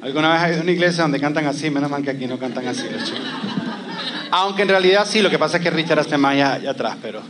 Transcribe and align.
¿Alguna 0.00 0.32
vez 0.32 0.42
has 0.42 0.52
ido 0.52 0.62
una 0.62 0.70
iglesia 0.70 1.02
donde 1.02 1.20
cantan 1.20 1.46
así? 1.46 1.70
Menos 1.70 1.90
mal 1.90 2.02
que 2.02 2.10
aquí 2.10 2.26
no 2.26 2.38
cantan 2.38 2.66
así 2.68 2.84
los 2.90 3.04
chicos. 3.04 3.26
Aunque 4.30 4.62
en 4.62 4.68
realidad 4.68 5.06
sí, 5.06 5.22
lo 5.22 5.30
que 5.30 5.38
pasa 5.38 5.56
es 5.56 5.62
que 5.62 5.70
Richard 5.70 6.00
está 6.00 6.18
más 6.18 6.32
allá 6.32 6.70
atrás, 6.70 6.96
pero 7.02 7.22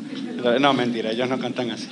no, 0.60 0.72
mentira, 0.74 1.10
ellos 1.10 1.28
no 1.28 1.38
cantan 1.38 1.70
así. 1.70 1.88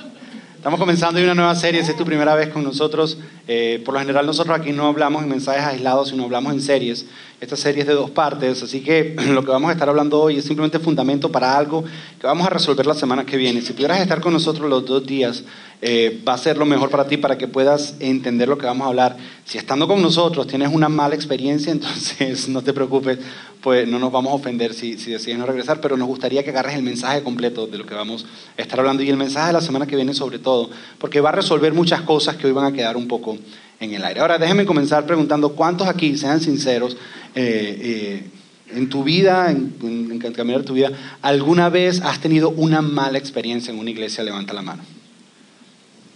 Estamos 0.67 0.81
comenzando 0.81 1.23
una 1.23 1.33
nueva 1.33 1.55
serie, 1.55 1.81
si 1.85 1.91
es 1.91 1.95
tu 1.95 2.03
primera 2.03 2.35
vez 2.35 2.49
con 2.49 2.61
nosotros. 2.61 3.17
Eh, 3.47 3.81
por 3.85 3.93
lo 3.93 4.01
general 4.01 4.25
nosotros 4.25 4.59
aquí 4.59 4.73
no 4.73 4.87
hablamos 4.87 5.23
en 5.23 5.29
mensajes 5.29 5.63
aislados, 5.63 6.09
sino 6.09 6.25
hablamos 6.25 6.51
en 6.51 6.59
series. 6.59 7.05
Esta 7.39 7.55
serie 7.55 7.83
es 7.83 7.87
de 7.87 7.93
dos 7.93 8.09
partes, 8.09 8.61
así 8.61 8.81
que 8.81 9.15
lo 9.29 9.45
que 9.45 9.51
vamos 9.51 9.69
a 9.69 9.71
estar 9.71 9.87
hablando 9.87 10.19
hoy 10.19 10.39
es 10.39 10.43
simplemente 10.43 10.79
fundamento 10.79 11.31
para 11.31 11.57
algo 11.57 11.85
que 12.19 12.27
vamos 12.27 12.45
a 12.45 12.49
resolver 12.49 12.85
la 12.85 12.95
semana 12.95 13.25
que 13.25 13.37
viene. 13.37 13.61
Si 13.61 13.71
pudieras 13.71 14.01
estar 14.01 14.19
con 14.19 14.33
nosotros 14.33 14.69
los 14.69 14.85
dos 14.85 15.05
días, 15.05 15.45
eh, 15.81 16.21
va 16.27 16.33
a 16.33 16.37
ser 16.37 16.57
lo 16.57 16.65
mejor 16.65 16.89
para 16.89 17.07
ti 17.07 17.15
para 17.15 17.37
que 17.37 17.47
puedas 17.47 17.95
entender 18.01 18.49
lo 18.49 18.57
que 18.57 18.65
vamos 18.65 18.83
a 18.83 18.89
hablar. 18.89 19.15
Si 19.45 19.57
estando 19.57 19.87
con 19.87 20.01
nosotros 20.01 20.47
tienes 20.47 20.73
una 20.73 20.89
mala 20.89 21.15
experiencia, 21.15 21.71
entonces 21.71 22.49
no 22.49 22.61
te 22.61 22.73
preocupes, 22.73 23.19
pues 23.67 23.85
no 23.85 23.99
nos 23.99 24.13
vamos 24.13 24.31
a 24.31 24.35
ofender 24.35 24.73
si, 24.73 24.97
si 24.97 25.11
decides 25.11 25.37
no 25.37 25.45
regresar, 25.45 25.81
pero 25.81 25.97
nos 25.97 26.07
gustaría 26.07 26.41
que 26.41 26.51
agarres 26.51 26.75
el 26.75 26.83
mensaje 26.83 27.21
completo 27.21 27.67
de 27.67 27.77
lo 27.77 27.85
que 27.85 27.95
vamos 27.95 28.25
a 28.57 28.61
estar 28.61 28.79
hablando 28.79 29.03
y 29.03 29.09
el 29.09 29.17
mensaje 29.17 29.47
de 29.47 29.51
la 29.51 29.59
semana 29.59 29.85
que 29.85 29.97
viene 29.97 30.13
sobre 30.13 30.39
todo, 30.39 30.69
porque 30.99 31.19
va 31.19 31.31
a 31.31 31.31
resolver 31.33 31.73
muchas 31.73 31.99
cosas 32.03 32.37
que 32.37 32.47
hoy 32.47 32.53
van 32.53 32.63
a 32.63 32.71
quedar 32.71 32.95
un 32.95 33.09
poco 33.09 33.37
en 33.81 33.93
el 33.93 34.05
aire. 34.05 34.21
Ahora 34.21 34.37
déjenme 34.37 34.65
comenzar 34.65 35.05
preguntando 35.05 35.49
cuántos 35.49 35.85
aquí, 35.85 36.17
sean 36.17 36.39
sinceros, 36.39 36.95
eh, 37.35 38.21
eh, 38.23 38.29
en 38.73 38.87
tu 38.87 39.03
vida, 39.03 39.51
en, 39.51 39.75
en, 39.83 40.21
en 40.23 40.31
caminar 40.31 40.63
tu 40.63 40.71
vida, 40.71 40.89
¿alguna 41.21 41.67
vez 41.67 41.99
has 41.99 42.21
tenido 42.21 42.51
una 42.51 42.81
mala 42.81 43.17
experiencia 43.17 43.73
en 43.73 43.79
una 43.79 43.89
iglesia? 43.89 44.23
Levanta 44.23 44.53
la 44.53 44.61
mano. 44.61 44.83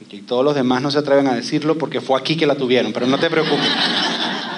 Y 0.10 0.20
todos 0.20 0.46
los 0.46 0.56
demás 0.56 0.82
no 0.82 0.90
se 0.90 1.00
atreven 1.00 1.28
a 1.28 1.36
decirlo 1.36 1.78
porque 1.78 2.00
fue 2.00 2.18
aquí 2.18 2.38
que 2.38 2.46
la 2.46 2.56
tuvieron, 2.56 2.94
pero 2.94 3.08
no 3.08 3.18
te 3.18 3.30
preocupes. 3.30 3.68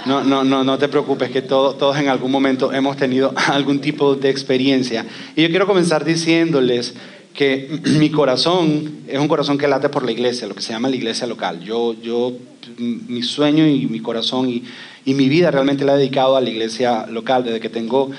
No, 0.05 0.23
no, 0.23 0.43
no, 0.43 0.63
no 0.63 0.77
te 0.77 0.88
preocupes, 0.88 1.30
que 1.30 1.41
todos 1.41 1.98
en 1.98 2.09
algún 2.09 2.31
momento 2.31 2.73
hemos 2.73 2.97
tenido 2.97 3.33
algún 3.47 3.80
tipo 3.80 4.16
de 4.16 4.30
experiencia. 4.30 5.05
Y 5.36 5.44
yo 5.44 5.50
quiero 5.50 5.66
comenzar 5.67 6.03
diciéndoles 6.03 6.94
que 7.33 7.80
mi 8.00 8.09
corazón 8.09 9.03
es 9.08 9.19
un 9.19 9.27
corazón 9.27 9.58
que 9.58 9.67
late 9.67 9.89
por 9.89 10.03
la 10.03 10.11
iglesia, 10.11 10.47
lo 10.47 10.55
que 10.55 10.61
se 10.61 10.73
llama 10.73 10.89
la 10.89 10.95
iglesia 10.95 11.27
local. 11.27 11.61
Yo, 11.61 11.95
yo 12.02 12.33
mi 12.77 13.22
sueño 13.23 13.67
y 13.67 13.86
mi 13.88 14.00
corazón 14.00 14.50
y, 14.50 14.64
y 15.05 15.14
mi 15.14 15.30
vida 15.30 15.52
realmente 15.52 15.86
la 15.86 15.95
he 15.95 15.97
dedicado 15.97 16.38
a 16.38 16.42
la 16.42 16.49
iglesia 16.49 17.05
local 17.08 17.44
desde 17.44 17.59
que 17.59 17.70
tengo 17.70 18.11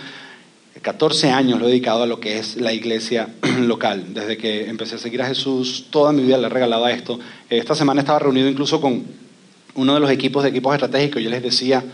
14 0.85 1.31
años 1.31 1.59
lo 1.59 1.67
he 1.67 1.71
dedicado 1.71 2.03
a 2.03 2.07
lo 2.07 2.21
que 2.21 2.39
es 2.39 2.57
la 2.57 2.73
iglesia 2.73 3.31
local. 3.61 4.13
Desde 4.13 4.37
que 4.37 4.69
empecé 4.69 4.97
a 4.97 4.99
seguir 4.99 5.23
a 5.23 5.27
Jesús, 5.27 5.87
toda 5.91 6.13
mi 6.13 6.23
vida 6.23 6.37
le 6.37 6.47
he 6.47 6.51
regalado 6.51 6.85
a 6.85 6.93
esto. 6.93 7.19
Esta 7.49 7.75
semana 7.75 8.03
estaba 8.03 8.19
reunido 8.19 8.49
incluso 8.49 8.81
con 8.81 9.03
uno 9.75 9.95
de 9.95 10.01
los 10.01 10.11
equipos 10.11 10.43
de 10.43 10.51
equipos 10.51 10.75
estratégicos. 10.75 11.23
Yo 11.23 11.31
les 11.31 11.43
decía 11.43 11.85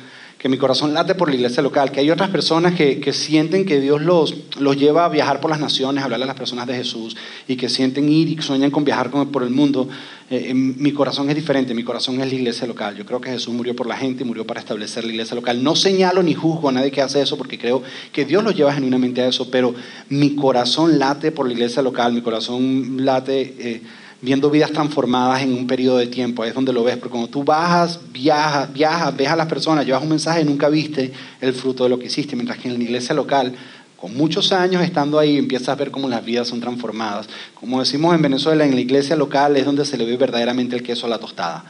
que 0.41 0.49
mi 0.49 0.57
corazón 0.57 0.95
late 0.95 1.15
por 1.15 1.29
la 1.29 1.35
iglesia 1.35 1.63
local, 1.63 1.93
que 1.93 2.01
hay 2.01 2.11
otras 2.11 2.31
personas 2.31 2.75
que, 2.75 2.99
que, 2.99 3.13
sienten 3.13 3.67
que 3.67 3.79
Dios 3.79 4.01
los, 4.01 4.35
los 4.59 4.75
lleva 4.75 5.05
a 5.05 5.11
viajar 5.11 5.39
por 5.39 5.51
las 5.51 5.61
naciones, 5.61 6.01
a 6.01 6.05
hablarle 6.07 6.25
a 6.25 6.29
las 6.29 6.37
personas 6.37 6.67
de 6.67 6.75
Jesús, 6.77 7.15
y 7.47 7.57
que 7.57 7.69
sienten 7.69 8.09
ir 8.09 8.31
y 8.31 8.41
sueñan 8.41 8.71
con 8.71 8.83
viajar 8.83 9.11
por 9.11 9.43
el 9.43 9.51
mundo. 9.51 9.87
Eh, 10.31 10.55
mi 10.55 10.93
corazón 10.93 11.29
es 11.29 11.37
diferente, 11.37 11.75
mi 11.75 11.85
corazón 11.85 12.19
es 12.23 12.27
la 12.27 12.35
iglesia 12.35 12.67
local. 12.67 12.97
Yo 12.97 13.05
creo 13.05 13.21
que 13.21 13.29
Jesús 13.29 13.53
murió 13.53 13.77
por 13.77 13.87
la 13.87 13.99
gente 13.99 14.23
y 14.23 14.27
murió 14.27 14.47
para 14.47 14.61
establecer 14.61 15.05
la 15.05 15.11
iglesia 15.11 15.35
local. 15.35 15.63
No 15.63 15.77
señalo 15.77 16.23
ni 16.23 16.33
juzgo 16.33 16.71
a 16.71 16.73
nadie 16.73 16.91
que 16.91 17.03
hace 17.03 17.21
eso, 17.21 17.37
porque 17.37 17.59
creo 17.59 17.83
que 18.11 18.25
Dios 18.25 18.43
los 18.43 18.57
lleva 18.57 18.73
genuinamente 18.73 19.21
a 19.21 19.29
eso, 19.29 19.51
pero 19.51 19.75
mi 20.09 20.37
corazón 20.37 20.99
late 20.99 21.33
por 21.33 21.47
la 21.47 21.53
iglesia 21.53 21.83
local, 21.83 22.15
mi 22.15 22.23
corazón 22.23 23.05
late... 23.05 23.57
Eh, 23.59 23.83
viendo 24.23 24.51
vidas 24.51 24.71
transformadas 24.71 25.43
en 25.43 25.55
un 25.55 25.67
periodo 25.67 25.99
de 25.99 26.07
tiempo, 26.07 26.43
ahí 26.43 26.51
es 26.51 26.55
donde 26.55 26.73
lo 26.73 26.85
ves, 26.85 26.97
porque 26.97 27.11
cuando 27.11 27.29
tú 27.29 27.43
bajas, 27.43 28.01
viajas, 28.13 28.73
viajas, 28.73 29.17
ves 29.17 29.29
a 29.29 29.37
las 29.37 29.47
personas, 29.47 29.87
llevas 29.87 30.03
un 30.03 30.11
mensaje 30.11 30.45
nunca 30.45 30.69
viste 30.69 31.13
el 31.41 31.55
fruto 31.55 31.85
de 31.85 31.91
lo 31.91 31.99
que 31.99 32.07
hiciste, 32.07 32.37
mientras 32.37 32.59
que 32.59 32.69
en 32.69 32.79
la 32.79 32.85
iglesia 32.85 33.15
local, 33.15 33.55
con 33.97 34.17
muchos 34.17 34.51
años 34.53 34.83
estando 34.83 35.19
ahí, 35.19 35.37
empiezas 35.37 35.69
a 35.69 35.75
ver 35.75 35.91
cómo 35.91 36.09
las 36.09 36.25
vidas 36.25 36.49
son 36.49 36.59
transformadas. 36.59 37.29
Como 37.55 37.81
decimos 37.81 38.15
en 38.15 38.23
Venezuela, 38.23 38.65
en 38.65 38.75
la 38.75 38.81
iglesia 38.81 39.15
local 39.15 39.59
es 39.59 39.67
donde 39.67 39.85
se 39.85 39.99
le 39.99 40.07
ve 40.07 40.17
verdaderamente 40.17 40.75
el 40.75 40.83
queso 40.83 41.05
a 41.05 41.11
la 41.11 41.19
tostada. 41.19 41.65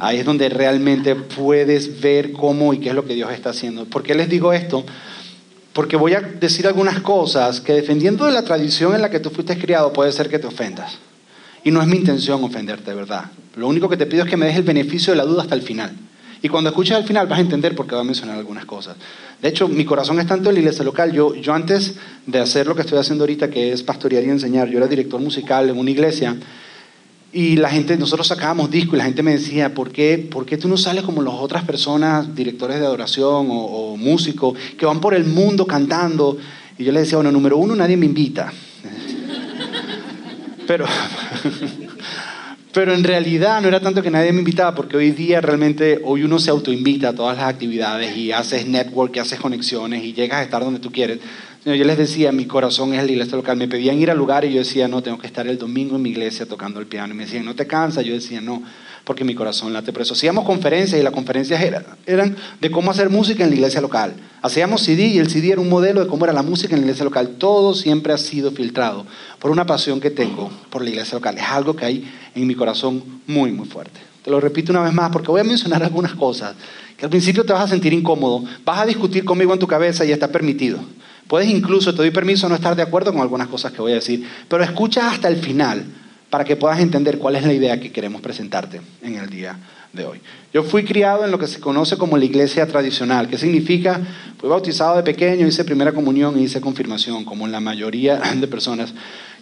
Ahí 0.00 0.18
es 0.18 0.24
donde 0.24 0.48
realmente 0.48 1.14
puedes 1.14 2.00
ver 2.00 2.32
cómo 2.32 2.72
y 2.72 2.78
qué 2.78 2.88
es 2.88 2.94
lo 2.94 3.04
que 3.04 3.14
Dios 3.14 3.30
está 3.32 3.50
haciendo. 3.50 3.84
¿Por 3.84 4.02
qué 4.02 4.14
les 4.14 4.30
digo 4.30 4.54
esto? 4.54 4.82
Porque 5.74 5.96
voy 5.96 6.14
a 6.14 6.22
decir 6.22 6.66
algunas 6.66 7.00
cosas 7.00 7.60
que 7.60 7.74
defendiendo 7.74 8.24
de 8.24 8.32
la 8.32 8.44
tradición 8.44 8.94
en 8.94 9.02
la 9.02 9.10
que 9.10 9.20
tú 9.20 9.28
fuiste 9.28 9.58
criado 9.58 9.92
puede 9.92 10.10
ser 10.12 10.30
que 10.30 10.38
te 10.38 10.46
ofendas. 10.46 10.98
Y 11.64 11.70
no 11.70 11.80
es 11.80 11.88
mi 11.88 11.96
intención 11.96 12.44
ofenderte, 12.44 12.90
de 12.90 12.96
verdad. 12.96 13.24
Lo 13.56 13.66
único 13.66 13.88
que 13.88 13.96
te 13.96 14.06
pido 14.06 14.24
es 14.24 14.30
que 14.30 14.36
me 14.36 14.46
des 14.46 14.56
el 14.56 14.62
beneficio 14.62 15.12
de 15.12 15.16
la 15.16 15.24
duda 15.24 15.42
hasta 15.42 15.54
el 15.54 15.62
final. 15.62 15.92
Y 16.42 16.48
cuando 16.50 16.68
escuches 16.68 16.94
al 16.94 17.04
final 17.04 17.26
vas 17.26 17.38
a 17.38 17.40
entender 17.40 17.74
por 17.74 17.86
qué 17.86 17.94
voy 17.94 18.02
a 18.02 18.04
mencionar 18.04 18.36
algunas 18.36 18.66
cosas. 18.66 18.96
De 19.40 19.48
hecho, 19.48 19.66
mi 19.66 19.86
corazón 19.86 20.20
es 20.20 20.26
tanto 20.26 20.50
en 20.50 20.56
la 20.56 20.60
iglesia 20.60 20.84
local. 20.84 21.10
Yo, 21.10 21.34
yo 21.34 21.54
antes 21.54 21.94
de 22.26 22.38
hacer 22.38 22.66
lo 22.66 22.74
que 22.74 22.82
estoy 22.82 22.98
haciendo 22.98 23.24
ahorita, 23.24 23.48
que 23.48 23.72
es 23.72 23.82
pastorear 23.82 24.22
y 24.24 24.28
enseñar, 24.28 24.68
yo 24.68 24.76
era 24.76 24.86
director 24.86 25.18
musical 25.18 25.70
en 25.70 25.78
una 25.78 25.90
iglesia. 25.90 26.36
Y 27.32 27.56
la 27.56 27.70
gente, 27.70 27.96
nosotros 27.96 28.26
sacábamos 28.26 28.70
discos 28.70 28.94
y 28.94 28.98
la 28.98 29.04
gente 29.04 29.22
me 29.22 29.32
decía, 29.32 29.72
¿por 29.72 29.90
qué, 29.90 30.18
¿por 30.18 30.44
qué 30.44 30.58
tú 30.58 30.68
no 30.68 30.76
sales 30.76 31.02
como 31.02 31.22
las 31.22 31.32
otras 31.32 31.64
personas, 31.64 32.34
directores 32.34 32.78
de 32.78 32.84
adoración 32.84 33.48
o, 33.50 33.64
o 33.64 33.96
músicos, 33.96 34.58
que 34.76 34.84
van 34.84 35.00
por 35.00 35.14
el 35.14 35.24
mundo 35.24 35.66
cantando? 35.66 36.36
Y 36.76 36.84
yo 36.84 36.92
le 36.92 37.00
decía, 37.00 37.16
bueno, 37.16 37.32
número 37.32 37.56
uno, 37.56 37.74
nadie 37.74 37.96
me 37.96 38.04
invita. 38.04 38.52
Pero, 40.66 40.86
pero 42.72 42.94
en 42.94 43.04
realidad 43.04 43.60
no 43.60 43.68
era 43.68 43.80
tanto 43.80 44.02
que 44.02 44.10
nadie 44.10 44.32
me 44.32 44.40
invitaba, 44.40 44.74
porque 44.74 44.96
hoy 44.96 45.10
día 45.12 45.40
realmente, 45.40 46.00
hoy 46.04 46.22
uno 46.22 46.38
se 46.38 46.50
autoinvita 46.50 47.10
a 47.10 47.12
todas 47.14 47.36
las 47.36 47.46
actividades 47.46 48.16
y 48.16 48.32
haces 48.32 48.66
network, 48.66 49.16
y 49.16 49.18
haces 49.20 49.38
conexiones 49.38 50.02
y 50.02 50.12
llegas 50.12 50.40
a 50.40 50.42
estar 50.42 50.62
donde 50.62 50.80
tú 50.80 50.90
quieres. 50.90 51.18
Yo 51.64 51.72
les 51.72 51.96
decía, 51.96 52.30
mi 52.30 52.44
corazón 52.44 52.92
es 52.92 53.02
la 53.02 53.10
iglesia 53.10 53.36
local. 53.36 53.56
Me 53.56 53.68
pedían 53.68 53.98
ir 53.98 54.10
al 54.10 54.18
lugar 54.18 54.44
y 54.44 54.52
yo 54.52 54.58
decía, 54.58 54.86
no, 54.86 55.02
tengo 55.02 55.16
que 55.16 55.26
estar 55.26 55.46
el 55.46 55.56
domingo 55.56 55.96
en 55.96 56.02
mi 56.02 56.10
iglesia 56.10 56.44
tocando 56.44 56.78
el 56.78 56.86
piano. 56.86 57.14
Y 57.14 57.16
me 57.16 57.24
decían, 57.24 57.46
¿no 57.46 57.54
te 57.54 57.66
cansas? 57.66 58.04
Yo 58.04 58.12
decía, 58.12 58.42
no, 58.42 58.62
porque 59.04 59.24
mi 59.24 59.34
corazón 59.34 59.72
late 59.72 59.92
por 59.92 60.02
eso. 60.02 60.14
Hacíamos 60.14 60.44
conferencias 60.44 61.00
y 61.00 61.04
las 61.04 61.12
conferencias 61.12 61.62
eran, 61.62 61.84
eran 62.06 62.36
de 62.60 62.70
cómo 62.70 62.90
hacer 62.90 63.10
música 63.10 63.44
en 63.44 63.50
la 63.50 63.56
iglesia 63.56 63.80
local. 63.80 64.14
Hacíamos 64.42 64.82
CD 64.82 65.06
y 65.06 65.18
el 65.18 65.30
CD 65.30 65.52
era 65.52 65.60
un 65.60 65.68
modelo 65.68 66.00
de 66.00 66.06
cómo 66.06 66.24
era 66.24 66.32
la 66.32 66.42
música 66.42 66.74
en 66.74 66.80
la 66.80 66.86
iglesia 66.86 67.04
local. 67.04 67.36
Todo 67.38 67.74
siempre 67.74 68.12
ha 68.12 68.18
sido 68.18 68.50
filtrado 68.50 69.06
por 69.38 69.50
una 69.50 69.66
pasión 69.66 70.00
que 70.00 70.10
tengo 70.10 70.50
por 70.70 70.82
la 70.82 70.90
iglesia 70.90 71.16
local. 71.16 71.36
Es 71.36 71.44
algo 71.44 71.76
que 71.76 71.84
hay 71.84 72.12
en 72.34 72.46
mi 72.46 72.54
corazón 72.54 73.02
muy, 73.26 73.52
muy 73.52 73.66
fuerte. 73.66 74.00
Te 74.22 74.30
lo 74.30 74.40
repito 74.40 74.72
una 74.72 74.82
vez 74.82 74.92
más 74.92 75.10
porque 75.10 75.28
voy 75.28 75.42
a 75.42 75.44
mencionar 75.44 75.82
algunas 75.82 76.14
cosas 76.14 76.54
que 76.96 77.04
al 77.04 77.10
principio 77.10 77.44
te 77.44 77.52
vas 77.52 77.64
a 77.64 77.68
sentir 77.68 77.92
incómodo. 77.92 78.42
Vas 78.64 78.80
a 78.80 78.86
discutir 78.86 79.24
conmigo 79.24 79.52
en 79.52 79.58
tu 79.58 79.66
cabeza 79.66 80.04
y 80.04 80.12
está 80.12 80.28
permitido. 80.28 80.78
Puedes 81.28 81.48
incluso, 81.48 81.92
te 81.92 81.98
doy 81.98 82.10
permiso, 82.10 82.48
no 82.48 82.54
estar 82.54 82.76
de 82.76 82.82
acuerdo 82.82 83.12
con 83.12 83.20
algunas 83.20 83.48
cosas 83.48 83.72
que 83.72 83.80
voy 83.80 83.92
a 83.92 83.96
decir, 83.96 84.26
pero 84.48 84.62
escucha 84.62 85.10
hasta 85.10 85.28
el 85.28 85.36
final 85.36 85.84
para 86.34 86.44
que 86.44 86.56
puedas 86.56 86.80
entender 86.80 87.18
cuál 87.18 87.36
es 87.36 87.46
la 87.46 87.52
idea 87.52 87.78
que 87.78 87.92
queremos 87.92 88.20
presentarte 88.20 88.80
en 89.04 89.14
el 89.14 89.30
día 89.30 89.56
de 89.92 90.04
hoy. 90.04 90.20
Yo 90.52 90.64
fui 90.64 90.82
criado 90.82 91.24
en 91.24 91.30
lo 91.30 91.38
que 91.38 91.46
se 91.46 91.60
conoce 91.60 91.96
como 91.96 92.18
la 92.18 92.24
iglesia 92.24 92.66
tradicional, 92.66 93.28
que 93.28 93.38
significa, 93.38 94.00
fui 94.36 94.48
bautizado 94.48 94.96
de 94.96 95.04
pequeño, 95.04 95.46
hice 95.46 95.64
primera 95.64 95.92
comunión 95.92 96.36
y 96.36 96.42
hice 96.42 96.60
confirmación, 96.60 97.24
como 97.24 97.46
la 97.46 97.60
mayoría 97.60 98.16
de 98.34 98.48
personas 98.48 98.92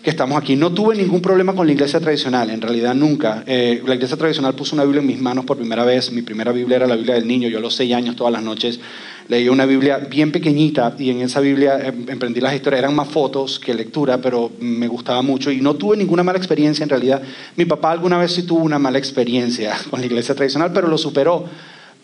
que 0.03 0.11
estamos 0.11 0.37
aquí. 0.37 0.57
No 0.57 0.73
tuve 0.73 0.97
ningún 0.97 1.23
problema 1.23 1.55
con 1.55 1.67
la 1.67 1.73
iglesia 1.73 2.01
tradicional, 2.01 2.51
en 2.51 2.61
realidad 2.61 2.95
nunca. 2.95 3.45
Eh, 3.47 3.83
la 3.87 3.95
iglesia 3.95 4.17
tradicional 4.17 4.55
puso 4.55 4.75
una 4.75 4.85
Biblia 4.85 5.01
en 5.01 5.07
mis 5.07 5.21
manos 5.21 5.45
por 5.45 5.57
primera 5.57 5.85
vez. 5.85 6.11
Mi 6.11 6.23
primera 6.23 6.51
Biblia 6.51 6.77
era 6.77 6.87
la 6.89 6.97
Biblia 6.97 7.15
del 7.15 7.27
niño. 7.27 7.49
Yo 7.49 7.59
a 7.59 7.61
los 7.61 7.75
seis 7.75 7.95
años 7.95 8.17
todas 8.17 8.33
las 8.33 8.43
noches 8.43 8.81
leí 9.29 9.49
una 9.49 9.65
Biblia 9.65 9.99
bien 9.99 10.33
pequeñita 10.33 10.95
y 10.99 11.11
en 11.11 11.21
esa 11.21 11.39
Biblia 11.39 11.79
em, 11.87 12.09
emprendí 12.09 12.41
las 12.41 12.55
historias. 12.55 12.81
Eran 12.81 12.97
más 12.97 13.09
fotos 13.09 13.61
que 13.61 13.75
lectura, 13.75 14.19
pero 14.19 14.51
me 14.59 14.89
gustaba 14.89 15.23
mucho 15.23 15.53
y 15.53 15.61
no 15.61 15.75
tuve 15.75 15.97
ninguna 15.97 16.25
mala 16.25 16.39
experiencia 16.39 16.83
en 16.83 16.89
realidad. 16.89 17.23
Mi 17.57 17.65
papá 17.65 17.93
alguna 17.93 18.19
vez 18.19 18.33
sí 18.33 18.43
tuvo 18.43 18.65
una 18.65 18.81
mala 18.81 18.99
experiencia 18.99 19.77
con 19.91 20.01
la 20.01 20.07
iglesia 20.07 20.35
tradicional, 20.35 20.73
pero 20.75 20.89
lo 20.89 20.99
superó. 20.99 21.45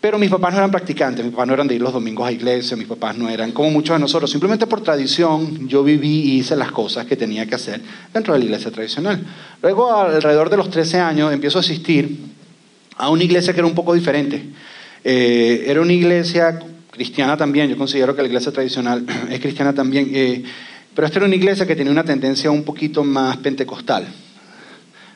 Pero 0.01 0.17
mis 0.17 0.29
papás 0.29 0.53
no 0.53 0.59
eran 0.59 0.71
practicantes, 0.71 1.25
mis 1.25 1.33
papás 1.33 1.47
no 1.47 1.53
eran 1.53 1.67
de 1.67 1.75
ir 1.75 1.81
los 1.81 1.91
domingos 1.91 2.25
a 2.25 2.31
iglesia, 2.31 2.77
mis 2.77 2.87
papás 2.87 3.17
no 3.17 3.27
eran 3.27 3.51
como 3.51 3.69
muchos 3.69 3.95
de 3.95 3.99
nosotros. 3.99 4.31
Simplemente 4.31 4.65
por 4.65 4.81
tradición 4.81 5.67
yo 5.67 5.83
viví 5.83 6.21
y 6.21 6.39
hice 6.39 6.55
las 6.55 6.71
cosas 6.71 7.05
que 7.05 7.17
tenía 7.17 7.45
que 7.45 7.55
hacer 7.55 7.81
dentro 8.13 8.33
de 8.33 8.39
la 8.39 8.45
iglesia 8.45 8.71
tradicional. 8.71 9.21
Luego, 9.61 9.93
alrededor 9.93 10.49
de 10.49 10.55
los 10.55 10.69
13 10.69 10.99
años, 10.99 11.33
empiezo 11.33 11.57
a 11.57 11.61
asistir 11.61 12.17
a 12.95 13.09
una 13.09 13.23
iglesia 13.25 13.53
que 13.53 13.59
era 13.59 13.67
un 13.67 13.75
poco 13.75 13.93
diferente. 13.93 14.41
Eh, 15.03 15.65
era 15.67 15.81
una 15.81 15.93
iglesia 15.93 16.59
cristiana 16.91 17.35
también, 17.35 17.69
yo 17.69 17.77
considero 17.77 18.15
que 18.15 18.21
la 18.21 18.27
iglesia 18.29 18.53
tradicional 18.53 19.05
es 19.29 19.39
cristiana 19.41 19.73
también, 19.73 20.11
eh, 20.13 20.43
pero 20.95 21.07
esta 21.07 21.19
era 21.19 21.25
una 21.25 21.35
iglesia 21.35 21.67
que 21.67 21.75
tenía 21.75 21.91
una 21.91 22.05
tendencia 22.05 22.49
un 22.49 22.63
poquito 22.63 23.03
más 23.03 23.35
pentecostal. 23.37 24.07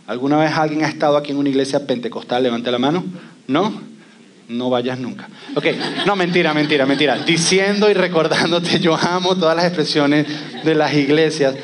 ¿Alguna 0.07 0.37
vez 0.37 0.51
alguien 0.51 0.83
ha 0.83 0.89
estado 0.89 1.15
aquí 1.15 1.31
en 1.31 1.37
una 1.37 1.47
iglesia 1.47 1.87
pentecostal? 1.87 2.43
Levante 2.43 2.69
la 2.69 2.77
mano. 2.77 3.05
¿No? 3.47 3.92
No 4.49 4.69
vayas 4.69 4.99
nunca. 4.99 5.27
Ok, 5.55 5.65
no, 6.05 6.15
mentira, 6.15 6.53
mentira, 6.53 6.85
mentira. 6.85 7.17
Diciendo 7.17 7.89
y 7.89 7.93
recordándote, 7.93 8.79
yo 8.79 8.95
amo 8.95 9.35
todas 9.35 9.55
las 9.55 9.65
expresiones 9.65 10.25
de 10.63 10.75
las 10.75 10.93
iglesias, 10.93 11.55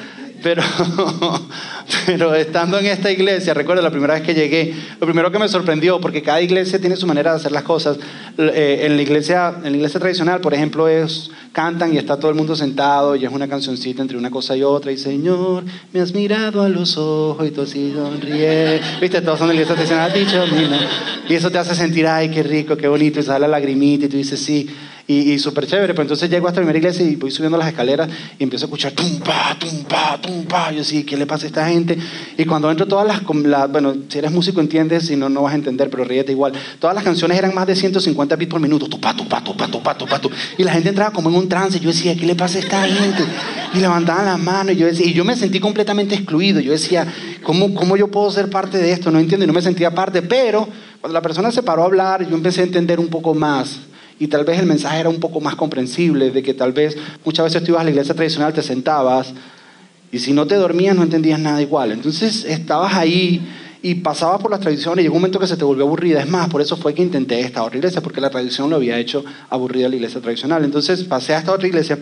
pero, 0.41 0.63
Pero 2.05 2.35
estando 2.35 2.77
en 2.77 2.85
esta 2.85 3.11
iglesia, 3.11 3.53
recuerdo 3.53 3.81
la 3.81 3.89
primera 3.89 4.13
vez 4.13 4.23
que 4.23 4.33
llegué, 4.33 4.73
lo 4.99 5.07
primero 5.07 5.31
que 5.31 5.39
me 5.39 5.47
sorprendió, 5.47 5.99
porque 5.99 6.21
cada 6.21 6.41
iglesia 6.41 6.79
tiene 6.79 6.95
su 6.95 7.07
manera 7.07 7.31
de 7.31 7.37
hacer 7.37 7.51
las 7.51 7.63
cosas. 7.63 7.97
Eh, 8.37 8.81
en, 8.83 8.95
la 8.95 9.01
iglesia, 9.01 9.53
en 9.63 9.71
la 9.71 9.77
iglesia 9.77 9.99
tradicional, 9.99 10.39
por 10.39 10.53
ejemplo, 10.53 10.87
es 10.87 11.31
cantan 11.51 11.93
y 11.93 11.97
está 11.97 12.17
todo 12.17 12.29
el 12.29 12.37
mundo 12.37 12.55
sentado 12.55 13.15
y 13.15 13.25
es 13.25 13.31
una 13.31 13.47
cancioncita 13.47 14.01
entre 14.01 14.17
una 14.17 14.29
cosa 14.29 14.55
y 14.55 14.63
otra. 14.63 14.91
Y 14.91 14.97
Señor, 14.97 15.63
me 15.91 15.99
has 15.99 16.13
mirado 16.13 16.61
a 16.61 16.69
los 16.69 16.97
ojos 16.97 17.47
y 17.47 17.51
tú 17.51 17.63
así 17.63 17.91
sonríe. 17.93 18.81
Viste, 19.01 19.21
todos 19.21 19.39
son 19.39 19.47
de 19.49 19.55
iglesia 19.55 19.75
tradicional, 19.75 20.13
dicho, 20.13 20.43
Y 21.27 21.33
eso 21.33 21.49
te 21.49 21.57
hace 21.57 21.75
sentir, 21.75 22.05
ay, 22.07 22.29
qué 22.29 22.43
rico, 22.43 22.77
qué 22.77 22.87
bonito. 22.87 23.19
Y 23.19 23.23
sale 23.23 23.39
la 23.41 23.47
lagrimita 23.47 24.05
y 24.05 24.09
tú 24.09 24.17
dices, 24.17 24.39
sí 24.39 24.69
y, 25.09 25.33
y 25.33 25.39
súper 25.39 25.65
chévere. 25.65 25.95
Pues 25.95 26.05
entonces 26.05 26.29
llego 26.29 26.47
hasta 26.47 26.59
la 26.61 26.67
primera 26.67 26.77
iglesia 26.77 27.03
y 27.03 27.15
voy 27.15 27.31
subiendo 27.31 27.57
las 27.57 27.67
escaleras 27.67 28.07
y 28.37 28.43
empiezo 28.43 28.65
a 28.65 28.67
escuchar 28.67 28.91
tum, 28.91 29.19
pa, 29.19 29.57
tum, 29.59 29.83
pa, 29.85 30.19
tum, 30.21 30.45
pa. 30.45 30.71
Yo 30.71 30.83
sí, 30.83 31.03
¿qué 31.03 31.17
le 31.17 31.25
pasa 31.25 31.45
a 31.45 31.47
esta 31.47 31.67
gente? 31.67 31.97
Y 32.37 32.45
cuando 32.45 32.69
entro 32.69 32.87
todas 32.87 33.07
las, 33.07 33.23
bueno, 33.23 33.95
si 34.07 34.19
eres 34.19 34.31
músico 34.31 34.61
entiendes, 34.61 35.07
si 35.07 35.15
no, 35.15 35.27
no 35.27 35.41
vas 35.41 35.53
a 35.53 35.55
entender, 35.55 35.89
pero 35.89 36.03
ríete 36.03 36.31
igual. 36.31 36.53
Todas 36.77 36.95
las 36.95 37.03
canciones 37.03 37.39
eran 37.39 37.55
más 37.55 37.65
de 37.65 37.75
150 37.75 38.35
bits 38.35 38.51
por 38.51 38.61
minuto, 38.61 38.87
tu, 38.87 38.99
pa, 38.99 39.15
tu, 39.15 39.27
pa, 39.27 39.43
tu, 39.43 39.57
pa, 39.57 39.67
tu, 39.67 39.81
pa, 39.81 39.97
tu, 39.97 40.05
pa, 40.05 40.21
tu. 40.21 40.29
Y 40.59 40.63
la 40.63 40.73
gente 40.73 40.89
entraba 40.89 41.11
como 41.11 41.29
en 41.29 41.35
un 41.35 41.49
trance. 41.49 41.79
Yo 41.79 41.89
decía, 41.89 42.15
¿qué 42.15 42.27
le 42.27 42.35
pasa 42.35 42.59
a 42.59 42.61
esta 42.61 42.83
gente? 42.83 43.23
Y 43.73 43.79
levantaban 43.79 44.25
las 44.25 44.39
manos 44.39 44.75
y 44.75 44.77
yo, 44.77 44.85
decía, 44.85 45.07
y 45.07 45.13
yo 45.13 45.25
me 45.25 45.35
sentí 45.35 45.59
completamente 45.59 46.13
excluido. 46.13 46.59
Yo 46.59 46.71
decía, 46.71 47.11
¿cómo, 47.41 47.73
¿cómo 47.73 47.97
yo 47.97 48.09
puedo 48.09 48.29
ser 48.29 48.51
parte 48.51 48.77
de 48.77 48.91
esto? 48.91 49.09
No 49.09 49.17
entiendo 49.17 49.43
y 49.43 49.47
no 49.47 49.53
me 49.53 49.61
sentía 49.63 49.89
parte, 49.89 50.21
pero 50.21 50.69
cuando 51.01 51.15
la 51.15 51.23
persona 51.23 51.51
se 51.51 51.63
paró 51.63 51.81
a 51.81 51.85
hablar, 51.85 52.29
yo 52.29 52.35
empecé 52.35 52.61
a 52.61 52.65
entender 52.65 52.99
un 52.99 53.07
poco 53.07 53.33
más 53.33 53.88
y 54.19 54.27
tal 54.27 54.43
vez 54.43 54.59
el 54.59 54.65
mensaje 54.65 54.99
era 54.99 55.09
un 55.09 55.19
poco 55.19 55.39
más 55.39 55.55
comprensible, 55.55 56.29
de 56.29 56.43
que 56.43 56.53
tal 56.53 56.73
vez 56.73 56.97
muchas 57.23 57.45
veces 57.45 57.63
tú 57.63 57.71
ibas 57.71 57.81
a 57.81 57.83
la 57.85 57.89
iglesia 57.91 58.13
tradicional, 58.13 58.53
te 58.53 58.61
sentabas 58.61 59.33
y 60.11 60.19
si 60.19 60.33
no 60.33 60.45
te 60.45 60.55
dormías 60.55 60.95
no 60.95 61.03
entendías 61.03 61.39
nada 61.39 61.61
igual. 61.61 61.93
Entonces 61.93 62.43
estabas 62.43 62.93
ahí 62.95 63.41
y 63.81 63.95
pasabas 63.95 64.41
por 64.41 64.51
las 64.51 64.59
tradiciones 64.59 64.99
y 64.99 65.03
llegó 65.03 65.15
un 65.15 65.21
momento 65.21 65.39
que 65.39 65.47
se 65.47 65.55
te 65.55 65.63
volvió 65.63 65.85
aburrida. 65.85 66.19
Es 66.19 66.29
más, 66.29 66.49
por 66.49 66.61
eso 66.61 66.75
fue 66.75 66.93
que 66.93 67.01
intenté 67.01 67.39
esta 67.39 67.63
otra 67.63 67.77
iglesia, 67.77 68.01
porque 68.01 68.19
la 68.19 68.29
tradición 68.29 68.69
lo 68.69 68.75
había 68.75 68.99
hecho 68.99 69.23
aburrida 69.49 69.87
la 69.87 69.95
iglesia 69.95 70.19
tradicional. 70.19 70.65
Entonces 70.65 71.03
pasé 71.05 71.33
a 71.33 71.39
esta 71.39 71.53
otra 71.53 71.67
iglesia. 71.67 71.97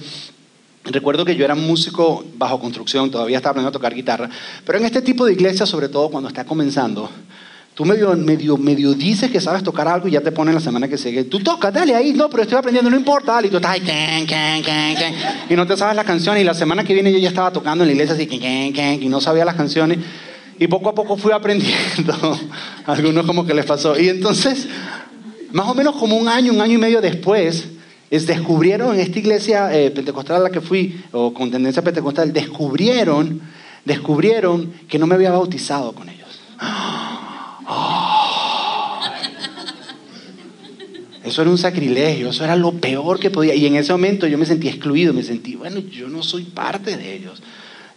Recuerdo 0.86 1.24
que 1.24 1.36
yo 1.36 1.46
era 1.46 1.54
músico 1.54 2.26
bajo 2.38 2.60
construcción, 2.60 3.12
todavía 3.12 3.38
estaba 3.38 3.52
aprendiendo 3.52 3.78
a 3.78 3.80
tocar 3.80 3.94
guitarra, 3.94 4.30
pero 4.66 4.80
en 4.80 4.86
este 4.86 5.02
tipo 5.02 5.26
de 5.26 5.34
iglesia, 5.34 5.66
sobre 5.66 5.90
todo 5.90 6.10
cuando 6.10 6.30
está 6.30 6.46
comenzando, 6.46 7.10
Tú 7.78 7.86
medio, 7.86 8.12
medio, 8.18 8.58
medio 8.58 8.96
dices 8.96 9.30
que 9.30 9.40
sabes 9.40 9.62
tocar 9.62 9.88
algo 9.88 10.08
y 10.08 10.12
ya 10.12 10.22
te 10.22 10.32
ponen 10.32 10.56
la 10.56 10.60
semana 10.60 10.88
que 10.88 10.98
sigue. 10.98 11.26
Tú 11.26 11.42
tocas, 11.42 11.72
dale 11.72 11.94
ahí, 11.94 12.12
no, 12.12 12.28
pero 12.28 12.42
estoy 12.42 12.58
aprendiendo, 12.58 12.90
no 12.90 12.98
importa. 12.98 13.40
Y 13.46 13.50
tú 13.50 13.58
estás 13.58 13.74
ahí, 13.74 14.28
y 15.48 15.54
no 15.56 15.68
te 15.68 15.78
sabes 15.78 15.96
la 15.96 16.04
canción. 16.04 16.40
Y 16.40 16.44
la 16.44 16.56
semana 16.56 16.84
que 16.84 16.96
viene 16.96 17.12
yo 17.12 17.20
ya 17.20 17.30
estaba 17.30 17.54
tocando 17.54 17.84
en 17.84 17.90
la 17.90 17.94
iglesia 17.94 18.16
así, 18.16 18.28
y 19.00 19.10
no 19.10 19.22
sabía 19.22 19.46
las 19.46 19.54
canciones. 19.54 20.00
Y 20.58 20.66
poco 20.66 20.90
a 20.90 20.96
poco 20.96 21.18
fui 21.18 21.32
aprendiendo. 21.32 22.40
Algunos 22.88 23.28
como 23.28 23.46
que 23.46 23.54
les 23.54 23.66
pasó. 23.66 23.96
Y 23.96 24.10
entonces, 24.10 24.68
más 25.52 25.68
o 25.68 25.76
menos 25.76 25.98
como 25.98 26.18
un 26.18 26.28
año, 26.28 26.54
un 26.54 26.62
año 26.62 26.74
y 26.74 26.80
medio 26.80 27.00
después, 27.00 27.68
es, 28.10 28.26
descubrieron 28.26 28.96
en 28.96 29.02
esta 29.02 29.20
iglesia 29.20 29.78
eh, 29.78 29.92
pentecostal 29.92 30.38
a 30.38 30.40
la 30.40 30.50
que 30.50 30.62
fui, 30.62 31.00
o 31.12 31.32
con 31.32 31.52
tendencia 31.52 31.84
pentecostal, 31.84 32.34
descubrieron, 32.34 33.40
descubrieron 33.86 34.74
que 34.90 34.98
no 34.98 35.06
me 35.06 35.14
había 35.14 35.30
bautizado 35.30 35.94
con 35.94 36.10
ellos. 36.10 36.27
Eso 41.28 41.42
era 41.42 41.52
un 41.52 41.58
sacrilegio, 41.58 42.30
eso 42.30 42.44
era 42.44 42.56
lo 42.56 42.74
peor 42.74 43.20
que 43.20 43.30
podía. 43.30 43.54
Y 43.56 43.66
en 43.66 43.76
ese 43.76 43.92
momento 43.92 44.28
yo 44.28 44.38
me 44.38 44.46
sentí 44.46 44.68
excluido, 44.68 45.14
me 45.14 45.24
sentí, 45.24 45.56
bueno, 45.56 45.80
yo 45.80 46.08
no 46.08 46.24
soy 46.24 46.44
parte 46.44 46.98
de 46.98 47.16
ellos. 47.16 47.42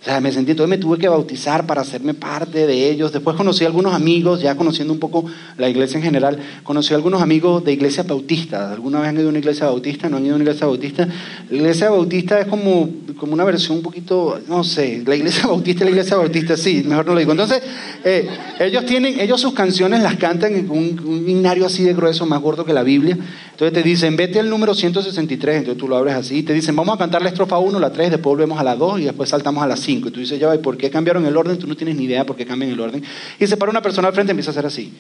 O 0.00 0.02
sea, 0.02 0.18
me 0.18 0.32
sentí, 0.32 0.52
entonces 0.52 0.70
me 0.70 0.78
tuve 0.78 0.96
que 0.96 1.08
bautizar 1.08 1.66
para 1.66 1.82
hacerme 1.82 2.14
parte 2.14 2.66
de 2.66 2.90
ellos. 2.90 3.12
Después 3.12 3.36
conocí 3.36 3.64
a 3.64 3.66
algunos 3.66 3.92
amigos, 3.92 4.40
ya 4.40 4.54
conociendo 4.54 4.94
un 4.94 4.98
poco 4.98 5.26
la 5.58 5.68
iglesia 5.68 5.98
en 5.98 6.02
general, 6.02 6.38
conocí 6.62 6.94
a 6.94 6.96
algunos 6.96 7.20
amigos 7.20 7.62
de 7.64 7.74
iglesias 7.74 8.06
bautistas. 8.06 8.72
¿Alguna 8.72 9.00
vez 9.00 9.10
han 9.10 9.16
ido 9.16 9.26
a 9.26 9.28
una 9.28 9.40
iglesia 9.40 9.66
bautista? 9.66 10.08
¿No 10.08 10.16
han 10.16 10.24
ido 10.24 10.32
a 10.32 10.36
una 10.36 10.44
iglesia 10.44 10.66
bautista? 10.66 11.06
La 11.50 11.56
iglesia 11.56 11.90
bautista 11.90 12.40
es 12.40 12.46
como, 12.46 12.88
como 13.18 13.34
una 13.34 13.44
versión 13.44 13.76
un 13.76 13.82
poquito, 13.82 14.40
no 14.48 14.64
sé, 14.64 15.02
la 15.04 15.14
iglesia 15.14 15.46
bautista 15.46 15.84
la 15.84 15.90
iglesia 15.90 16.16
bautista, 16.16 16.56
sí, 16.56 16.82
mejor 16.86 17.04
no 17.04 17.12
lo 17.12 17.18
digo. 17.18 17.32
Entonces, 17.32 17.62
eh, 18.02 18.26
ellos 18.58 18.86
tienen, 18.86 19.20
ellos 19.20 19.38
sus 19.38 19.52
canciones 19.52 20.02
las 20.02 20.16
cantan 20.16 20.54
en 20.54 20.70
un, 20.70 20.98
un 21.04 21.28
himnario 21.28 21.66
así 21.66 21.84
de 21.84 21.92
grueso, 21.92 22.24
más 22.24 22.40
gordo 22.40 22.64
que 22.64 22.72
la 22.72 22.82
Biblia. 22.82 23.18
Entonces 23.50 23.74
te 23.74 23.86
dicen, 23.86 24.16
vete 24.16 24.40
al 24.40 24.48
número 24.48 24.74
163, 24.74 25.58
entonces 25.58 25.78
tú 25.78 25.86
lo 25.86 25.98
abres 25.98 26.14
así, 26.14 26.38
y 26.38 26.42
te 26.42 26.54
dicen, 26.54 26.74
vamos 26.74 26.94
a 26.94 26.98
cantar 26.98 27.20
la 27.20 27.28
estrofa 27.28 27.58
1, 27.58 27.78
la 27.78 27.92
3, 27.92 28.12
después 28.12 28.30
volvemos 28.30 28.58
a 28.58 28.64
la 28.64 28.74
2 28.74 29.00
y 29.00 29.04
después 29.04 29.28
saltamos 29.28 29.62
a 29.62 29.66
la 29.66 29.76
5. 29.76 29.89
Y 29.98 30.10
tú 30.10 30.20
dices, 30.20 30.38
ya 30.38 30.54
¿y 30.54 30.58
por 30.58 30.76
qué 30.76 30.90
cambiaron 30.90 31.24
el 31.26 31.36
orden? 31.36 31.58
Tú 31.58 31.66
no 31.66 31.76
tienes 31.76 31.96
ni 31.96 32.04
idea 32.04 32.24
por 32.24 32.36
qué 32.36 32.46
cambian 32.46 32.70
el 32.72 32.80
orden. 32.80 33.02
Y 33.38 33.46
se 33.46 33.56
para 33.56 33.70
una 33.70 33.82
persona 33.82 34.08
al 34.08 34.14
frente 34.14 34.30
y 34.30 34.32
empieza 34.32 34.50
a 34.50 34.52
hacer 34.52 34.66
así, 34.66 34.92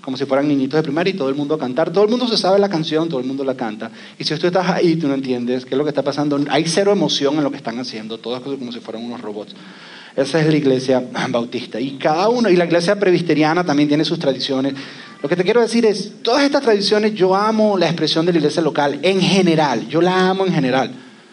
como 0.00 0.16
si 0.16 0.24
fueran 0.24 0.48
niñitos 0.48 0.78
de 0.78 0.82
primaria 0.82 1.12
y 1.12 1.16
todo 1.16 1.28
el 1.28 1.34
mundo 1.34 1.54
a 1.54 1.58
cantar. 1.58 1.92
Todo 1.92 2.04
el 2.04 2.10
mundo 2.10 2.26
se 2.28 2.36
sabe 2.36 2.58
la 2.58 2.68
canción, 2.68 3.08
todo 3.08 3.20
el 3.20 3.26
mundo 3.26 3.44
la 3.44 3.54
canta. 3.54 3.90
Y 4.18 4.24
si 4.24 4.34
tú 4.36 4.46
estás 4.46 4.68
ahí, 4.68 4.96
tú 4.96 5.08
no 5.08 5.14
entiendes 5.14 5.64
qué 5.64 5.74
es 5.74 5.78
lo 5.78 5.84
que 5.84 5.90
está 5.90 6.02
pasando. 6.02 6.38
Hay 6.50 6.64
cero 6.66 6.92
emoción 6.92 7.36
en 7.36 7.44
lo 7.44 7.50
que 7.50 7.56
están 7.56 7.78
haciendo, 7.78 8.18
todas 8.18 8.40
como 8.40 8.72
si 8.72 8.80
fueran 8.80 9.04
unos 9.04 9.20
robots. 9.20 9.54
Esa 10.14 10.40
es 10.40 10.46
la 10.46 10.56
iglesia 10.56 11.02
bautista. 11.30 11.80
Y 11.80 11.92
cada 11.92 12.28
uno, 12.28 12.50
y 12.50 12.56
la 12.56 12.66
iglesia 12.66 12.98
presbiteriana 12.98 13.64
también 13.64 13.88
tiene 13.88 14.04
sus 14.04 14.18
tradiciones. 14.18 14.74
Lo 15.22 15.28
que 15.28 15.36
te 15.36 15.44
quiero 15.44 15.60
decir 15.60 15.86
es, 15.86 16.14
todas 16.22 16.42
estas 16.42 16.62
tradiciones, 16.62 17.14
yo 17.14 17.34
amo 17.34 17.78
la 17.78 17.86
expresión 17.86 18.26
de 18.26 18.32
la 18.32 18.38
iglesia 18.38 18.60
local 18.60 18.98
en 19.02 19.20
general, 19.20 19.88
yo 19.88 20.02
la 20.02 20.28
amo 20.28 20.44
en 20.44 20.52
general. 20.52 20.90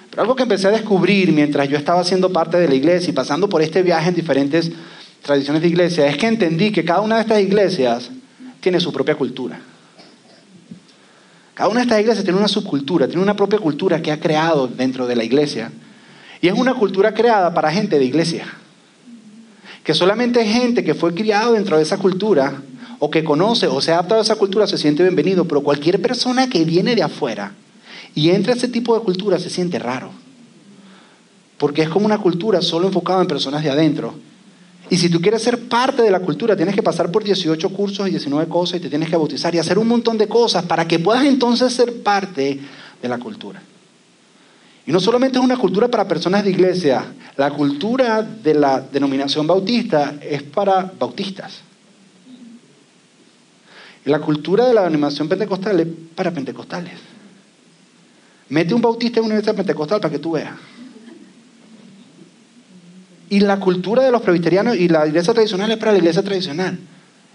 Pero 0.10 0.24
algo 0.24 0.36
que 0.36 0.44
empecé 0.44 0.68
a 0.68 0.72
descubrir 0.72 1.32
mientras 1.32 1.70
yo 1.70 1.78
estaba 1.78 2.04
siendo 2.04 2.32
parte 2.32 2.58
de 2.58 2.68
la 2.68 2.76
iglesia 2.76 3.10
y 3.10 3.14
pasando 3.14 3.48
por 3.48 3.62
este 3.62 3.84
viaje 3.84 4.10
en 4.10 4.16
diferentes 4.16 4.72
tradiciones 5.22 5.62
de 5.62 5.68
iglesia, 5.68 6.08
es 6.08 6.18
que 6.18 6.28
entendí 6.28 6.72
que 6.72 6.84
cada 6.84 7.02
una 7.02 7.16
de 7.16 7.22
estas 7.22 7.42
iglesias 7.42 8.10
tiene 8.60 8.80
su 8.80 8.92
propia 8.92 9.16
cultura. 9.16 9.60
Cada 11.54 11.70
una 11.70 11.82
de 11.82 11.84
estas 11.84 12.00
iglesias 12.00 12.24
tiene 12.24 12.40
una 12.40 12.48
subcultura, 12.48 13.08
tiene 13.08 13.22
una 13.22 13.36
propia 13.36 13.60
cultura 13.60 14.02
que 14.02 14.12
ha 14.12 14.20
creado 14.20 14.68
dentro 14.68 15.06
de 15.08 15.16
la 15.16 15.24
iglesia. 15.24 15.72
Y 16.42 16.48
es 16.48 16.54
una 16.54 16.74
cultura 16.74 17.14
creada 17.14 17.54
para 17.54 17.72
gente 17.72 18.00
de 18.00 18.06
iglesia. 18.06 18.46
Que 19.84 19.94
solamente 19.94 20.46
gente 20.46 20.84
que 20.84 20.96
fue 20.96 21.14
criado 21.14 21.54
dentro 21.54 21.78
de 21.78 21.84
esa 21.84 21.98
cultura 21.98 22.62
o 23.00 23.10
que 23.10 23.24
conoce 23.24 23.68
o 23.68 23.82
se 23.82 23.92
ha 23.92 23.96
adaptado 23.96 24.22
a 24.22 24.24
esa 24.24 24.36
cultura 24.36 24.68
se 24.68 24.78
siente 24.78 25.04
bienvenido, 25.04 25.46
pero 25.46 25.62
cualquier 25.62 26.02
persona 26.02 26.50
que 26.50 26.64
viene 26.64 26.96
de 26.96 27.04
afuera 27.04 27.54
y 28.16 28.30
entra 28.30 28.54
ese 28.54 28.68
tipo 28.68 28.98
de 28.98 29.04
cultura 29.04 29.40
se 29.40 29.50
siente 29.50 29.80
raro. 29.80 30.12
Porque 31.58 31.82
es 31.82 31.90
como 31.90 32.06
una 32.06 32.18
cultura 32.18 32.62
solo 32.62 32.88
enfocada 32.88 33.22
en 33.22 33.28
personas 33.28 33.64
de 33.64 33.70
adentro. 33.70 34.14
Y 34.90 34.98
si 34.98 35.10
tú 35.10 35.22
quieres 35.22 35.44
ser 35.44 35.68
parte 35.68 36.02
de 36.02 36.10
la 36.10 36.20
cultura, 36.20 36.56
tienes 36.56 36.74
que 36.74 36.82
pasar 36.82 37.12
por 37.12 37.24
18 37.24 37.70
cursos 37.70 38.08
y 38.08 38.12
19 38.12 38.50
cosas 38.50 38.78
y 38.78 38.80
te 38.80 38.90
tienes 38.90 39.10
que 39.10 39.16
bautizar 39.16 39.54
y 39.54 39.60
hacer 39.60 39.78
un 39.78 39.88
montón 39.88 40.18
de 40.18 40.28
cosas 40.28 40.66
para 40.66 40.88
que 40.88 40.98
puedas 41.00 41.26
entonces 41.26 41.74
ser 41.74 42.02
parte 42.02 42.60
de 43.02 43.10
la 43.10 43.20
cultura. 43.20 43.62
Y 44.88 44.92
no 44.92 45.00
solamente 45.00 45.38
es 45.38 45.44
una 45.44 45.58
cultura 45.58 45.88
para 45.88 46.08
personas 46.08 46.44
de 46.44 46.50
iglesia, 46.50 47.06
la 47.38 47.52
cultura 47.52 48.24
de 48.24 48.56
la 48.56 48.82
denominación 48.82 49.46
bautista 49.46 50.16
es 50.20 50.42
para 50.42 50.92
bautistas. 50.98 51.62
La 54.06 54.20
cultura 54.20 54.66
de 54.66 54.74
la 54.74 54.88
animación 54.88 55.30
pentecostal 55.30 55.80
es 55.80 55.88
para 56.16 56.32
pentecostales. 56.32 56.94
Mete 58.50 58.74
un 58.74 58.82
bautista 58.82 59.20
en 59.20 59.26
una 59.26 59.36
iglesia 59.36 59.54
pentecostal 59.54 60.02
para 60.02 60.12
que 60.12 60.20
tú 60.20 60.32
veas. 60.32 60.54
Y 63.30 63.40
la 63.42 63.60
cultura 63.60 64.04
de 64.04 64.12
los 64.12 64.22
presbiterianos 64.22 64.76
y 64.76 64.88
la 64.88 65.06
iglesia 65.06 65.34
tradicional 65.34 65.72
es 65.72 65.78
para 65.78 65.92
la 65.92 66.00
iglesia 66.00 66.24
tradicional. 66.24 66.80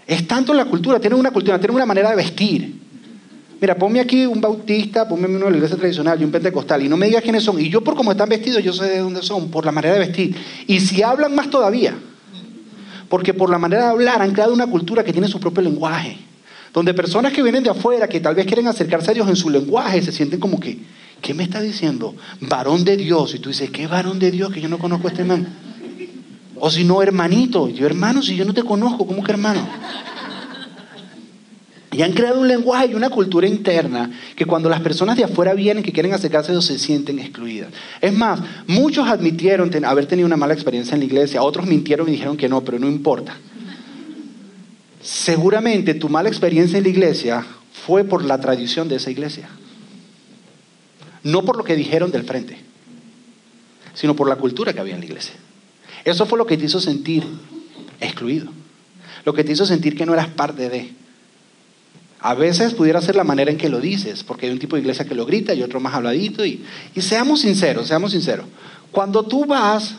Es 0.05 0.27
tanto 0.27 0.53
la 0.53 0.65
cultura, 0.65 0.99
tienen 0.99 1.17
una 1.17 1.31
cultura, 1.31 1.57
tienen 1.57 1.75
una 1.75 1.85
manera 1.85 2.09
de 2.09 2.17
vestir. 2.17 2.81
Mira, 3.61 3.77
ponme 3.77 4.01
aquí 4.01 4.25
un 4.25 4.41
bautista, 4.41 5.07
ponme 5.07 5.27
uno 5.27 5.45
de 5.45 5.51
la 5.51 5.57
iglesia 5.57 5.77
tradicional 5.77 6.19
y 6.19 6.25
un 6.25 6.31
pentecostal, 6.31 6.83
y 6.83 6.89
no 6.89 6.97
me 6.97 7.07
digas 7.07 7.23
quiénes 7.23 7.43
son. 7.43 7.59
Y 7.59 7.69
yo, 7.69 7.81
por 7.81 7.95
cómo 7.95 8.11
están 8.11 8.27
vestidos, 8.27 8.61
yo 8.61 8.73
sé 8.73 8.85
de 8.85 8.99
dónde 8.99 9.21
son, 9.21 9.49
por 9.49 9.65
la 9.65 9.71
manera 9.71 9.93
de 9.93 10.01
vestir. 10.01 10.35
Y 10.67 10.81
si 10.81 11.01
hablan 11.01 11.33
más 11.33 11.49
todavía, 11.49 11.95
porque 13.07 13.33
por 13.33 13.49
la 13.49 13.57
manera 13.57 13.83
de 13.83 13.89
hablar 13.91 14.21
han 14.21 14.33
creado 14.33 14.53
una 14.53 14.67
cultura 14.67 15.03
que 15.03 15.13
tiene 15.13 15.29
su 15.29 15.39
propio 15.39 15.63
lenguaje 15.63 16.19
donde 16.75 16.93
personas 16.93 17.31
que 17.31 17.41
vienen 17.41 17.63
de 17.63 17.69
afuera, 17.69 18.09
que 18.09 18.19
tal 18.19 18.35
vez 18.35 18.45
quieren 18.45 18.67
acercarse 18.67 19.11
a 19.11 19.13
Dios 19.13 19.29
en 19.29 19.37
su 19.37 19.49
lenguaje, 19.49 20.01
se 20.01 20.11
sienten 20.11 20.41
como 20.41 20.59
que, 20.59 20.77
¿qué 21.25 21.33
me 21.33 21.41
está 21.41 21.59
diciendo? 21.59 22.13
Varón 22.39 22.85
de 22.85 22.97
Dios. 22.97 23.33
Y 23.33 23.39
tú 23.39 23.49
dices, 23.49 23.71
¿qué 23.71 23.87
varón 23.87 24.19
de 24.19 24.29
Dios 24.29 24.53
que 24.53 24.61
yo 24.61 24.69
no 24.69 24.77
conozco 24.77 25.07
a 25.07 25.11
este 25.11 25.23
man? 25.23 25.47
O 26.59 26.69
si 26.69 26.83
no, 26.83 27.01
hermanito. 27.01 27.67
Yo, 27.67 27.87
hermano, 27.87 28.21
si 28.21 28.35
yo 28.35 28.45
no 28.45 28.53
te 28.53 28.61
conozco, 28.61 29.07
¿cómo 29.07 29.23
que 29.23 29.31
hermano? 29.31 29.67
Y 31.91 32.03
han 32.03 32.11
creado 32.11 32.41
un 32.41 32.47
lenguaje 32.47 32.91
y 32.91 32.93
una 32.93 33.09
cultura 33.09 33.47
interna 33.47 34.11
que 34.35 34.45
cuando 34.45 34.69
las 34.69 34.81
personas 34.81 35.17
de 35.17 35.23
afuera 35.23 35.55
vienen 35.55 35.81
que 35.81 35.91
quieren 35.91 36.13
acercarse 36.13 36.51
a 36.51 36.53
Dios 36.53 36.65
se 36.65 36.77
sienten 36.77 37.17
excluidas. 37.17 37.69
Es 38.01 38.13
más, 38.13 38.39
muchos 38.67 39.07
admitieron 39.07 39.71
haber 39.83 40.05
tenido 40.05 40.27
una 40.27 40.37
mala 40.37 40.53
experiencia 40.53 40.93
en 40.93 40.99
la 40.99 41.05
iglesia, 41.05 41.41
otros 41.41 41.65
mintieron 41.65 42.07
y 42.07 42.11
dijeron 42.11 42.37
que 42.37 42.47
no, 42.47 42.63
pero 42.63 42.77
no 42.77 42.87
importa. 42.87 43.35
Seguramente 45.01 45.95
tu 45.95 46.07
mala 46.07 46.29
experiencia 46.29 46.77
en 46.77 46.83
la 46.83 46.89
iglesia 46.89 47.45
fue 47.71 48.03
por 48.03 48.23
la 48.23 48.39
tradición 48.39 48.87
de 48.87 48.97
esa 48.97 49.09
iglesia. 49.09 49.49
No 51.25 51.43
por 51.43 51.57
lo 51.57 51.63
que 51.63 51.75
dijeron 51.75 52.11
del 52.11 52.23
frente, 52.23 52.55
sino 53.95 54.15
por 54.15 54.29
la 54.29 54.35
cultura 54.35 54.73
que 54.73 54.79
había 54.79 54.93
en 54.93 54.99
la 54.99 55.07
iglesia. 55.07 55.33
Eso 56.03 56.27
fue 56.27 56.37
lo 56.37 56.45
que 56.45 56.55
te 56.55 56.65
hizo 56.65 56.79
sentir 56.79 57.23
excluido. 57.99 58.51
Lo 59.25 59.33
que 59.33 59.43
te 59.43 59.51
hizo 59.51 59.65
sentir 59.65 59.97
que 59.97 60.05
no 60.05 60.13
eras 60.13 60.27
parte 60.27 60.69
de. 60.69 60.93
A 62.19 62.35
veces 62.35 62.75
pudiera 62.75 63.01
ser 63.01 63.15
la 63.15 63.23
manera 63.23 63.49
en 63.49 63.57
que 63.57 63.69
lo 63.69 63.81
dices, 63.81 64.23
porque 64.23 64.45
hay 64.45 64.51
un 64.51 64.59
tipo 64.59 64.75
de 64.75 64.83
iglesia 64.83 65.05
que 65.05 65.15
lo 65.15 65.25
grita 65.25 65.55
y 65.55 65.63
otro 65.63 65.79
más 65.79 65.95
habladito. 65.95 66.45
Y, 66.45 66.63
y 66.93 67.01
seamos 67.01 67.41
sinceros, 67.41 67.87
seamos 67.87 68.11
sinceros. 68.11 68.45
Cuando 68.91 69.23
tú 69.23 69.45
vas 69.45 69.95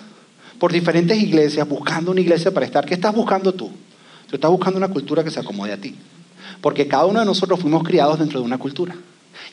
por 0.61 0.71
diferentes 0.71 1.21
iglesias 1.21 1.69
buscando 1.69 2.13
una 2.13 2.21
iglesia 2.21 2.55
para 2.55 2.67
estar, 2.67 2.87
¿qué 2.87 2.95
estás 2.95 3.13
buscando 3.13 3.53
tú? 3.53 3.73
Tú 4.29 4.37
estás 4.37 4.51
buscando 4.51 4.77
una 4.77 4.89
cultura 4.89 5.25
que 5.25 5.33
se 5.33 5.41
acomode 5.41 5.73
a 5.73 5.81
ti. 5.81 5.97
Porque 6.61 6.87
cada 6.87 7.07
uno 7.07 7.19
de 7.19 7.27
nosotros 7.27 7.59
fuimos 7.59 7.83
criados 7.83 8.21
dentro 8.21 8.39
de 8.39 8.47
una 8.47 8.59
cultura. 8.59 8.95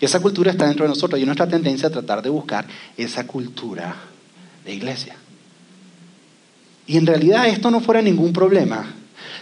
Esa 0.03 0.19
cultura 0.19 0.51
está 0.51 0.65
dentro 0.65 0.83
de 0.83 0.89
nosotros. 0.89 1.19
Y 1.21 1.23
nuestra 1.23 1.47
tendencia 1.47 1.87
es 1.87 1.93
tratar 1.93 2.21
de 2.21 2.29
buscar 2.29 2.65
esa 2.97 3.25
cultura 3.25 3.95
de 4.65 4.73
iglesia. 4.73 5.15
Y 6.85 6.97
en 6.97 7.05
realidad 7.05 7.47
esto 7.47 7.71
no 7.71 7.79
fuera 7.79 8.01
ningún 8.01 8.33
problema 8.33 8.93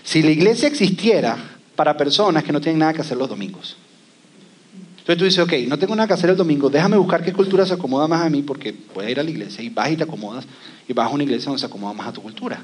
si 0.03 0.21
la 0.21 0.29
iglesia 0.29 0.67
existiera 0.67 1.35
para 1.75 1.97
personas 1.97 2.43
que 2.43 2.51
no 2.51 2.61
tienen 2.61 2.77
nada 2.77 2.93
que 2.93 3.01
hacer 3.01 3.17
los 3.17 3.27
domingos. 3.27 3.75
Entonces 4.99 5.17
tú 5.17 5.25
dices, 5.25 5.39
ok, 5.39 5.67
no 5.67 5.79
tengo 5.79 5.95
nada 5.95 6.07
que 6.07 6.13
hacer 6.13 6.29
el 6.29 6.37
domingo, 6.37 6.69
déjame 6.69 6.95
buscar 6.95 7.23
qué 7.23 7.33
cultura 7.33 7.65
se 7.65 7.73
acomoda 7.73 8.07
más 8.07 8.23
a 8.23 8.29
mí 8.29 8.43
porque 8.43 8.71
puedes 8.71 9.09
ir 9.09 9.19
a 9.19 9.23
la 9.23 9.31
iglesia 9.31 9.63
y 9.63 9.69
vas 9.69 9.89
y 9.89 9.97
te 9.97 10.03
acomodas 10.03 10.45
y 10.87 10.93
vas 10.93 11.07
a 11.07 11.09
una 11.09 11.23
iglesia 11.23 11.45
donde 11.45 11.59
se 11.59 11.65
acomoda 11.65 11.93
más 11.93 12.07
a 12.07 12.13
tu 12.13 12.21
cultura. 12.21 12.63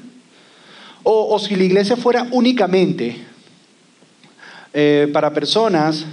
O, 1.02 1.34
o 1.34 1.38
si 1.40 1.56
la 1.56 1.64
iglesia 1.64 1.96
fuera 1.96 2.28
únicamente 2.30 3.16
eh, 4.72 5.10
para 5.12 5.32
personas 5.34 6.06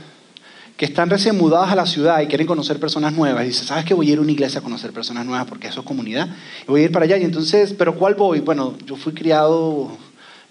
que 0.78 0.86
están 0.86 1.10
recién 1.10 1.38
mudadas 1.38 1.72
a 1.72 1.76
la 1.76 1.86
ciudad 1.86 2.22
y 2.22 2.28
quieren 2.28 2.48
conocer 2.48 2.80
personas 2.80 3.14
nuevas. 3.14 3.46
Y 3.46 3.48
dice, 3.48 3.66
¿sabes 3.66 3.86
que 3.86 3.94
voy 3.94 4.10
a 4.10 4.14
ir 4.14 4.18
a 4.18 4.22
una 4.22 4.32
iglesia 4.32 4.60
a 4.60 4.64
conocer 4.64 4.92
personas 4.92 5.26
nuevas 5.26 5.48
porque 5.48 5.68
eso 5.68 5.80
es 5.80 5.86
comunidad? 5.86 6.28
Y 6.64 6.66
voy 6.68 6.82
a 6.82 6.84
ir 6.86 6.92
para 6.92 7.06
allá. 7.06 7.18
Y 7.18 7.24
entonces, 7.24 7.74
¿pero 7.74 7.96
cuál 7.96 8.16
voy? 8.16 8.42
Bueno, 8.42 8.76
yo 8.86 8.98
fui 8.98 9.14
criado, 9.14 9.98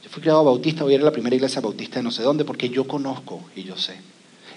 yo 0.02 0.10
fui 0.10 0.22
criado 0.22 0.42
bautista, 0.42 0.82
voy 0.82 0.94
a 0.94 0.96
ir 0.96 1.02
a 1.02 1.04
la 1.04 1.12
primera 1.12 1.36
iglesia 1.36 1.60
bautista 1.60 1.96
de 1.96 2.04
no 2.04 2.10
sé 2.10 2.22
dónde 2.22 2.44
porque 2.44 2.70
yo 2.70 2.86
conozco 2.86 3.42
y 3.54 3.64
yo 3.64 3.76
sé. 3.76 3.96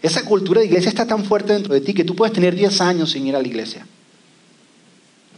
Esa 0.02 0.24
cultura 0.24 0.62
de 0.62 0.68
iglesia 0.68 0.90
está 0.90 1.06
tan 1.06 1.26
fuerte 1.26 1.54
dentro 1.54 1.74
de 1.74 1.82
ti 1.82 1.94
que 1.94 2.06
tú 2.06 2.16
puedes 2.16 2.34
tener 2.34 2.56
10 2.56 2.82
años 2.82 3.12
sin 3.12 3.28
ir 3.28 3.36
a 3.36 3.42
la 3.42 3.48
iglesia. 3.48 3.86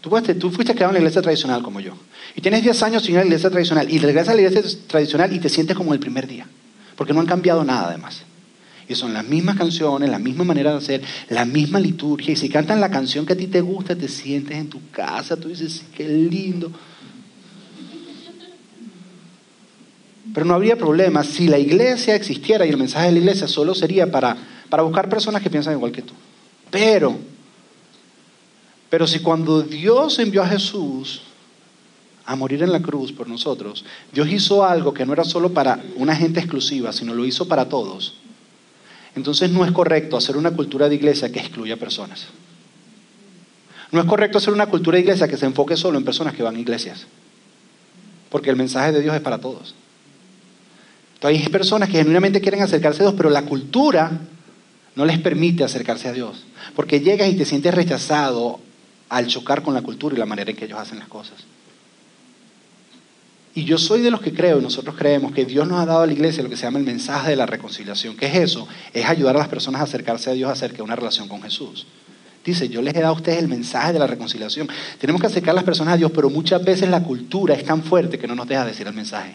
Tú, 0.02 0.10
puedes, 0.10 0.38
tú 0.38 0.52
fuiste 0.52 0.74
criado 0.74 0.92
en 0.92 0.96
la 0.96 1.00
iglesia 1.00 1.22
tradicional 1.22 1.64
como 1.64 1.80
yo. 1.80 1.94
Y 2.36 2.42
tienes 2.42 2.62
10 2.62 2.84
años 2.84 3.04
sin 3.04 3.14
ir 3.14 3.18
a 3.18 3.22
la 3.22 3.28
iglesia 3.28 3.50
tradicional. 3.50 3.92
Y 3.92 3.98
regresas 3.98 4.30
a 4.30 4.36
la 4.36 4.42
iglesia 4.42 4.80
tradicional 4.88 5.34
y 5.34 5.40
te 5.40 5.50
sientes 5.50 5.76
como 5.76 5.94
el 5.94 6.00
primer 6.00 6.28
día. 6.28 6.46
Porque 6.96 7.14
no 7.14 7.20
han 7.20 7.26
cambiado 7.26 7.64
nada 7.64 7.88
además. 7.88 8.24
Y 8.90 8.96
son 8.96 9.14
las 9.14 9.24
mismas 9.24 9.56
canciones, 9.56 10.10
la 10.10 10.18
misma 10.18 10.44
manera 10.44 10.72
de 10.72 10.78
hacer, 10.78 11.04
la 11.30 11.46
misma 11.46 11.80
liturgia. 11.80 12.34
Y 12.34 12.36
si 12.36 12.50
cantan 12.50 12.82
la 12.82 12.90
canción 12.90 13.24
que 13.24 13.34
a 13.34 13.38
ti 13.38 13.46
te 13.46 13.62
gusta, 13.62 13.96
te 13.96 14.08
sientes 14.08 14.58
en 14.58 14.68
tu 14.68 14.82
casa, 14.90 15.38
tú 15.38 15.50
dices, 15.50 15.84
qué 15.96 16.10
lindo. 16.10 16.72
Pero 20.34 20.44
no 20.44 20.56
habría 20.56 20.76
problema 20.76 21.24
si 21.24 21.48
la 21.48 21.60
iglesia 21.60 22.16
existiera 22.16 22.66
y 22.66 22.70
el 22.70 22.78
mensaje 22.78 23.06
de 23.06 23.12
la 23.12 23.20
iglesia 23.20 23.48
solo 23.48 23.76
sería 23.76 24.12
para, 24.12 24.36
para 24.70 24.82
buscar 24.82 25.08
personas 25.08 25.44
que 25.44 25.52
piensan 25.52 25.76
igual 25.76 25.92
que 25.92 26.02
tú. 26.02 26.16
Pero, 26.72 27.16
pero 28.90 29.06
si 29.06 29.20
cuando 29.20 29.62
Dios 29.62 30.18
envió 30.18 30.42
a 30.42 30.48
Jesús 30.48 31.22
a 32.26 32.36
morir 32.36 32.64
en 32.64 32.72
la 32.72 32.82
cruz 32.82 33.12
por 33.12 33.28
nosotros, 33.28 33.86
Dios 34.12 34.28
hizo 34.32 34.66
algo 34.66 34.96
que 34.96 35.06
no 35.06 35.14
era 35.14 35.26
solo 35.26 35.54
para 35.54 35.80
una 35.96 36.16
gente 36.16 36.40
exclusiva, 36.40 36.92
sino 36.92 37.14
lo 37.14 37.24
hizo 37.24 37.48
para 37.48 37.70
todos 37.70 38.19
entonces 39.16 39.50
no 39.52 39.66
es 39.66 39.72
correcto 39.72 40.18
hacer 40.18 40.38
una 40.38 40.52
cultura 40.52 40.90
de 40.90 40.96
iglesia 40.96 41.32
que 41.32 41.40
excluya 41.40 41.78
personas. 41.78 42.28
No 43.92 44.00
es 44.00 44.06
correcto 44.06 44.38
hacer 44.38 44.54
una 44.54 44.68
cultura 44.68 44.96
de 44.96 45.02
iglesia 45.02 45.28
que 45.28 45.38
se 45.38 45.46
enfoque 45.46 45.76
solo 45.76 45.98
en 45.98 46.06
personas 46.06 46.36
que 46.36 46.44
van 46.44 46.56
a 46.56 46.60
iglesias. 46.60 47.08
Porque 48.30 48.52
el 48.52 48.56
mensaje 48.56 48.92
de 48.92 49.02
Dios 49.02 49.16
es 49.16 49.22
para 49.22 49.40
todos. 49.40 49.74
Entonces 51.16 51.42
hay 51.42 51.50
personas 51.50 51.90
que 51.90 51.98
genuinamente 51.98 52.40
quieren 52.40 52.62
acercarse 52.62 53.02
a 53.02 53.08
Dios, 53.08 53.16
pero 53.18 53.30
la 53.30 53.42
cultura 53.42 54.12
no 54.96 55.06
les 55.06 55.18
permite 55.20 55.64
acercarse 55.64 56.08
a 56.08 56.14
Dios. 56.14 56.46
Porque 56.76 57.00
llegas 57.00 57.30
y 57.30 57.36
te 57.36 57.46
sientes 57.46 57.74
rechazado 57.74 58.60
al 59.10 59.28
chocar 59.28 59.64
con 59.64 59.74
la 59.74 59.82
cultura 59.82 60.16
y 60.16 60.20
la 60.20 60.26
manera 60.28 60.52
en 60.52 60.58
que 60.58 60.66
ellos 60.66 60.80
hacen 60.80 61.00
las 61.00 61.08
cosas. 61.08 61.38
Y 63.60 63.66
yo 63.66 63.78
soy 63.78 64.00
de 64.00 64.10
los 64.10 64.22
que 64.22 64.34
creo, 64.34 64.60
y 64.60 64.62
nosotros 64.62 64.96
creemos, 64.98 65.34
que 65.34 65.44
Dios 65.44 65.68
nos 65.68 65.82
ha 65.82 65.86
dado 65.86 66.00
a 66.00 66.08
la 66.08 66.14
iglesia 66.14 66.42
lo 66.42 66.50
que 66.50 66.56
se 66.56 66.64
llama 66.64 66.80
el 66.80 66.86
mensaje 66.86 67.32
de 67.32 67.36
la 67.36 67.46
reconciliación. 67.46 68.16
¿Qué 68.16 68.28
es 68.28 68.36
eso? 68.36 68.66
Es 68.94 69.06
ayudar 69.06 69.36
a 69.36 69.40
las 69.40 69.50
personas 69.50 69.82
a 69.82 69.84
acercarse 69.84 70.30
a 70.30 70.34
Dios 70.34 70.50
acerca 70.50 70.78
de 70.78 70.84
una 70.84 70.96
relación 70.96 71.28
con 71.28 71.42
Jesús. 71.42 71.86
Dice, 72.46 72.70
yo 72.70 72.82
les 72.82 72.96
he 72.96 73.02
dado 73.02 73.16
a 73.16 73.18
ustedes 73.18 73.40
el 73.40 73.50
mensaje 73.50 73.92
de 73.92 74.00
la 74.00 74.08
reconciliación. 74.08 74.70
Tenemos 74.98 75.20
que 75.20 75.28
acercar 75.28 75.50
a 75.50 75.56
las 75.56 75.66
personas 75.66 75.96
a 75.96 75.98
Dios, 75.98 76.10
pero 76.16 76.30
muchas 76.30 76.64
veces 76.64 76.88
la 76.88 77.04
cultura 77.04 77.54
es 77.54 77.66
tan 77.66 77.84
fuerte 77.84 78.18
que 78.18 78.30
no 78.30 78.36
nos 78.36 78.48
deja 78.48 78.64
decir 78.64 78.88
el 78.88 78.94
mensaje. 78.94 79.34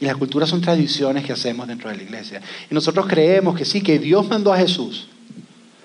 Y 0.00 0.06
las 0.06 0.16
culturas 0.16 0.48
son 0.48 0.62
tradiciones 0.62 1.22
que 1.22 1.34
hacemos 1.34 1.68
dentro 1.68 1.90
de 1.90 1.98
la 1.98 2.02
iglesia. 2.02 2.40
Y 2.70 2.74
nosotros 2.74 3.04
creemos 3.06 3.58
que 3.58 3.66
sí, 3.66 3.82
que 3.82 3.98
Dios 3.98 4.26
mandó 4.26 4.54
a 4.54 4.56
Jesús 4.56 5.06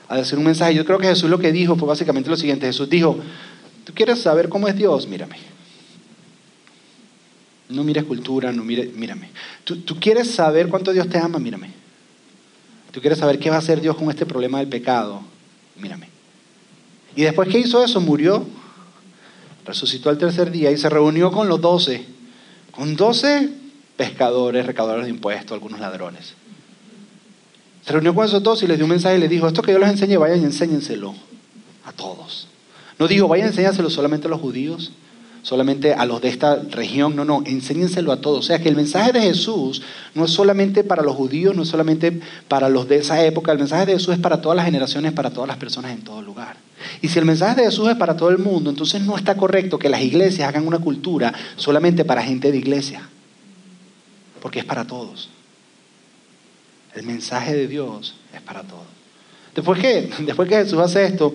a 0.07 0.15
decir 0.15 0.39
un 0.39 0.45
mensaje. 0.45 0.73
Yo 0.75 0.85
creo 0.85 0.97
que 0.97 1.07
Jesús 1.07 1.29
lo 1.29 1.39
que 1.39 1.51
dijo 1.51 1.75
fue 1.75 1.89
básicamente 1.89 2.29
lo 2.29 2.37
siguiente. 2.37 2.67
Jesús 2.67 2.89
dijo, 2.89 3.19
¿tú 3.83 3.93
quieres 3.93 4.21
saber 4.21 4.47
cómo 4.47 4.69
es 4.69 4.77
Dios? 4.77 5.05
Mírame. 5.05 5.58
No 7.69 7.83
mires 7.83 8.03
cultura, 8.03 8.51
no 8.51 8.63
mires, 8.63 8.93
mírame. 8.95 9.29
¿Tú, 9.63 9.77
¿Tú, 9.77 9.99
quieres 9.99 10.31
saber 10.31 10.69
cuánto 10.69 10.91
Dios 10.91 11.07
te 11.07 11.19
ama? 11.19 11.39
Mírame. 11.39 11.71
¿Tú 12.91 12.99
quieres 12.99 13.19
saber 13.19 13.37
qué 13.37 13.49
va 13.49 13.57
a 13.57 13.59
hacer 13.59 13.79
Dios 13.79 13.95
con 13.95 14.09
este 14.09 14.25
problema 14.25 14.57
del 14.59 14.67
pecado? 14.67 15.21
Mírame. 15.77 16.09
Y 17.15 17.21
después 17.21 17.47
que 17.47 17.59
hizo 17.59 17.83
eso, 17.83 18.01
murió, 18.01 18.45
resucitó 19.65 20.09
al 20.09 20.17
tercer 20.17 20.49
día 20.49 20.71
y 20.71 20.77
se 20.77 20.89
reunió 20.89 21.31
con 21.31 21.47
los 21.47 21.61
doce, 21.61 22.05
con 22.71 22.95
doce 22.95 23.49
pescadores, 23.97 24.65
recaudadores 24.65 25.05
de 25.05 25.11
impuestos, 25.11 25.51
algunos 25.51 25.79
ladrones. 25.79 26.33
Se 27.85 27.93
reunió 27.93 28.15
con 28.15 28.25
esos 28.25 28.41
dos 28.41 28.63
y 28.63 28.67
les 28.67 28.77
dio 28.77 28.85
un 28.85 28.91
mensaje 28.91 29.17
y 29.17 29.19
les 29.19 29.29
dijo, 29.29 29.47
esto 29.47 29.61
que 29.61 29.71
yo 29.71 29.79
les 29.79 29.89
enseñe, 29.89 30.17
vayan 30.17 30.41
y 30.41 30.45
enséñenselo 30.45 31.13
a 31.85 31.91
todos. 31.91 32.47
No 32.97 33.07
dijo, 33.07 33.27
vayan 33.27 33.47
y 33.47 33.49
enséñenselo 33.49 33.89
solamente 33.89 34.27
a 34.27 34.29
los 34.29 34.41
judíos, 34.41 34.91
solamente 35.49 35.95
a 35.95 36.05
los 36.05 36.21
de 36.21 36.29
esta 36.29 36.61
región, 36.69 37.15
no, 37.15 37.25
no, 37.25 37.41
enséñenselo 37.43 38.11
a 38.11 38.21
todos. 38.21 38.37
O 38.37 38.43
sea 38.43 38.59
que 38.59 38.69
el 38.69 38.75
mensaje 38.75 39.11
de 39.11 39.21
Jesús 39.21 39.81
no 40.13 40.25
es 40.25 40.29
solamente 40.29 40.83
para 40.83 41.01
los 41.01 41.15
judíos, 41.15 41.55
no 41.55 41.63
es 41.63 41.69
solamente 41.69 42.21
para 42.47 42.69
los 42.69 42.87
de 42.87 42.97
esa 42.97 43.25
época, 43.25 43.51
el 43.51 43.57
mensaje 43.57 43.87
de 43.87 43.93
Jesús 43.93 44.13
es 44.13 44.19
para 44.19 44.41
todas 44.41 44.55
las 44.55 44.65
generaciones, 44.65 45.11
para 45.11 45.31
todas 45.31 45.47
las 45.47 45.57
personas 45.57 45.91
en 45.91 46.03
todo 46.03 46.21
lugar. 46.21 46.57
Y 47.01 47.07
si 47.07 47.17
el 47.17 47.25
mensaje 47.25 47.61
de 47.61 47.65
Jesús 47.65 47.89
es 47.89 47.95
para 47.95 48.15
todo 48.15 48.29
el 48.29 48.37
mundo, 48.37 48.69
entonces 48.69 49.01
no 49.01 49.17
está 49.17 49.37
correcto 49.37 49.79
que 49.79 49.89
las 49.89 50.03
iglesias 50.03 50.47
hagan 50.47 50.67
una 50.67 50.77
cultura 50.77 51.33
solamente 51.55 52.05
para 52.05 52.21
gente 52.21 52.51
de 52.51 52.57
iglesia, 52.59 53.09
porque 54.43 54.59
es 54.59 54.65
para 54.65 54.85
todos. 54.85 55.31
El 56.93 57.07
mensaje 57.07 57.55
de 57.55 57.67
Dios 57.67 58.13
es 58.35 58.41
para 58.41 58.61
todos. 58.61 58.85
Después 59.55 59.79
que, 59.79 60.11
después 60.19 60.47
que 60.47 60.57
Jesús 60.57 60.77
hace 60.77 61.05
esto, 61.05 61.33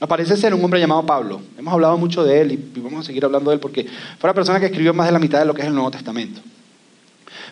Aparece 0.00 0.34
ser 0.38 0.54
un 0.54 0.64
hombre 0.64 0.80
llamado 0.80 1.04
Pablo. 1.04 1.42
Hemos 1.58 1.74
hablado 1.74 1.98
mucho 1.98 2.24
de 2.24 2.40
él 2.40 2.52
y 2.52 2.80
vamos 2.80 3.00
a 3.00 3.06
seguir 3.06 3.22
hablando 3.24 3.50
de 3.50 3.56
él 3.56 3.60
porque 3.60 3.86
fue 4.18 4.28
la 4.28 4.34
persona 4.34 4.58
que 4.58 4.66
escribió 4.66 4.94
más 4.94 5.06
de 5.06 5.12
la 5.12 5.18
mitad 5.18 5.38
de 5.38 5.44
lo 5.44 5.52
que 5.52 5.60
es 5.60 5.66
el 5.66 5.74
Nuevo 5.74 5.90
Testamento. 5.90 6.40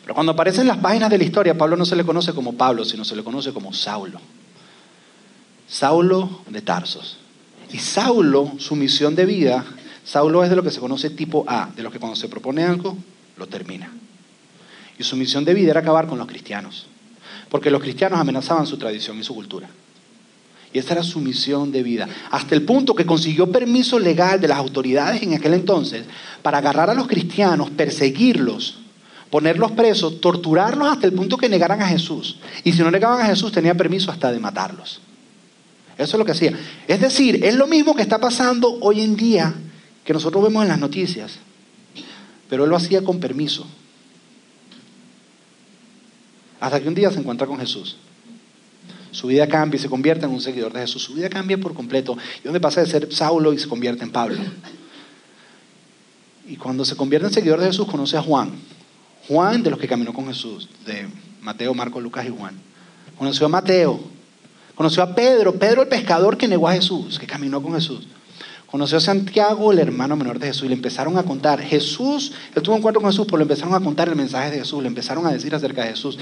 Pero 0.02 0.14
cuando 0.14 0.32
aparecen 0.32 0.66
las 0.66 0.78
páginas 0.78 1.10
de 1.10 1.18
la 1.18 1.24
historia, 1.24 1.58
Pablo 1.58 1.76
no 1.76 1.84
se 1.84 1.94
le 1.94 2.04
conoce 2.04 2.32
como 2.32 2.54
Pablo, 2.54 2.86
sino 2.86 3.04
se 3.04 3.14
le 3.14 3.22
conoce 3.22 3.52
como 3.52 3.74
Saulo. 3.74 4.18
Saulo 5.68 6.40
de 6.48 6.62
Tarsos. 6.62 7.18
Y 7.70 7.78
Saulo, 7.78 8.52
su 8.56 8.74
misión 8.74 9.14
de 9.14 9.26
vida, 9.26 9.66
Saulo 10.02 10.42
es 10.42 10.48
de 10.48 10.56
lo 10.56 10.62
que 10.62 10.70
se 10.70 10.80
conoce 10.80 11.10
tipo 11.10 11.44
A, 11.46 11.68
de 11.76 11.82
lo 11.82 11.90
que 11.90 11.98
cuando 11.98 12.16
se 12.16 12.28
propone 12.28 12.64
algo, 12.64 12.96
lo 13.36 13.46
termina. 13.46 13.92
Y 14.98 15.04
su 15.04 15.16
misión 15.16 15.44
de 15.44 15.52
vida 15.52 15.72
era 15.72 15.80
acabar 15.80 16.06
con 16.06 16.16
los 16.16 16.26
cristianos, 16.26 16.86
porque 17.50 17.70
los 17.70 17.82
cristianos 17.82 18.18
amenazaban 18.18 18.66
su 18.66 18.78
tradición 18.78 19.18
y 19.18 19.24
su 19.24 19.34
cultura. 19.34 19.68
Y 20.72 20.78
esa 20.78 20.94
era 20.94 21.02
su 21.02 21.20
misión 21.20 21.72
de 21.72 21.82
vida. 21.82 22.08
Hasta 22.30 22.54
el 22.54 22.62
punto 22.62 22.94
que 22.94 23.06
consiguió 23.06 23.50
permiso 23.50 23.98
legal 23.98 24.40
de 24.40 24.48
las 24.48 24.58
autoridades 24.58 25.22
en 25.22 25.34
aquel 25.34 25.54
entonces 25.54 26.04
para 26.42 26.58
agarrar 26.58 26.90
a 26.90 26.94
los 26.94 27.06
cristianos, 27.06 27.70
perseguirlos, 27.70 28.78
ponerlos 29.30 29.72
presos, 29.72 30.20
torturarlos 30.20 30.88
hasta 30.88 31.06
el 31.06 31.12
punto 31.12 31.37
que 31.37 31.48
negaran 31.48 31.80
a 31.80 31.88
Jesús. 31.88 32.38
Y 32.64 32.72
si 32.72 32.82
no 32.82 32.90
negaban 32.90 33.20
a 33.20 33.26
Jesús, 33.26 33.52
tenía 33.52 33.75
permiso 33.75 34.10
hasta 34.10 34.30
de 34.30 34.38
matarlos. 34.38 35.00
Eso 35.96 36.16
es 36.16 36.18
lo 36.18 36.25
que 36.25 36.32
hacía. 36.32 36.52
Es 36.87 37.00
decir, 37.00 37.44
es 37.44 37.54
lo 37.56 37.66
mismo 37.66 37.94
que 37.94 38.02
está 38.02 38.18
pasando 38.18 38.78
hoy 38.80 39.00
en 39.00 39.16
día 39.16 39.54
que 40.04 40.12
nosotros 40.12 40.42
vemos 40.44 40.62
en 40.62 40.68
las 40.68 40.78
noticias. 40.78 41.38
Pero 42.48 42.64
él 42.64 42.70
lo 42.70 42.76
hacía 42.76 43.02
con 43.02 43.20
permiso. 43.20 43.66
Hasta 46.60 46.80
que 46.80 46.88
un 46.88 46.94
día 46.94 47.10
se 47.10 47.18
encuentra 47.18 47.46
con 47.46 47.58
Jesús. 47.58 47.96
Su 49.18 49.26
vida 49.26 49.48
cambia 49.48 49.76
y 49.76 49.82
se 49.82 49.88
convierte 49.88 50.26
en 50.26 50.30
un 50.30 50.40
seguidor 50.40 50.72
de 50.72 50.78
Jesús. 50.78 51.02
Su 51.02 51.14
vida 51.14 51.28
cambia 51.28 51.58
por 51.58 51.75
completo. 51.75 52.16
Y 52.38 52.44
donde 52.44 52.60
pasa 52.60 52.82
de 52.82 52.87
ser 52.87 53.12
Saulo 53.12 53.52
y 53.52 53.58
se 53.58 53.66
convierte 53.66 54.04
en 54.04 54.12
Pablo. 54.12 54.38
Y 56.46 56.54
cuando 56.54 56.84
se 56.84 56.94
convierte 56.94 57.26
en 57.26 57.34
seguidor 57.34 57.58
de 57.58 57.66
Jesús, 57.66 57.88
conoce 57.88 58.16
a 58.16 58.22
Juan. 58.22 58.52
Juan 59.26 59.64
de 59.64 59.70
los 59.70 59.80
que 59.80 59.88
caminó 59.88 60.12
con 60.12 60.28
Jesús, 60.28 60.68
de 60.87 61.08
Mateo, 61.42 61.75
Marcos, 61.75 62.00
Lucas 62.00 62.26
y 62.26 62.28
Juan. 62.30 62.54
Conoció 63.18 63.46
a 63.46 63.48
Mateo. 63.48 63.98
Conoció 64.76 65.02
a 65.02 65.12
Pedro, 65.12 65.52
Pedro 65.54 65.82
el 65.82 65.88
pescador 65.88 66.37
que 66.37 66.46
negó 66.46 66.68
a 66.68 66.75
Jesús, 66.75 67.18
que 67.18 67.26
caminó 67.26 67.60
con 67.60 67.75
Jesús. 67.75 68.06
Conoció 68.70 68.98
a 68.98 69.00
Santiago, 69.00 69.72
el 69.72 69.80
hermano 69.80 70.14
menor 70.14 70.38
de 70.38 70.46
Jesús, 70.46 70.66
y 70.66 70.68
le 70.68 70.75
empezaron 70.75 71.18
a 71.18 71.25
contar. 71.25 71.60
Jesús, 71.60 72.34
él 72.54 72.62
tuvo 72.62 72.76
un 72.76 72.78
encuentro 72.78 73.00
con 73.00 73.10
Jesús, 73.10 73.26
pero 73.26 73.38
le 73.38 73.42
empezaron 73.42 73.75
a 73.75 73.80
contar 73.80 74.08
el 74.08 74.14
mensaje 74.14 74.52
de 74.52 74.58
Jesús, 74.58 74.80
le 74.80 74.87
empezaron 74.87 75.26
a 75.26 75.32
decir 75.32 75.52
acerca 75.56 75.82
de 75.82 75.88
Jesús. 75.88 76.18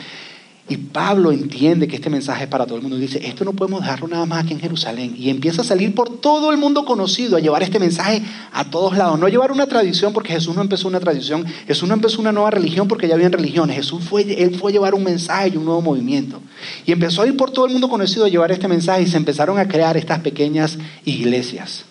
Y 0.68 0.78
Pablo 0.78 1.30
entiende 1.30 1.86
que 1.86 1.94
este 1.94 2.10
mensaje 2.10 2.44
es 2.44 2.50
para 2.50 2.66
todo 2.66 2.74
el 2.74 2.82
mundo. 2.82 2.96
Dice, 2.96 3.24
esto 3.24 3.44
no 3.44 3.52
podemos 3.52 3.82
dejarlo 3.82 4.08
nada 4.08 4.26
más 4.26 4.42
aquí 4.42 4.52
en 4.52 4.58
Jerusalén. 4.58 5.14
Y 5.16 5.30
empieza 5.30 5.62
a 5.62 5.64
salir 5.64 5.94
por 5.94 6.18
todo 6.18 6.50
el 6.50 6.56
mundo 6.56 6.84
conocido, 6.84 7.36
a 7.36 7.40
llevar 7.40 7.62
este 7.62 7.78
mensaje 7.78 8.20
a 8.52 8.68
todos 8.68 8.96
lados. 8.96 9.16
No 9.16 9.28
llevar 9.28 9.52
una 9.52 9.66
tradición 9.66 10.12
porque 10.12 10.32
Jesús 10.32 10.56
no 10.56 10.62
empezó 10.62 10.88
una 10.88 10.98
tradición. 10.98 11.46
Jesús 11.68 11.88
no 11.88 11.94
empezó 11.94 12.20
una 12.20 12.32
nueva 12.32 12.50
religión 12.50 12.88
porque 12.88 13.06
ya 13.06 13.14
habían 13.14 13.30
religiones. 13.30 13.76
Jesús 13.76 14.02
fue, 14.02 14.22
él 14.22 14.56
fue 14.56 14.72
a 14.72 14.74
llevar 14.74 14.94
un 14.96 15.04
mensaje 15.04 15.50
y 15.50 15.56
un 15.56 15.66
nuevo 15.66 15.82
movimiento. 15.82 16.40
Y 16.84 16.90
empezó 16.90 17.22
a 17.22 17.28
ir 17.28 17.36
por 17.36 17.52
todo 17.52 17.66
el 17.66 17.72
mundo 17.72 17.88
conocido 17.88 18.24
a 18.24 18.28
llevar 18.28 18.50
este 18.50 18.66
mensaje 18.66 19.02
y 19.02 19.06
se 19.06 19.16
empezaron 19.16 19.60
a 19.60 19.68
crear 19.68 19.96
estas 19.96 20.18
pequeñas 20.18 20.78
iglesias. 21.04 21.84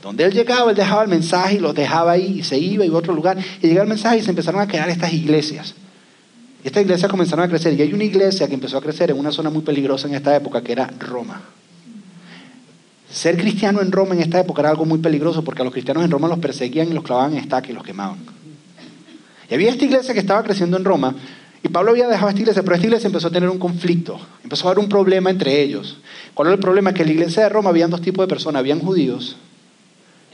Donde 0.00 0.22
él 0.24 0.32
llegaba, 0.32 0.70
él 0.70 0.76
dejaba 0.76 1.02
el 1.02 1.08
mensaje 1.08 1.56
y 1.56 1.58
los 1.58 1.74
dejaba 1.74 2.12
ahí 2.12 2.38
y 2.38 2.44
se 2.44 2.56
iba 2.56 2.84
y 2.84 2.88
a 2.88 2.92
otro 2.92 3.14
lugar. 3.14 3.36
Y 3.60 3.66
llegaba 3.66 3.82
el 3.82 3.88
mensaje 3.88 4.18
y 4.18 4.22
se 4.22 4.30
empezaron 4.30 4.60
a 4.60 4.68
crear 4.68 4.88
estas 4.88 5.12
iglesias. 5.12 5.74
Y 6.62 6.68
estas 6.68 6.82
iglesias 6.82 7.10
comenzaron 7.10 7.44
a 7.44 7.48
crecer. 7.48 7.74
Y 7.74 7.82
hay 7.82 7.92
una 7.92 8.04
iglesia 8.04 8.46
que 8.48 8.54
empezó 8.54 8.78
a 8.78 8.80
crecer 8.80 9.10
en 9.10 9.18
una 9.18 9.32
zona 9.32 9.50
muy 9.50 9.62
peligrosa 9.62 10.08
en 10.08 10.14
esta 10.14 10.34
época, 10.36 10.62
que 10.62 10.72
era 10.72 10.86
Roma. 10.98 11.40
Ser 13.10 13.36
cristiano 13.36 13.82
en 13.82 13.92
Roma 13.92 14.14
en 14.14 14.22
esta 14.22 14.40
época 14.40 14.62
era 14.62 14.70
algo 14.70 14.86
muy 14.86 14.98
peligroso 14.98 15.44
porque 15.44 15.60
a 15.60 15.64
los 15.64 15.72
cristianos 15.72 16.04
en 16.04 16.10
Roma 16.10 16.28
los 16.28 16.38
perseguían 16.38 16.88
y 16.88 16.94
los 16.94 17.04
clavaban 17.04 17.32
en 17.32 17.38
estaca 17.38 17.68
y 17.68 17.74
los 17.74 17.84
quemaban. 17.84 18.18
Y 19.50 19.54
había 19.54 19.70
esta 19.70 19.84
iglesia 19.84 20.14
que 20.14 20.20
estaba 20.20 20.42
creciendo 20.42 20.78
en 20.78 20.84
Roma 20.84 21.14
y 21.62 21.68
Pablo 21.68 21.92
había 21.92 22.08
dejado 22.08 22.30
esta 22.30 22.40
iglesia, 22.40 22.62
pero 22.62 22.74
esta 22.74 22.86
iglesia 22.86 23.06
empezó 23.06 23.28
a 23.28 23.30
tener 23.30 23.48
un 23.48 23.58
conflicto, 23.58 24.18
empezó 24.42 24.66
a 24.66 24.70
haber 24.72 24.82
un 24.82 24.88
problema 24.88 25.30
entre 25.30 25.60
ellos. 25.62 25.98
¿Cuál 26.34 26.48
era 26.48 26.54
el 26.54 26.60
problema? 26.60 26.92
Que 26.92 27.02
en 27.02 27.08
la 27.08 27.14
iglesia 27.14 27.44
de 27.44 27.48
Roma 27.50 27.70
habían 27.70 27.90
dos 27.90 28.00
tipos 28.00 28.24
de 28.24 28.28
personas, 28.28 28.60
habían 28.60 28.80
judíos 28.80 29.36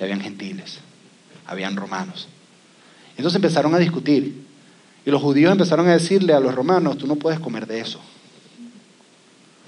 y 0.01 0.05
habían 0.05 0.21
gentiles, 0.21 0.79
habían 1.47 1.77
romanos. 1.77 2.29
Entonces 3.17 3.37
empezaron 3.37 3.75
a 3.75 3.79
discutir. 3.79 4.48
Y 5.09 5.11
los 5.11 5.23
judíos 5.23 5.51
empezaron 5.51 5.89
a 5.89 5.93
decirle 5.93 6.35
a 6.35 6.39
los 6.39 6.55
romanos, 6.55 6.99
tú 6.99 7.07
no 7.07 7.17
puedes 7.17 7.41
comer 7.41 7.67
de 7.67 7.81
eso. 7.81 7.99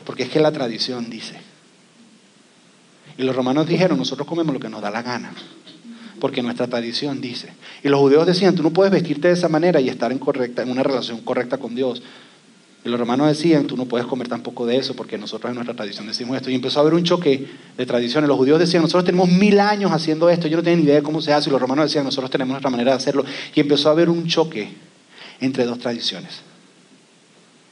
Porque 0.05 0.25
es 0.25 0.29
que 0.29 0.39
la 0.39 0.53
tradición 0.53 1.09
dice. 1.09 1.35
Y 3.17 3.23
los 3.23 3.35
romanos 3.35 3.67
dijeron, 3.67 3.97
nosotros 3.97 4.29
comemos 4.29 4.53
lo 4.53 4.61
que 4.61 4.69
nos 4.69 4.83
da 4.83 4.91
la 4.91 5.01
gana. 5.01 5.33
Porque 6.21 6.43
nuestra 6.43 6.67
tradición 6.67 7.23
dice. 7.23 7.55
Y 7.83 7.89
los 7.89 7.99
judíos 8.01 8.27
decían, 8.27 8.55
tú 8.55 8.63
no 8.63 8.69
puedes 8.69 8.93
vestirte 8.93 9.29
de 9.29 9.33
esa 9.33 9.49
manera 9.49 9.81
y 9.81 9.89
estar 9.89 10.13
en, 10.13 10.19
correcta, 10.19 10.61
en 10.61 10.71
una 10.71 10.83
relación 10.83 11.23
correcta 11.23 11.57
con 11.57 11.75
Dios. 11.75 12.03
Y 12.85 12.91
los 12.91 13.01
romanos 13.01 13.29
decían, 13.29 13.67
tú 13.67 13.79
no 13.79 13.87
puedes 13.87 14.07
comer 14.07 14.29
tampoco 14.29 14.67
de 14.67 14.77
eso 14.77 14.95
porque 14.95 15.17
nosotros 15.17 15.49
en 15.49 15.55
nuestra 15.55 15.75
tradición 15.75 16.07
decimos 16.07 16.37
esto. 16.37 16.51
Y 16.51 16.55
empezó 16.55 16.81
a 16.81 16.83
haber 16.83 16.93
un 16.93 17.05
choque 17.05 17.47
de 17.79 17.87
tradiciones. 17.87 18.29
Los 18.29 18.37
judíos 18.37 18.59
decían, 18.59 18.83
nosotros 18.83 19.07
tenemos 19.07 19.31
mil 19.31 19.59
años 19.59 19.91
haciendo 19.91 20.29
esto, 20.29 20.49
yo 20.49 20.59
no 20.59 20.63
tengo 20.63 20.77
ni 20.77 20.83
idea 20.83 20.97
de 20.97 21.03
cómo 21.03 21.23
se 21.23 21.33
hace. 21.33 21.49
Y 21.49 21.53
los 21.53 21.63
romanos 21.63 21.87
decían, 21.87 22.05
nosotros 22.05 22.31
tenemos 22.31 22.51
nuestra 22.51 22.69
manera 22.69 22.91
de 22.91 22.99
hacerlo. 22.99 23.25
Y 23.55 23.61
empezó 23.61 23.89
a 23.89 23.93
haber 23.93 24.11
un 24.11 24.27
choque 24.27 24.90
entre 25.41 25.65
dos 25.65 25.79
tradiciones. 25.79 26.43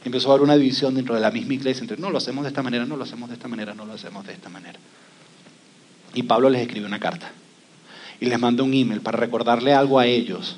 Empezó 0.05 0.31
a 0.31 0.35
haber 0.35 0.45
una 0.45 0.57
división 0.57 0.95
dentro 0.95 1.15
de 1.15 1.21
la 1.21 1.31
misma 1.31 1.55
iglesia 1.55 1.83
entre, 1.83 1.97
no 1.97 2.11
lo 2.11 2.19
hacemos 2.19 2.45
de 2.45 2.49
esta 2.49 2.63
manera, 2.63 2.87
no 2.87 2.97
lo 2.97 3.05
hacemos 3.05 3.29
de 3.29 3.35
esta 3.35 3.49
manera, 3.49 3.75
no 3.75 3.85
lo 3.85 3.93
hacemos 3.93 4.27
de 4.27 4.33
esta 4.33 4.49
manera. 4.49 4.79
Y 6.15 6.23
Pablo 6.23 6.49
les 6.49 6.63
escribe 6.63 6.87
una 6.87 6.99
carta 6.99 7.31
y 8.21 8.27
les 8.27 8.39
manda 8.39 8.63
un 8.63 8.73
email 8.73 9.01
para 9.01 9.19
recordarle 9.19 9.75
algo 9.75 9.99
a 9.99 10.07
ellos 10.07 10.57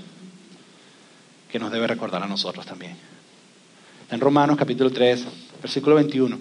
que 1.51 1.59
nos 1.59 1.73
debe 1.73 1.87
recordar 1.87 2.23
a 2.23 2.27
nosotros 2.27 2.65
también. 2.65 2.95
En 4.11 4.21
Romanos 4.21 4.57
capítulo 4.57 4.91
3, 4.91 5.25
versículo 5.63 5.97
21, 5.97 6.39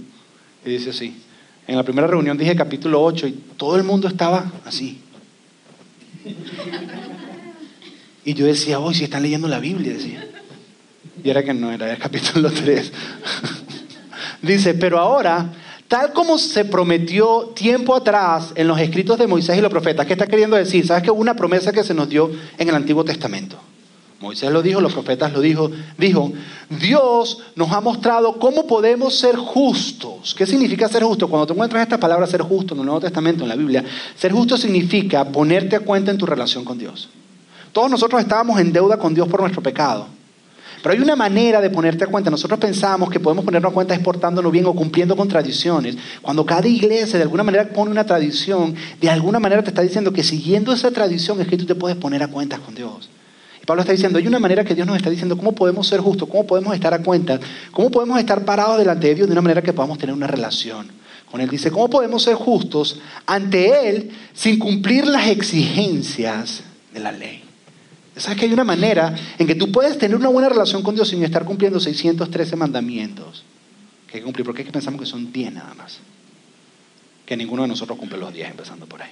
y 0.65 0.69
dice 0.69 0.91
así, 0.91 1.15
en 1.67 1.75
la 1.75 1.83
primera 1.83 2.07
reunión 2.07 2.37
dije 2.37 2.55
capítulo 2.55 3.01
8 3.03 3.27
y 3.27 3.31
todo 3.57 3.75
el 3.75 3.83
mundo 3.83 4.07
estaba 4.07 4.51
así. 4.65 4.99
Y 8.25 8.33
yo 8.33 8.45
decía, 8.45 8.79
hoy 8.79 8.93
si 8.93 9.03
están 9.03 9.23
leyendo 9.23 9.47
la 9.47 9.59
Biblia, 9.59 9.93
decía. 9.93 10.28
Y 11.23 11.29
era 11.29 11.43
que 11.43 11.53
no, 11.53 11.71
era 11.71 11.91
el 11.91 11.97
capítulo 11.97 12.51
3. 12.53 12.91
dice, 14.41 14.73
pero 14.73 14.99
ahora, 14.99 15.51
tal 15.87 16.13
como 16.13 16.37
se 16.37 16.65
prometió 16.65 17.51
tiempo 17.55 17.95
atrás 17.95 18.51
en 18.55 18.67
los 18.67 18.79
escritos 18.79 19.17
de 19.17 19.27
Moisés 19.27 19.57
y 19.57 19.61
los 19.61 19.71
profetas, 19.71 20.05
¿qué 20.05 20.13
está 20.13 20.27
queriendo 20.27 20.55
decir? 20.55 20.85
¿Sabes 20.85 21.03
que 21.03 21.11
una 21.11 21.35
promesa 21.35 21.71
que 21.71 21.83
se 21.83 21.93
nos 21.93 22.09
dio 22.09 22.31
en 22.57 22.69
el 22.69 22.75
Antiguo 22.75 23.03
Testamento? 23.03 23.57
Moisés 24.19 24.51
lo 24.51 24.61
dijo, 24.61 24.81
los 24.81 24.91
profetas 24.91 25.31
lo 25.31 25.39
dijo, 25.39 25.71
dijo, 25.97 26.33
Dios 26.69 27.41
nos 27.55 27.71
ha 27.71 27.79
mostrado 27.79 28.37
cómo 28.37 28.67
podemos 28.67 29.15
ser 29.17 29.37
justos. 29.37 30.35
¿Qué 30.35 30.45
significa 30.45 30.89
ser 30.89 31.03
justo? 31.03 31.29
Cuando 31.29 31.47
te 31.47 31.53
encuentras 31.53 31.83
esta 31.83 31.97
palabra 31.97 32.27
ser 32.27 32.41
justo 32.41 32.73
en 32.73 32.81
el 32.81 32.85
Nuevo 32.85 32.99
Testamento, 32.99 33.43
en 33.43 33.49
la 33.49 33.55
Biblia, 33.55 33.85
ser 34.17 34.33
justo 34.33 34.57
significa 34.57 35.23
ponerte 35.23 35.77
a 35.77 35.79
cuenta 35.79 36.11
en 36.11 36.17
tu 36.17 36.25
relación 36.25 36.65
con 36.65 36.77
Dios. 36.77 37.07
Todos 37.71 37.89
nosotros 37.89 38.19
estábamos 38.19 38.59
en 38.59 38.73
deuda 38.73 38.97
con 38.97 39.13
Dios 39.13 39.27
por 39.29 39.39
nuestro 39.39 39.63
pecado. 39.63 40.07
Pero 40.81 40.93
hay 40.93 41.01
una 41.01 41.15
manera 41.15 41.61
de 41.61 41.69
ponerte 41.69 42.03
a 42.03 42.07
cuenta. 42.07 42.29
Nosotros 42.29 42.59
pensamos 42.59 43.09
que 43.09 43.19
podemos 43.19 43.43
ponernos 43.43 43.71
a 43.71 43.73
cuenta 43.73 43.93
exportándonos 43.93 44.51
bien 44.51 44.65
o 44.65 44.73
cumpliendo 44.73 45.15
con 45.15 45.27
tradiciones. 45.27 45.97
Cuando 46.21 46.45
cada 46.45 46.67
iglesia 46.67 47.17
de 47.17 47.23
alguna 47.23 47.43
manera 47.43 47.67
pone 47.69 47.91
una 47.91 48.05
tradición, 48.05 48.75
de 48.99 49.09
alguna 49.09 49.39
manera 49.39 49.63
te 49.63 49.69
está 49.69 49.81
diciendo 49.81 50.13
que 50.13 50.23
siguiendo 50.23 50.71
esa 50.71 50.91
tradición 50.91 51.41
es 51.41 51.47
que 51.47 51.57
tú 51.57 51.65
te 51.65 51.75
puedes 51.75 51.97
poner 51.97 52.23
a 52.23 52.27
cuentas 52.27 52.59
con 52.59 52.75
Dios. 52.75 53.09
Pablo 53.69 53.81
está 53.81 53.93
diciendo, 53.93 54.17
hay 54.17 54.25
una 54.25 54.39
manera 54.39 54.63
que 54.63 54.73
Dios 54.73 54.87
nos 54.87 54.97
está 54.97 55.11
diciendo 55.11 55.37
cómo 55.37 55.51
podemos 55.51 55.87
ser 55.87 55.99
justos, 55.99 56.27
cómo 56.27 56.47
podemos 56.47 56.73
estar 56.73 56.91
a 56.91 57.03
cuenta, 57.03 57.39
cómo 57.71 57.91
podemos 57.91 58.17
estar 58.17 58.43
parados 58.43 58.79
delante 58.79 59.09
de 59.09 59.13
Dios 59.13 59.27
de 59.27 59.33
una 59.33 59.43
manera 59.43 59.61
que 59.61 59.73
podamos 59.73 59.99
tener 59.99 60.15
una 60.15 60.25
relación 60.25 60.87
con 61.29 61.39
Él. 61.39 61.47
Dice, 61.51 61.69
¿cómo 61.69 61.87
podemos 61.87 62.23
ser 62.23 62.33
justos 62.33 62.99
ante 63.27 63.89
Él 63.89 64.09
sin 64.33 64.57
cumplir 64.57 65.05
las 65.05 65.27
exigencias 65.27 66.63
de 66.91 66.99
la 66.99 67.11
ley? 67.11 67.48
¿Sabes 68.19 68.39
que 68.39 68.45
hay 68.45 68.53
una 68.53 68.63
manera 68.63 69.15
en 69.37 69.47
que 69.47 69.55
tú 69.55 69.71
puedes 69.71 69.97
tener 69.97 70.15
una 70.15 70.29
buena 70.29 70.49
relación 70.49 70.83
con 70.83 70.95
Dios 70.95 71.07
sin 71.07 71.23
estar 71.23 71.45
cumpliendo 71.45 71.79
613 71.79 72.55
mandamientos 72.55 73.43
que 74.07 74.17
hay 74.17 74.21
que 74.21 74.25
cumplir? 74.25 74.45
Porque 74.45 74.61
es 74.61 74.65
que 74.65 74.71
pensamos 74.71 74.99
que 74.99 75.07
son 75.07 75.31
10 75.31 75.53
nada 75.53 75.73
más. 75.73 75.99
Que 77.25 77.37
ninguno 77.37 77.63
de 77.63 77.69
nosotros 77.69 77.97
cumple 77.97 78.17
los 78.17 78.33
10 78.33 78.51
empezando 78.51 78.85
por 78.85 79.01
ahí. 79.01 79.11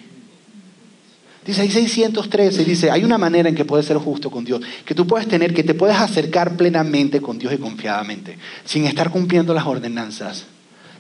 Dice, 1.46 1.62
hay 1.62 1.72
613, 1.72 2.65
dice, 2.65 2.91
hay 2.91 3.06
una 3.06 3.17
manera 3.17 3.48
en 3.48 3.56
que 3.56 3.63
puedes 3.63 3.86
ser 3.86 3.96
justo 3.96 4.30
con 4.30 4.43
Dios, 4.43 4.60
que 4.84 4.93
tú 4.93 5.08
puedes 5.08 5.30
tener, 5.30 5.54
que 5.54 5.63
te 5.63 5.74
puedes 5.74 5.96
acercar 5.96 6.58
plenamente 6.58 7.22
con 7.22 7.39
Dios 7.39 7.54
y 7.54 7.58
confiadamente, 7.58 8.38
sin 8.65 8.86
estar 8.86 9.10
cumpliendo 9.12 9.54
las 9.54 9.65
ordenanzas 9.65 10.46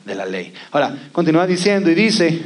de 0.05 0.15
la 0.15 0.25
ley. 0.25 0.53
Ahora, 0.71 1.09
continúa 1.11 1.45
diciendo 1.45 1.91
y 1.91 1.95
dice, 1.95 2.41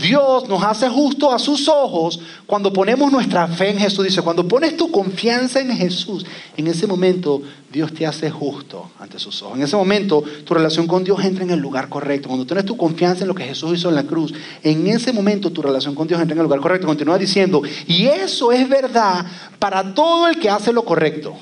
Dios 0.00 0.48
nos 0.48 0.62
hace 0.62 0.88
justo 0.88 1.30
a 1.30 1.38
sus 1.38 1.68
ojos 1.68 2.18
cuando 2.46 2.72
ponemos 2.72 3.12
nuestra 3.12 3.46
fe 3.46 3.70
en 3.70 3.78
Jesús. 3.78 4.06
Dice, 4.06 4.22
cuando 4.22 4.48
pones 4.48 4.74
tu 4.74 4.90
confianza 4.90 5.60
en 5.60 5.70
Jesús, 5.76 6.24
en 6.56 6.66
ese 6.66 6.86
momento 6.86 7.42
Dios 7.70 7.92
te 7.92 8.06
hace 8.06 8.30
justo 8.30 8.90
ante 8.98 9.18
sus 9.18 9.42
ojos. 9.42 9.58
En 9.58 9.64
ese 9.64 9.76
momento 9.76 10.24
tu 10.46 10.54
relación 10.54 10.86
con 10.86 11.04
Dios 11.04 11.22
entra 11.22 11.44
en 11.44 11.50
el 11.50 11.60
lugar 11.60 11.90
correcto. 11.90 12.28
Cuando 12.28 12.46
tienes 12.46 12.64
tu 12.64 12.74
confianza 12.74 13.24
en 13.24 13.28
lo 13.28 13.34
que 13.34 13.44
Jesús 13.44 13.78
hizo 13.78 13.90
en 13.90 13.94
la 13.94 14.04
cruz, 14.04 14.32
en 14.62 14.86
ese 14.86 15.12
momento 15.12 15.50
tu 15.50 15.60
relación 15.60 15.94
con 15.94 16.08
Dios 16.08 16.18
entra 16.20 16.32
en 16.32 16.38
el 16.38 16.44
lugar 16.44 16.60
correcto. 16.60 16.86
Continúa 16.86 17.18
diciendo, 17.18 17.60
y 17.86 18.06
eso 18.06 18.50
es 18.50 18.66
verdad 18.66 19.26
para 19.58 19.92
todo 19.92 20.26
el 20.26 20.38
que 20.38 20.48
hace 20.48 20.72
lo 20.72 20.86
correcto. 20.86 21.34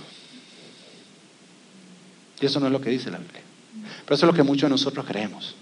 Y 2.40 2.46
eso 2.46 2.58
no 2.58 2.66
es 2.66 2.72
lo 2.72 2.80
que 2.80 2.90
dice 2.90 3.12
la 3.12 3.18
Biblia. 3.18 3.42
Pero 4.04 4.16
eso 4.16 4.26
es 4.26 4.32
lo 4.32 4.36
que 4.36 4.42
muchos 4.42 4.62
de 4.62 4.70
nosotros 4.70 5.06
creemos 5.06 5.54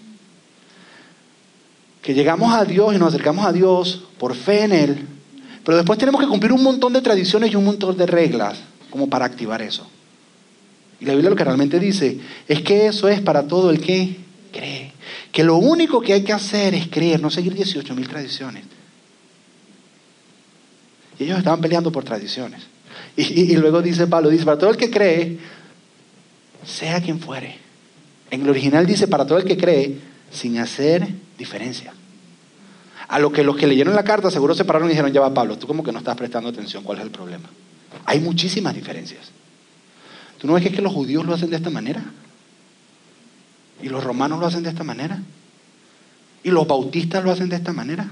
que 2.08 2.14
llegamos 2.14 2.54
a 2.54 2.64
Dios 2.64 2.94
y 2.94 2.98
nos 2.98 3.08
acercamos 3.08 3.44
a 3.44 3.52
Dios 3.52 4.02
por 4.16 4.34
fe 4.34 4.64
en 4.64 4.72
Él, 4.72 5.06
pero 5.62 5.76
después 5.76 5.98
tenemos 5.98 6.18
que 6.18 6.26
cumplir 6.26 6.52
un 6.52 6.62
montón 6.62 6.94
de 6.94 7.02
tradiciones 7.02 7.52
y 7.52 7.56
un 7.56 7.66
montón 7.66 7.98
de 7.98 8.06
reglas 8.06 8.58
como 8.88 9.10
para 9.10 9.26
activar 9.26 9.60
eso. 9.60 9.86
Y 11.00 11.04
la 11.04 11.12
Biblia 11.12 11.28
lo 11.28 11.36
que 11.36 11.44
realmente 11.44 11.78
dice 11.78 12.18
es 12.48 12.62
que 12.62 12.86
eso 12.86 13.08
es 13.08 13.20
para 13.20 13.46
todo 13.46 13.68
el 13.68 13.82
que 13.82 14.16
cree. 14.50 14.94
Que 15.32 15.44
lo 15.44 15.56
único 15.56 16.00
que 16.00 16.14
hay 16.14 16.22
que 16.22 16.32
hacer 16.32 16.72
es 16.72 16.88
creer, 16.88 17.20
no 17.20 17.28
seguir 17.28 17.52
18 17.52 17.94
mil 17.94 18.08
tradiciones. 18.08 18.64
Y 21.18 21.24
ellos 21.24 21.36
estaban 21.36 21.60
peleando 21.60 21.92
por 21.92 22.04
tradiciones. 22.04 22.62
Y, 23.18 23.52
y, 23.52 23.56
luego 23.58 23.82
dice 23.82 24.06
Pablo, 24.06 24.30
dice, 24.30 24.46
para 24.46 24.56
todo 24.56 24.70
el 24.70 24.78
que 24.78 24.88
cree, 24.88 25.36
sea 26.64 27.02
quien 27.02 27.20
fuere. 27.20 27.58
En 28.30 28.40
el 28.40 28.48
original 28.48 28.86
dice, 28.86 29.08
para 29.08 29.26
todo 29.26 29.36
el 29.36 29.44
que 29.44 29.58
cree, 29.58 30.08
sin 30.30 30.58
hacer 30.58 31.08
diferencia. 31.36 31.92
A 33.08 33.18
lo 33.18 33.32
que 33.32 33.42
los 33.42 33.56
que 33.56 33.66
leyeron 33.66 33.94
la 33.94 34.04
carta 34.04 34.30
seguro 34.30 34.54
se 34.54 34.64
pararon 34.64 34.88
y 34.88 34.90
dijeron, 34.90 35.12
ya 35.12 35.20
va 35.20 35.32
Pablo, 35.32 35.56
tú 35.56 35.66
como 35.66 35.82
que 35.82 35.92
no 35.92 35.98
estás 35.98 36.16
prestando 36.16 36.50
atención, 36.50 36.84
¿cuál 36.84 36.98
es 36.98 37.04
el 37.04 37.10
problema? 37.10 37.48
Hay 38.04 38.20
muchísimas 38.20 38.74
diferencias. 38.74 39.30
¿Tú 40.38 40.46
no 40.46 40.52
ves 40.52 40.62
que, 40.62 40.68
es 40.68 40.74
que 40.74 40.82
los 40.82 40.92
judíos 40.92 41.24
lo 41.24 41.34
hacen 41.34 41.48
de 41.50 41.56
esta 41.56 41.70
manera? 41.70 42.04
¿Y 43.82 43.88
los 43.88 44.04
romanos 44.04 44.38
lo 44.38 44.46
hacen 44.46 44.62
de 44.62 44.68
esta 44.68 44.84
manera? 44.84 45.22
¿Y 46.44 46.50
los 46.50 46.66
bautistas 46.66 47.24
lo 47.24 47.30
hacen 47.30 47.48
de 47.48 47.56
esta 47.56 47.72
manera? 47.72 48.08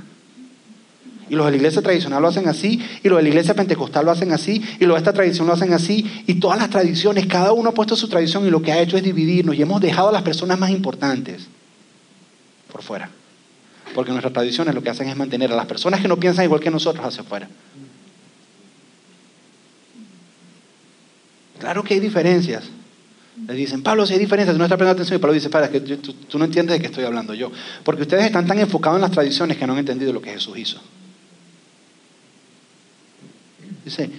Y 1.29 1.35
los 1.35 1.44
de 1.44 1.50
la 1.50 1.57
iglesia 1.57 1.83
tradicional 1.83 2.22
lo 2.22 2.29
hacen 2.29 2.48
así, 2.48 2.81
y 3.02 3.09
los 3.09 3.18
de 3.18 3.24
la 3.24 3.29
iglesia 3.29 3.55
pentecostal 3.55 4.07
lo 4.07 4.12
hacen 4.12 4.33
así, 4.33 4.64
y 4.81 4.87
los 4.87 4.94
de 4.94 4.98
esta 4.98 5.12
tradición 5.12 5.46
lo 5.46 5.52
hacen 5.52 5.72
así, 5.72 6.22
y 6.26 6.35
todas 6.35 6.59
las 6.59 6.70
tradiciones, 6.70 7.26
cada 7.26 7.52
uno 7.52 7.70
ha 7.70 7.74
puesto 7.74 7.96
su 7.96 8.09
tradición 8.09 8.46
y 8.46 8.50
lo 8.50 8.62
que 8.62 8.72
ha 8.72 8.81
hecho 8.81 8.96
es 8.96 9.02
dividirnos 9.02 9.57
y 9.57 9.62
hemos 9.62 9.81
dejado 9.81 10.09
a 10.09 10.12
las 10.12 10.22
personas 10.22 10.59
más 10.59 10.70
importantes 10.70 11.48
por 12.77 12.85
fuera. 12.85 13.11
Porque 13.95 14.11
nuestras 14.11 14.35
tradiciones 14.35 14.75
lo 14.75 14.83
que 14.83 14.91
hacen 14.91 15.09
es 15.09 15.17
mantener 15.17 15.51
a 15.51 15.57
las 15.57 15.65
personas 15.65 16.01
que 16.01 16.09
no 16.09 16.19
piensan 16.19 16.45
igual 16.45 16.61
que 16.61 16.71
nosotros 16.71 17.07
hacia 17.07 17.23
afuera. 17.23 17.49
Claro 21.59 21.83
que 21.83 21.95
hay 21.95 22.01
diferencias. 22.01 22.65
Le 23.49 23.55
dicen, 23.55 23.83
Pablo, 23.83 24.05
si 24.07 24.12
hay 24.12 24.19
diferencias, 24.19 24.57
no 24.59 24.65
estás 24.65 24.77
prestando 24.77 25.01
atención. 25.01 25.19
Y 25.19 25.21
Pablo 25.23 25.33
dice, 25.33 25.47
espera, 25.47 25.71
que 25.71 25.81
tú, 25.81 26.12
tú, 26.12 26.39
no 26.39 26.45
entiendes 26.45 26.75
de 26.75 26.81
qué 26.81 26.87
estoy 26.87 27.05
hablando 27.05 27.33
yo. 27.33 27.51
Porque 27.83 28.03
ustedes 28.03 28.27
están 28.27 28.47
tan 28.47 28.59
enfocados 28.59 28.97
en 28.99 29.03
las 29.03 29.11
tradiciones 29.11 29.57
que 29.57 29.67
no 29.67 29.73
han 29.73 29.79
entendido 29.79 30.12
lo 30.12 30.21
que 30.21 30.33
Jesús 30.33 30.59
hizo. 30.59 30.81
Dice, 33.85 34.11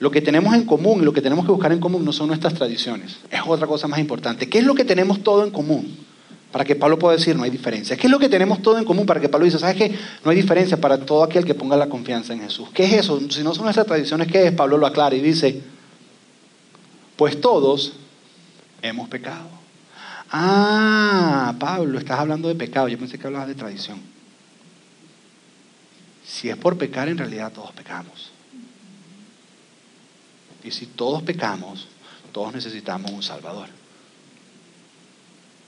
lo 0.00 0.10
que 0.10 0.20
tenemos 0.20 0.54
en 0.54 0.64
común 0.64 1.02
y 1.02 1.04
lo 1.04 1.12
que 1.12 1.22
tenemos 1.22 1.44
que 1.44 1.52
buscar 1.52 1.72
en 1.72 1.78
común 1.78 2.04
no 2.04 2.12
son 2.12 2.26
nuestras 2.26 2.54
tradiciones. 2.54 3.18
Es 3.30 3.40
otra 3.46 3.68
cosa 3.68 3.86
más 3.86 4.00
importante. 4.00 4.48
¿Qué 4.48 4.58
es 4.58 4.64
lo 4.64 4.74
que 4.74 4.84
tenemos 4.84 5.22
todo 5.22 5.44
en 5.44 5.50
común? 5.52 6.07
Para 6.52 6.64
que 6.64 6.74
Pablo 6.74 6.98
pueda 6.98 7.16
decir, 7.16 7.36
no 7.36 7.42
hay 7.42 7.50
diferencia. 7.50 7.96
¿Qué 7.96 8.06
es 8.06 8.10
lo 8.10 8.18
que 8.18 8.28
tenemos 8.28 8.62
todo 8.62 8.78
en 8.78 8.84
común? 8.84 9.04
Para 9.04 9.20
que 9.20 9.28
Pablo 9.28 9.44
dice, 9.44 9.58
¿sabes 9.58 9.76
qué? 9.76 9.94
No 10.24 10.30
hay 10.30 10.36
diferencia 10.36 10.78
para 10.80 10.98
todo 10.98 11.22
aquel 11.22 11.44
que 11.44 11.54
ponga 11.54 11.76
la 11.76 11.88
confianza 11.88 12.32
en 12.32 12.40
Jesús. 12.40 12.70
¿Qué 12.72 12.84
es 12.84 12.92
eso? 12.94 13.20
Si 13.28 13.42
no 13.42 13.54
son 13.54 13.64
nuestras 13.64 13.86
tradiciones, 13.86 14.28
¿qué 14.28 14.46
es? 14.46 14.52
Pablo 14.52 14.78
lo 14.78 14.86
aclara 14.86 15.14
y 15.14 15.20
dice, 15.20 15.60
pues 17.16 17.38
todos 17.40 17.92
hemos 18.80 19.08
pecado. 19.08 19.48
Ah, 20.30 21.54
Pablo, 21.58 21.98
estás 21.98 22.18
hablando 22.18 22.48
de 22.48 22.54
pecado. 22.54 22.88
Yo 22.88 22.98
pensé 22.98 23.18
que 23.18 23.26
hablabas 23.26 23.48
de 23.48 23.54
tradición. 23.54 24.00
Si 26.24 26.48
es 26.48 26.56
por 26.56 26.78
pecar, 26.78 27.08
en 27.08 27.18
realidad 27.18 27.52
todos 27.52 27.72
pecamos. 27.72 28.30
Y 30.62 30.70
si 30.70 30.86
todos 30.86 31.22
pecamos, 31.22 31.88
todos 32.32 32.54
necesitamos 32.54 33.10
un 33.10 33.22
Salvador. 33.22 33.68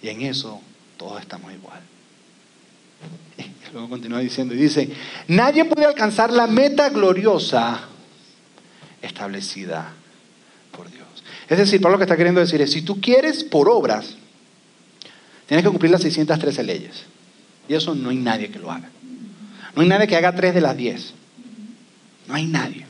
Y 0.03 0.09
en 0.09 0.23
eso 0.23 0.61
todos 1.01 1.19
estamos 1.19 1.51
igual. 1.51 1.81
Y 3.39 3.73
luego 3.73 3.89
continúa 3.89 4.19
diciendo 4.19 4.53
y 4.53 4.59
dice, 4.59 4.91
nadie 5.29 5.65
puede 5.65 5.87
alcanzar 5.87 6.31
la 6.31 6.47
meta 6.47 6.91
gloriosa 6.91 7.89
establecida 9.01 9.95
por 10.77 10.91
Dios. 10.91 11.07
Es 11.49 11.57
decir, 11.57 11.81
Pablo 11.81 11.95
lo 11.95 12.01
que 12.01 12.05
está 12.05 12.19
queriendo 12.19 12.43
decir 12.43 12.61
es, 12.61 12.73
si 12.73 12.83
tú 12.83 13.01
quieres 13.01 13.45
por 13.45 13.71
obras, 13.71 14.15
tienes 15.47 15.65
que 15.65 15.71
cumplir 15.71 15.91
las 15.91 16.03
613 16.03 16.63
leyes. 16.65 17.05
Y 17.67 17.73
eso 17.73 17.95
no 17.95 18.11
hay 18.11 18.19
nadie 18.19 18.51
que 18.51 18.59
lo 18.59 18.71
haga. 18.71 18.91
No 19.75 19.81
hay 19.81 19.89
nadie 19.89 20.07
que 20.07 20.17
haga 20.17 20.35
tres 20.35 20.53
de 20.53 20.61
las 20.61 20.77
diez. 20.77 21.15
No 22.29 22.35
hay 22.35 22.45
nadie. 22.45 22.85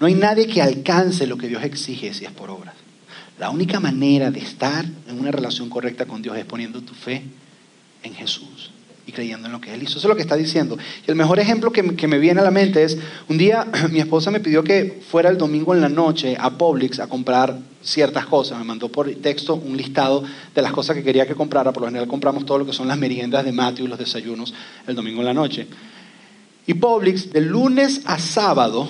No 0.00 0.08
hay 0.08 0.14
nadie 0.14 0.48
que 0.48 0.62
alcance 0.62 1.28
lo 1.28 1.38
que 1.38 1.46
Dios 1.46 1.62
exige 1.62 2.12
si 2.12 2.24
es 2.24 2.32
por 2.32 2.50
obras. 2.50 2.74
La 3.38 3.50
única 3.50 3.80
manera 3.80 4.30
de 4.30 4.40
estar 4.40 4.84
en 4.84 5.20
una 5.20 5.30
relación 5.30 5.68
correcta 5.68 6.06
con 6.06 6.22
Dios 6.22 6.36
es 6.38 6.44
poniendo 6.44 6.80
tu 6.80 6.94
fe 6.94 7.22
en 8.02 8.14
Jesús 8.14 8.70
y 9.06 9.12
creyendo 9.12 9.46
en 9.46 9.52
lo 9.52 9.60
que 9.60 9.72
Él 9.72 9.82
hizo. 9.82 9.98
Eso 9.98 10.08
es 10.08 10.08
lo 10.08 10.16
que 10.16 10.22
está 10.22 10.36
diciendo. 10.36 10.76
Y 11.06 11.10
el 11.10 11.16
mejor 11.16 11.38
ejemplo 11.38 11.70
que, 11.70 11.82
me 11.82 12.18
viene 12.18 12.40
a 12.40 12.44
la 12.44 12.50
mente 12.50 12.82
es, 12.82 12.98
un 13.28 13.36
día 13.36 13.66
mi 13.92 14.00
esposa 14.00 14.30
me 14.30 14.40
pidió 14.40 14.64
que 14.64 15.00
fuera 15.08 15.28
el 15.28 15.36
domingo 15.36 15.74
en 15.74 15.82
la 15.82 15.88
noche 15.88 16.36
a 16.38 16.50
Publix 16.50 16.98
a 16.98 17.08
comprar 17.08 17.58
ciertas 17.82 18.26
cosas. 18.26 18.58
Me 18.58 18.64
mandó 18.64 18.88
por 18.88 19.08
texto 19.16 19.54
un 19.54 19.76
listado 19.76 20.24
de 20.54 20.62
las 20.62 20.72
cosas 20.72 20.96
que 20.96 21.04
quería 21.04 21.26
que 21.26 21.34
comprara. 21.34 21.72
Por 21.72 21.82
lo 21.82 21.88
general 21.88 22.08
compramos 22.08 22.46
todo 22.46 22.58
lo 22.58 22.66
que 22.66 22.72
son 22.72 22.88
las 22.88 22.98
meriendas 22.98 23.44
de 23.44 23.52
Matthew 23.52 23.84
y 23.84 23.88
los 23.88 23.98
desayunos 23.98 24.54
el 24.86 24.96
domingo 24.96 25.20
en 25.20 25.26
la 25.26 25.34
noche. 25.34 25.66
Y 26.66 26.74
Publix, 26.74 27.30
de 27.32 27.42
lunes 27.42 28.00
a 28.06 28.18
sábado, 28.18 28.88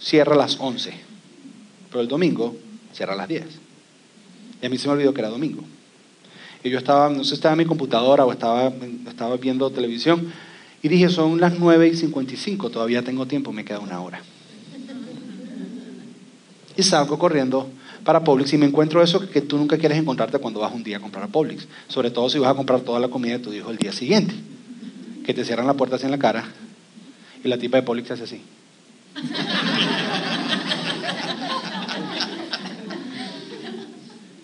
cierra 0.00 0.34
a 0.34 0.38
las 0.38 0.58
11. 0.60 0.92
Pero 1.88 2.00
el 2.02 2.08
domingo 2.08 2.56
cierra 2.92 3.14
a 3.14 3.16
las 3.16 3.28
10. 3.28 3.44
Y 4.62 4.66
a 4.66 4.68
mí 4.68 4.78
se 4.78 4.88
me 4.88 4.94
olvidó 4.94 5.14
que 5.14 5.20
era 5.20 5.30
domingo. 5.30 5.62
Y 6.62 6.70
yo 6.70 6.78
estaba, 6.78 7.08
no 7.08 7.24
sé, 7.24 7.34
estaba 7.34 7.52
en 7.52 7.58
mi 7.58 7.64
computadora 7.64 8.24
o 8.24 8.32
estaba, 8.32 8.72
estaba 9.08 9.36
viendo 9.36 9.70
televisión 9.70 10.32
y 10.82 10.88
dije, 10.88 11.08
son 11.08 11.40
las 11.40 11.58
9 11.58 11.88
y 11.88 11.96
55, 11.96 12.70
todavía 12.70 13.02
tengo 13.02 13.26
tiempo, 13.26 13.52
me 13.52 13.64
queda 13.64 13.80
una 13.80 14.00
hora. 14.00 14.22
Y 16.76 16.82
salgo 16.82 17.18
corriendo 17.18 17.68
para 18.04 18.24
Publix 18.24 18.54
y 18.54 18.58
me 18.58 18.66
encuentro 18.66 19.02
eso 19.02 19.28
que 19.28 19.42
tú 19.42 19.58
nunca 19.58 19.76
quieres 19.76 19.98
encontrarte 19.98 20.38
cuando 20.38 20.60
vas 20.60 20.72
un 20.72 20.82
día 20.82 20.96
a 20.96 21.00
comprar 21.00 21.24
a 21.24 21.28
Publix. 21.28 21.66
Sobre 21.88 22.10
todo 22.10 22.30
si 22.30 22.38
vas 22.38 22.50
a 22.50 22.54
comprar 22.54 22.80
toda 22.80 23.00
la 23.00 23.08
comida 23.08 23.34
de 23.34 23.38
tu 23.40 23.52
hijo 23.52 23.70
el 23.70 23.76
día 23.76 23.92
siguiente. 23.92 24.34
Que 25.24 25.34
te 25.34 25.44
cierran 25.44 25.66
la 25.66 25.74
puerta 25.74 25.96
así 25.96 26.06
en 26.06 26.10
la 26.12 26.18
cara 26.18 26.44
y 27.44 27.48
la 27.48 27.58
tipa 27.58 27.76
de 27.76 27.82
Publix 27.82 28.10
hace 28.10 28.24
así. 28.24 28.40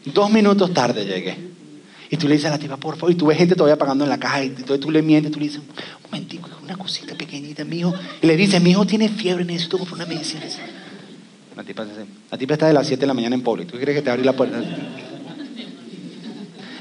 Dos 0.07 0.31
minutos 0.31 0.73
tarde 0.73 1.05
llegué. 1.05 1.37
Y 2.09 2.17
tú 2.17 2.29
le 2.29 2.35
dices 2.35 2.49
a 2.49 2.51
la 2.51 2.59
tipa, 2.59 2.77
por 2.77 2.95
favor, 2.95 3.11
y 3.11 3.17
tú 3.17 3.27
ves 3.27 3.37
gente 3.37 3.57
todavía 3.57 3.77
pagando 3.77 4.05
en 4.05 4.11
la 4.11 4.19
caja, 4.19 4.45
y 4.45 4.51
tú, 4.51 4.91
le 4.91 5.03
mientes, 5.03 5.33
tú 5.33 5.41
le 5.41 5.47
dices, 5.47 5.61
un 5.61 5.67
momentico, 6.05 6.49
una 6.63 6.77
cosita 6.77 7.17
pequeñita, 7.17 7.65
mi 7.65 7.79
hijo. 7.79 7.93
Y 8.23 8.27
le 8.27 8.37
dices, 8.37 8.63
mi 8.63 8.71
hijo 8.71 8.87
tiene 8.87 9.09
fiebre, 9.09 9.45
necesito 9.45 9.77
comprar 9.77 9.97
una 9.97 10.07
medicina. 10.07 10.45
La 11.57 11.65
tipa, 11.65 11.85
la 12.31 12.39
tipa 12.39 12.55
está 12.55 12.69
de 12.69 12.75
las 12.75 12.87
7 12.87 13.01
de 13.01 13.07
la 13.09 13.15
mañana 13.15 13.35
en 13.35 13.43
público. 13.43 13.73
¿Tú 13.73 13.79
crees 13.79 13.99
que 13.99 14.03
te 14.03 14.11
abre 14.11 14.25
la 14.25 14.35
puerta? 14.35 14.59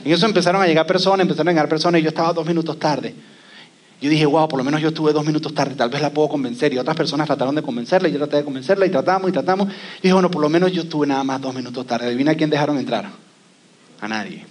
En 0.04 0.12
eso 0.12 0.26
empezaron 0.28 0.62
a 0.62 0.68
llegar 0.68 0.86
personas, 0.86 1.22
empezaron 1.22 1.48
a 1.48 1.52
llegar 1.52 1.68
personas, 1.68 2.02
y 2.02 2.04
yo 2.04 2.10
estaba 2.10 2.32
dos 2.32 2.46
minutos 2.46 2.78
tarde. 2.78 3.16
Yo 4.02 4.10
dije, 4.10 4.26
wow, 4.26 4.48
por 4.48 4.58
lo 4.58 4.64
menos 4.64 4.82
yo 4.82 4.90
estuve 4.90 5.14
dos 5.14 5.26
minutos 5.26 5.54
tarde, 5.54 5.76
tal 5.76 5.90
vez 5.90 6.02
la 6.02 6.12
puedo 6.12 6.28
convencer. 6.28 6.74
Y 6.74 6.78
otras 6.78 6.96
personas 6.96 7.28
trataron 7.28 7.56
de 7.56 7.62
convencerla, 7.62 8.10
y 8.10 8.12
yo 8.12 8.18
traté 8.18 8.38
de 8.38 8.44
convencerla, 8.44 8.86
y 8.86 8.90
tratamos, 8.90 9.30
y 9.30 9.34
tratamos. 9.34 9.70
Y 10.00 10.04
dije, 10.04 10.14
bueno, 10.14 10.30
por 10.30 10.42
lo 10.42 10.50
menos 10.50 10.72
yo 10.72 10.84
estuve 10.84 11.08
nada 11.08 11.24
más 11.24 11.42
dos 11.42 11.56
minutos 11.56 11.86
tarde. 11.88 12.08
Adivina 12.08 12.32
a 12.32 12.36
quién 12.36 12.50
dejaron 12.50 12.78
entrar. 12.78 13.10
A 14.02 14.08
nadie. 14.08 14.46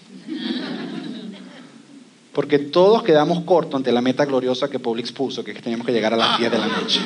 Porque 2.33 2.59
todos 2.59 3.02
quedamos 3.02 3.44
cortos 3.44 3.76
ante 3.76 3.92
la 3.92 4.00
meta 4.00 4.24
gloriosa 4.24 4.68
que 4.68 4.78
Publix 4.78 5.12
puso, 5.12 5.44
que 5.44 5.52
es 5.52 5.57
que 5.57 5.62
teníamos 5.62 5.87
que 5.87 5.92
llegar 5.92 6.14
a 6.14 6.16
las 6.16 6.38
10 6.38 6.50
de 6.50 6.59
la 6.59 6.66
noche. 6.66 7.00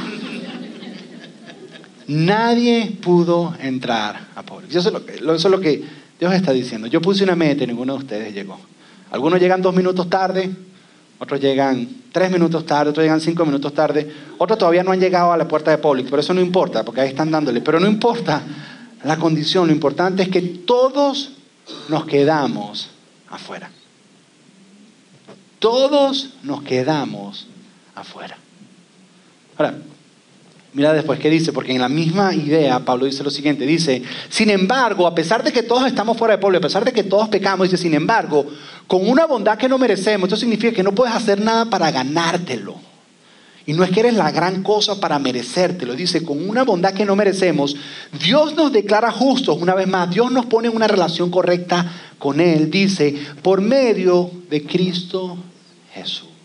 Nadie 2.06 2.96
pudo 3.02 3.54
entrar 3.60 4.28
a 4.34 4.42
Publix. 4.42 4.74
Eso 4.74 4.88
es, 4.88 4.94
lo 4.94 5.04
que, 5.04 5.16
eso 5.16 5.34
es 5.34 5.44
lo 5.44 5.60
que 5.60 5.84
Dios 6.18 6.32
está 6.32 6.52
diciendo. 6.52 6.86
Yo 6.86 7.02
puse 7.02 7.24
una 7.24 7.36
meta 7.36 7.64
y 7.64 7.66
ninguno 7.66 7.92
de 7.94 7.98
ustedes 7.98 8.34
llegó. 8.34 8.58
Algunos 9.10 9.38
llegan 9.38 9.60
dos 9.60 9.74
minutos 9.74 10.08
tarde, 10.08 10.50
otros 11.18 11.40
llegan 11.40 11.88
tres 12.12 12.30
minutos 12.30 12.64
tarde, 12.64 12.90
otros 12.90 13.04
llegan 13.04 13.20
cinco 13.20 13.44
minutos 13.44 13.74
tarde, 13.74 14.12
otros 14.38 14.58
todavía 14.58 14.82
no 14.82 14.92
han 14.92 15.00
llegado 15.00 15.32
a 15.32 15.36
la 15.36 15.48
puerta 15.48 15.70
de 15.70 15.78
Publix, 15.78 16.10
pero 16.10 16.20
eso 16.20 16.34
no 16.34 16.40
importa, 16.40 16.84
porque 16.84 17.00
ahí 17.00 17.08
están 17.08 17.30
dándole. 17.30 17.60
Pero 17.60 17.80
no 17.80 17.86
importa 17.86 18.42
la 19.04 19.16
condición, 19.16 19.66
lo 19.66 19.72
importante 19.72 20.22
es 20.22 20.28
que 20.28 20.40
todos 20.40 21.32
nos 21.88 22.06
quedamos 22.06 22.90
afuera. 23.30 23.70
Todos 25.58 26.34
nos 26.44 26.62
quedamos 26.62 27.46
afuera. 27.94 28.36
Ahora, 29.56 29.74
mira 30.78 30.92
después 30.92 31.18
qué 31.18 31.28
dice, 31.28 31.52
porque 31.52 31.72
en 31.72 31.80
la 31.80 31.88
misma 31.88 32.32
idea 32.32 32.78
Pablo 32.78 33.06
dice 33.06 33.24
lo 33.24 33.30
siguiente, 33.30 33.66
dice, 33.66 34.00
sin 34.28 34.48
embargo, 34.48 35.08
a 35.08 35.14
pesar 35.14 35.42
de 35.42 35.50
que 35.50 35.64
todos 35.64 35.84
estamos 35.88 36.16
fuera 36.16 36.36
de 36.36 36.40
pueblo, 36.40 36.58
a 36.58 36.60
pesar 36.60 36.84
de 36.84 36.92
que 36.92 37.02
todos 37.02 37.28
pecamos, 37.28 37.68
dice, 37.68 37.82
sin 37.82 37.94
embargo, 37.94 38.46
con 38.86 39.08
una 39.08 39.26
bondad 39.26 39.58
que 39.58 39.68
no 39.68 39.76
merecemos, 39.76 40.28
esto 40.28 40.36
significa 40.36 40.72
que 40.72 40.84
no 40.84 40.92
puedes 40.92 41.12
hacer 41.12 41.40
nada 41.40 41.64
para 41.64 41.90
ganártelo. 41.90 42.76
Y 43.66 43.72
no 43.72 43.82
es 43.82 43.90
que 43.90 44.00
eres 44.00 44.14
la 44.14 44.30
gran 44.30 44.62
cosa 44.62 45.00
para 45.00 45.18
merecértelo. 45.18 45.94
Dice, 45.94 46.24
con 46.24 46.48
una 46.48 46.62
bondad 46.62 46.94
que 46.94 47.04
no 47.04 47.16
merecemos, 47.16 47.74
Dios 48.24 48.54
nos 48.54 48.72
declara 48.72 49.10
justos. 49.10 49.60
Una 49.60 49.74
vez 49.74 49.88
más, 49.88 50.08
Dios 50.08 50.30
nos 50.30 50.46
pone 50.46 50.68
en 50.68 50.76
una 50.76 50.86
relación 50.86 51.28
correcta 51.28 51.92
con 52.18 52.40
Él. 52.40 52.70
Dice, 52.70 53.14
por 53.42 53.60
medio 53.60 54.30
de 54.48 54.62
Cristo 54.62 55.36
Jesús. 55.92 56.37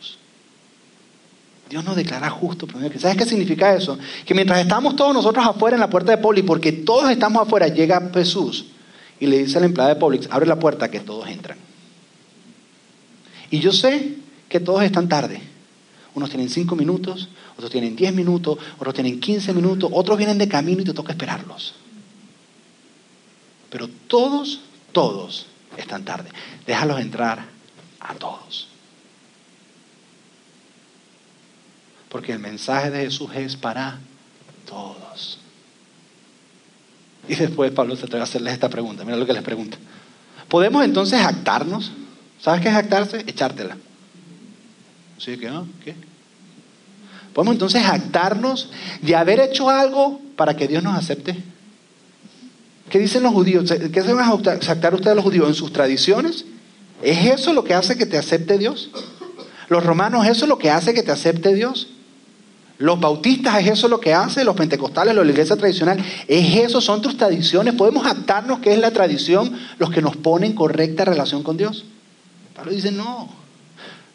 Dios 1.69 1.84
nos 1.84 1.95
declara 1.95 2.30
justos. 2.30 2.69
¿Sabes 2.99 3.17
qué 3.17 3.26
significa 3.26 3.73
eso? 3.73 3.97
Que 4.26 4.34
mientras 4.34 4.60
estamos 4.60 4.95
todos 4.95 5.13
nosotros 5.13 5.45
afuera 5.45 5.76
en 5.76 5.82
la 5.82 5.89
puerta 5.89 6.12
de 6.12 6.17
Poli, 6.17 6.43
porque 6.43 6.71
todos 6.71 7.10
estamos 7.10 7.41
afuera, 7.41 7.67
llega 7.67 8.12
Jesús 8.13 8.65
y 9.19 9.28
le 9.28 9.39
dice 9.39 9.58
a 9.58 9.62
la 9.62 9.67
empleada 9.67 9.93
de 9.93 9.99
Publix, 9.99 10.28
abre 10.30 10.45
la 10.45 10.60
puerta 10.60 10.91
que 10.91 10.99
todos 10.99 11.28
entran. 11.30 11.58
Y 13.49 13.60
yo 13.60 13.71
sé 13.71 14.15
que 14.49 14.60
todos 14.60 14.84
están 14.84 15.08
tarde. 15.08 15.41
Unos 16.15 16.30
tienen 16.30 16.49
cinco 16.49 16.76
minutos, 16.76 17.30
otros 17.54 17.71
tienen 17.71 17.95
diez 17.95 18.13
minutos, 18.13 18.58
otros 18.78 18.93
tienen 18.93 19.19
quince 19.19 19.54
minutos, 19.54 19.89
otros 19.93 20.17
vienen 20.17 20.38
de 20.38 20.47
camino 20.47 20.82
y 20.82 20.86
te 20.86 20.93
toca 20.93 21.13
esperarlos. 21.13 21.73
Pero 23.69 23.88
todos, 24.08 24.62
todos 24.91 25.47
están 25.78 26.06
tarde. 26.06 26.30
Déjalos 26.67 26.99
entrar 26.99 27.45
a 27.99 28.13
todos. 28.13 28.67
Porque 32.13 32.32
el 32.32 32.39
mensaje 32.39 32.91
de 32.91 33.06
Jesús 33.06 33.32
es 33.34 33.56
para 33.56 33.99
todos. 34.69 35.39
Y 37.28 37.34
después 37.34 37.71
Pablo 37.71 37.95
se 37.95 38.06
atreve 38.06 38.21
a 38.21 38.26
hacerles 38.26 38.54
esta 38.54 38.69
pregunta. 38.69 39.04
Mira 39.04 39.17
lo 39.17 39.26
que 39.26 39.34
les 39.34 39.41
pregunta. 39.41 39.78
¿Podemos 40.47 40.86
entonces 40.86 41.19
jactarnos? 41.19 41.91
¿Sabes 42.39 42.62
qué 42.62 42.67
es 42.67 42.76
jactarse? 42.76 43.23
Echártela. 43.26 43.78
¿Sí 45.17 45.38
que 45.38 45.49
no? 45.49 45.67
¿Qué? 45.84 45.95
¿Podemos 47.34 47.56
entonces 47.56 47.82
jactarnos 47.82 48.69
de 49.02 49.15
haber 49.15 49.39
hecho 49.39 49.71
algo 49.71 50.21
para 50.36 50.56
que 50.56 50.67
Dios 50.67 50.84
nos 50.84 50.95
acepte? 50.95 51.36
¿Qué 52.91 52.99
dicen 52.99 53.23
los 53.23 53.34
judíos? 53.34 53.73
¿Qué 53.91 54.02
se 54.04 54.13
van 54.13 54.30
a 54.30 54.60
jactar 54.63 54.93
ustedes 54.93 55.15
los 55.15 55.26
judíos? 55.26 55.47
¿En 55.47 55.56
sus 55.56 55.73
tradiciones? 55.73 56.45
¿Es 57.02 57.26
eso 57.26 57.54
lo 57.54 57.63
que 57.63 57.73
hace 57.73 57.97
que 57.97 58.06
te 58.06 58.19
acepte 58.19 58.60
Dios? 58.60 58.91
Los 59.67 59.84
romanos, 59.84 60.28
eso 60.28 60.45
es 60.45 60.49
lo 60.49 60.60
que 60.60 60.69
hace 60.69 60.93
que 60.93 61.02
te 61.02 61.12
acepte 61.12 61.56
Dios. 61.56 61.88
Los 62.79 62.99
bautistas 62.99 63.62
es 63.62 63.69
eso 63.69 63.88
lo 63.88 63.99
que 63.99 64.13
hace, 64.13 64.43
los 64.43 64.55
pentecostales, 64.55 65.15
la 65.15 65.23
iglesia 65.23 65.55
tradicional, 65.55 66.03
es 66.27 66.55
eso, 66.57 66.81
son 66.81 67.01
tus 67.01 67.15
tradiciones. 67.15 67.75
Podemos 67.75 68.05
adaptarnos 68.05 68.59
que 68.59 68.73
es 68.73 68.79
la 68.79 68.91
tradición 68.91 69.57
los 69.77 69.91
que 69.91 70.01
nos 70.01 70.17
ponen 70.17 70.53
correcta 70.53 71.05
relación 71.05 71.43
con 71.43 71.55
Dios. 71.55 71.86
Pablo 72.55 72.71
dice, 72.71 72.91
no, 72.91 73.29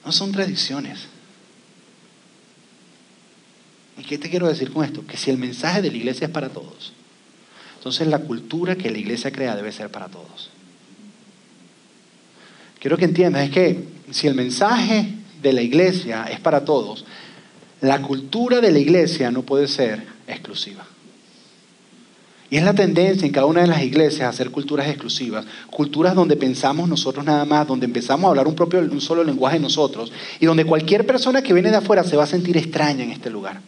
no 0.04 0.12
son 0.12 0.32
tradiciones. 0.32 1.06
¿Y 3.96 4.02
qué 4.02 4.18
te 4.18 4.30
quiero 4.30 4.48
decir 4.48 4.72
con 4.72 4.84
esto? 4.84 5.06
Que 5.06 5.16
si 5.16 5.30
el 5.30 5.38
mensaje 5.38 5.82
de 5.82 5.90
la 5.90 5.96
iglesia 5.96 6.26
es 6.26 6.32
para 6.32 6.48
todos, 6.48 6.92
entonces 7.76 8.06
la 8.08 8.18
cultura 8.20 8.76
que 8.76 8.90
la 8.90 8.98
iglesia 8.98 9.30
crea 9.32 9.56
debe 9.56 9.72
ser 9.72 9.90
para 9.90 10.08
todos. 10.08 10.50
Quiero 12.80 12.96
que 12.96 13.06
entiendas, 13.06 13.44
es 13.44 13.50
que 13.50 13.84
si 14.10 14.26
el 14.26 14.34
mensaje 14.34 15.14
de 15.42 15.52
la 15.52 15.62
iglesia 15.62 16.24
es 16.24 16.38
para 16.40 16.64
todos, 16.64 17.04
la 17.80 18.02
cultura 18.02 18.60
de 18.60 18.72
la 18.72 18.78
iglesia 18.78 19.30
no 19.30 19.42
puede 19.42 19.68
ser 19.68 20.04
exclusiva. 20.26 20.84
Y 22.50 22.56
es 22.56 22.62
la 22.62 22.72
tendencia 22.72 23.26
en 23.26 23.32
cada 23.32 23.46
una 23.46 23.60
de 23.60 23.66
las 23.66 23.82
iglesias 23.82 24.22
a 24.22 24.28
hacer 24.30 24.50
culturas 24.50 24.88
exclusivas, 24.88 25.44
culturas 25.70 26.14
donde 26.14 26.34
pensamos 26.34 26.88
nosotros 26.88 27.24
nada 27.24 27.44
más, 27.44 27.66
donde 27.66 27.84
empezamos 27.84 28.24
a 28.24 28.30
hablar 28.30 28.48
un 28.48 28.54
propio 28.54 28.80
un 28.80 29.00
solo 29.02 29.22
lenguaje 29.22 29.58
nosotros 29.58 30.10
y 30.40 30.46
donde 30.46 30.64
cualquier 30.64 31.04
persona 31.04 31.42
que 31.42 31.52
viene 31.52 31.70
de 31.70 31.76
afuera 31.76 32.04
se 32.04 32.16
va 32.16 32.24
a 32.24 32.26
sentir 32.26 32.56
extraña 32.56 33.04
en 33.04 33.10
este 33.10 33.28
lugar. 33.28 33.60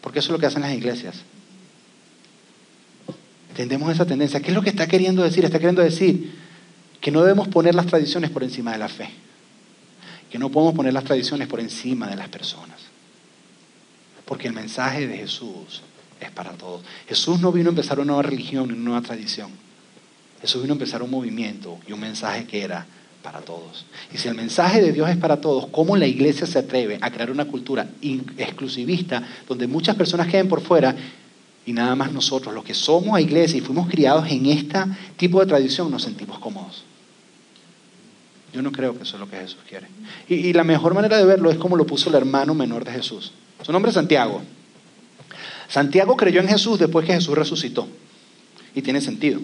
Porque 0.00 0.18
eso 0.18 0.28
es 0.28 0.32
lo 0.32 0.38
que 0.38 0.46
hacen 0.46 0.62
las 0.62 0.74
iglesias. 0.74 1.22
Entendemos 3.50 3.92
esa 3.92 4.04
tendencia. 4.04 4.40
¿Qué 4.40 4.48
es 4.48 4.54
lo 4.54 4.62
que 4.62 4.70
está 4.70 4.88
queriendo 4.88 5.22
decir? 5.22 5.44
Está 5.44 5.60
queriendo 5.60 5.80
decir 5.80 6.32
que 7.00 7.12
no 7.12 7.22
debemos 7.22 7.46
poner 7.46 7.76
las 7.76 7.86
tradiciones 7.86 8.30
por 8.30 8.42
encima 8.42 8.72
de 8.72 8.78
la 8.78 8.88
fe. 8.88 9.10
Que 10.34 10.38
no 10.40 10.50
podemos 10.50 10.74
poner 10.74 10.92
las 10.92 11.04
tradiciones 11.04 11.46
por 11.46 11.60
encima 11.60 12.08
de 12.08 12.16
las 12.16 12.28
personas. 12.28 12.76
Porque 14.24 14.48
el 14.48 14.52
mensaje 14.52 15.06
de 15.06 15.16
Jesús 15.16 15.82
es 16.20 16.28
para 16.32 16.50
todos. 16.54 16.82
Jesús 17.06 17.38
no 17.38 17.52
vino 17.52 17.68
a 17.68 17.70
empezar 17.70 18.00
una 18.00 18.06
nueva 18.06 18.22
religión, 18.24 18.64
una 18.64 18.74
nueva 18.74 19.00
tradición. 19.00 19.52
Jesús 20.40 20.60
vino 20.60 20.72
a 20.72 20.74
empezar 20.74 21.04
un 21.04 21.10
movimiento 21.12 21.78
y 21.86 21.92
un 21.92 22.00
mensaje 22.00 22.46
que 22.46 22.64
era 22.64 22.84
para 23.22 23.42
todos. 23.42 23.86
Y 24.12 24.18
si 24.18 24.26
el 24.26 24.34
mensaje 24.34 24.82
de 24.82 24.90
Dios 24.90 25.08
es 25.08 25.16
para 25.18 25.40
todos, 25.40 25.68
¿cómo 25.68 25.96
la 25.96 26.08
iglesia 26.08 26.48
se 26.48 26.58
atreve 26.58 26.98
a 27.00 27.12
crear 27.12 27.30
una 27.30 27.44
cultura 27.44 27.86
exclusivista 28.36 29.22
donde 29.46 29.68
muchas 29.68 29.94
personas 29.94 30.26
queden 30.26 30.48
por 30.48 30.62
fuera 30.62 30.96
y 31.64 31.72
nada 31.72 31.94
más 31.94 32.10
nosotros, 32.10 32.52
los 32.52 32.64
que 32.64 32.74
somos 32.74 33.14
a 33.14 33.20
iglesia 33.20 33.58
y 33.58 33.60
fuimos 33.60 33.88
criados 33.88 34.28
en 34.28 34.46
este 34.46 34.80
tipo 35.16 35.38
de 35.38 35.46
tradición, 35.46 35.92
nos 35.92 36.02
sentimos 36.02 36.40
cómodos? 36.40 36.53
Yo 38.54 38.62
no 38.62 38.70
creo 38.70 38.96
que 38.96 39.02
eso 39.02 39.16
es 39.16 39.20
lo 39.20 39.28
que 39.28 39.36
Jesús 39.36 39.58
quiere. 39.68 39.88
Y, 40.28 40.52
la 40.52 40.62
mejor 40.62 40.94
manera 40.94 41.18
de 41.18 41.24
verlo 41.24 41.50
es 41.50 41.58
como 41.58 41.76
lo 41.76 41.84
puso 41.84 42.08
el 42.08 42.14
hermano 42.14 42.54
menor 42.54 42.84
de 42.84 42.92
Jesús. 42.92 43.32
Su 43.62 43.72
nombre 43.72 43.88
es 43.88 43.94
Santiago. 43.94 44.42
Santiago 45.68 46.16
creyó 46.16 46.40
en 46.40 46.46
Jesús 46.46 46.78
después 46.78 47.04
que 47.04 47.14
Jesús 47.14 47.36
resucitó. 47.36 47.88
Y 48.72 48.80
tiene 48.82 49.00
sentido. 49.00 49.40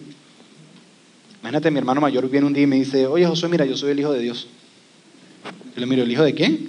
Imagínate, 1.40 1.72
mi 1.72 1.78
hermano 1.78 2.00
mayor 2.00 2.30
viene 2.30 2.46
un 2.46 2.52
día 2.52 2.62
y 2.62 2.66
me 2.68 2.76
dice, 2.76 3.08
oye 3.08 3.26
Josué, 3.26 3.48
mira, 3.48 3.64
yo 3.64 3.76
soy 3.76 3.90
el 3.90 3.98
hijo 3.98 4.12
de 4.12 4.20
Dios. 4.20 4.46
Yo 5.74 5.80
le 5.80 5.86
miro, 5.86 6.04
¿el 6.04 6.12
hijo 6.12 6.22
de 6.22 6.34
quién? 6.34 6.68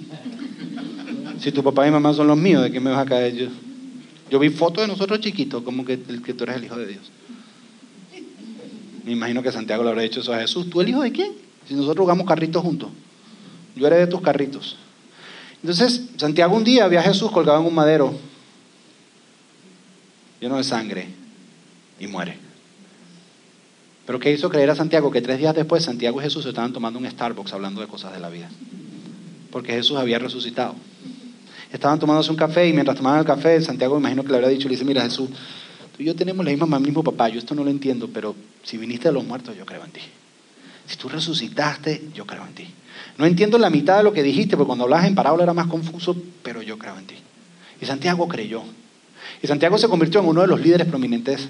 Si 1.38 1.52
tu 1.52 1.62
papá 1.62 1.86
y 1.86 1.92
mamá 1.92 2.12
son 2.12 2.26
los 2.26 2.36
míos, 2.36 2.64
¿de 2.64 2.72
qué 2.72 2.80
me 2.80 2.90
vas 2.90 3.06
a 3.06 3.08
caer 3.08 3.36
yo? 3.36 3.46
Yo 4.30 4.40
vi 4.40 4.48
fotos 4.48 4.82
de 4.82 4.88
nosotros 4.88 5.20
chiquitos, 5.20 5.62
como 5.62 5.84
que, 5.84 6.00
que 6.00 6.34
tú 6.34 6.42
eres 6.42 6.56
el 6.56 6.64
hijo 6.64 6.76
de 6.76 6.86
Dios. 6.86 7.12
Me 9.04 9.12
imagino 9.12 9.44
que 9.44 9.52
Santiago 9.52 9.84
le 9.84 9.90
habrá 9.90 10.02
dicho 10.02 10.20
eso 10.20 10.32
a 10.32 10.40
Jesús. 10.40 10.68
¿Tú 10.70 10.80
el 10.80 10.88
hijo 10.88 11.02
de 11.02 11.12
quién? 11.12 11.41
Si 11.68 11.74
nosotros 11.74 12.04
jugamos 12.04 12.26
carritos 12.26 12.62
juntos. 12.62 12.90
Yo 13.76 13.86
era 13.86 13.96
de 13.96 14.06
tus 14.06 14.20
carritos. 14.20 14.76
Entonces, 15.62 16.10
Santiago 16.16 16.56
un 16.56 16.64
día 16.64 16.88
ve 16.88 16.98
a 16.98 17.02
Jesús 17.02 17.30
colgado 17.30 17.60
en 17.60 17.66
un 17.66 17.74
madero, 17.74 18.12
lleno 20.40 20.56
de 20.56 20.64
sangre, 20.64 21.06
y 22.00 22.06
muere. 22.08 22.36
Pero 24.04 24.18
¿qué 24.18 24.32
hizo 24.32 24.50
creer 24.50 24.70
a 24.70 24.74
Santiago? 24.74 25.10
Que 25.10 25.22
tres 25.22 25.38
días 25.38 25.54
después 25.54 25.84
Santiago 25.84 26.20
y 26.20 26.24
Jesús 26.24 26.44
estaban 26.46 26.72
tomando 26.72 26.98
un 26.98 27.08
Starbucks 27.08 27.52
hablando 27.52 27.80
de 27.80 27.86
cosas 27.86 28.12
de 28.12 28.18
la 28.18 28.28
vida. 28.28 28.50
Porque 29.52 29.72
Jesús 29.72 29.96
había 29.96 30.18
resucitado. 30.18 30.74
Estaban 31.72 31.98
tomándose 32.00 32.30
un 32.30 32.36
café 32.36 32.68
y 32.68 32.72
mientras 32.72 32.96
tomaban 32.96 33.20
el 33.20 33.24
café, 33.24 33.60
Santiago 33.62 33.94
me 33.94 34.00
imagino 34.00 34.24
que 34.24 34.30
le 34.30 34.34
habría 34.34 34.50
dicho, 34.50 34.68
le 34.68 34.74
dice, 34.74 34.84
mira 34.84 35.02
Jesús, 35.02 35.30
tú 35.96 36.02
y 36.02 36.06
yo 36.06 36.16
tenemos 36.16 36.44
la 36.44 36.50
misma 36.50 36.66
mamá, 36.66 36.84
mismo 36.84 37.04
papá, 37.04 37.28
yo 37.28 37.38
esto 37.38 37.54
no 37.54 37.62
lo 37.62 37.70
entiendo, 37.70 38.10
pero 38.12 38.34
si 38.62 38.76
viniste 38.76 39.08
de 39.08 39.14
los 39.14 39.24
muertos, 39.24 39.56
yo 39.56 39.64
creo 39.64 39.84
en 39.84 39.92
ti. 39.92 40.00
Si 40.92 40.98
tú 40.98 41.08
resucitaste, 41.08 42.02
yo 42.12 42.26
creo 42.26 42.44
en 42.46 42.52
ti. 42.52 42.68
No 43.16 43.24
entiendo 43.24 43.56
la 43.56 43.70
mitad 43.70 43.96
de 43.96 44.02
lo 44.02 44.12
que 44.12 44.22
dijiste, 44.22 44.58
porque 44.58 44.66
cuando 44.66 44.84
hablabas 44.84 45.06
en 45.06 45.14
parábola 45.14 45.44
era 45.44 45.54
más 45.54 45.66
confuso, 45.68 46.14
pero 46.42 46.60
yo 46.60 46.76
creo 46.76 46.98
en 46.98 47.06
ti. 47.06 47.14
Y 47.80 47.86
Santiago 47.86 48.28
creyó. 48.28 48.62
Y 49.42 49.46
Santiago 49.46 49.78
se 49.78 49.88
convirtió 49.88 50.20
en 50.20 50.26
uno 50.26 50.42
de 50.42 50.48
los 50.48 50.60
líderes 50.60 50.86
prominentes 50.86 51.48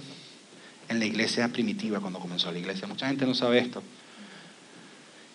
en 0.89 1.01
la 1.01 1.07
iglesia 1.07 1.49
primitiva 1.49 1.99
cuando 1.99 2.21
comenzó 2.21 2.53
la 2.53 2.61
iglesia. 2.61 2.87
Mucha 2.87 3.09
gente 3.09 3.27
no 3.27 3.35
sabe 3.35 3.59
esto. 3.59 3.83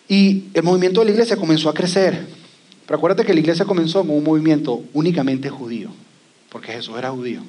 Y 0.08 0.44
el 0.54 0.62
movimiento 0.62 1.00
de 1.00 1.04
la 1.04 1.12
iglesia 1.12 1.36
comenzó 1.36 1.68
a 1.68 1.74
crecer. 1.74 2.28
Pero 2.86 2.96
acuérdate 2.96 3.26
que 3.26 3.34
la 3.34 3.40
iglesia 3.40 3.66
comenzó 3.66 3.98
como 3.98 4.16
un 4.16 4.24
movimiento 4.24 4.84
únicamente 4.94 5.50
judío, 5.50 5.90
porque 6.48 6.72
Jesús 6.72 6.96
era 6.96 7.10
judío. 7.10 7.42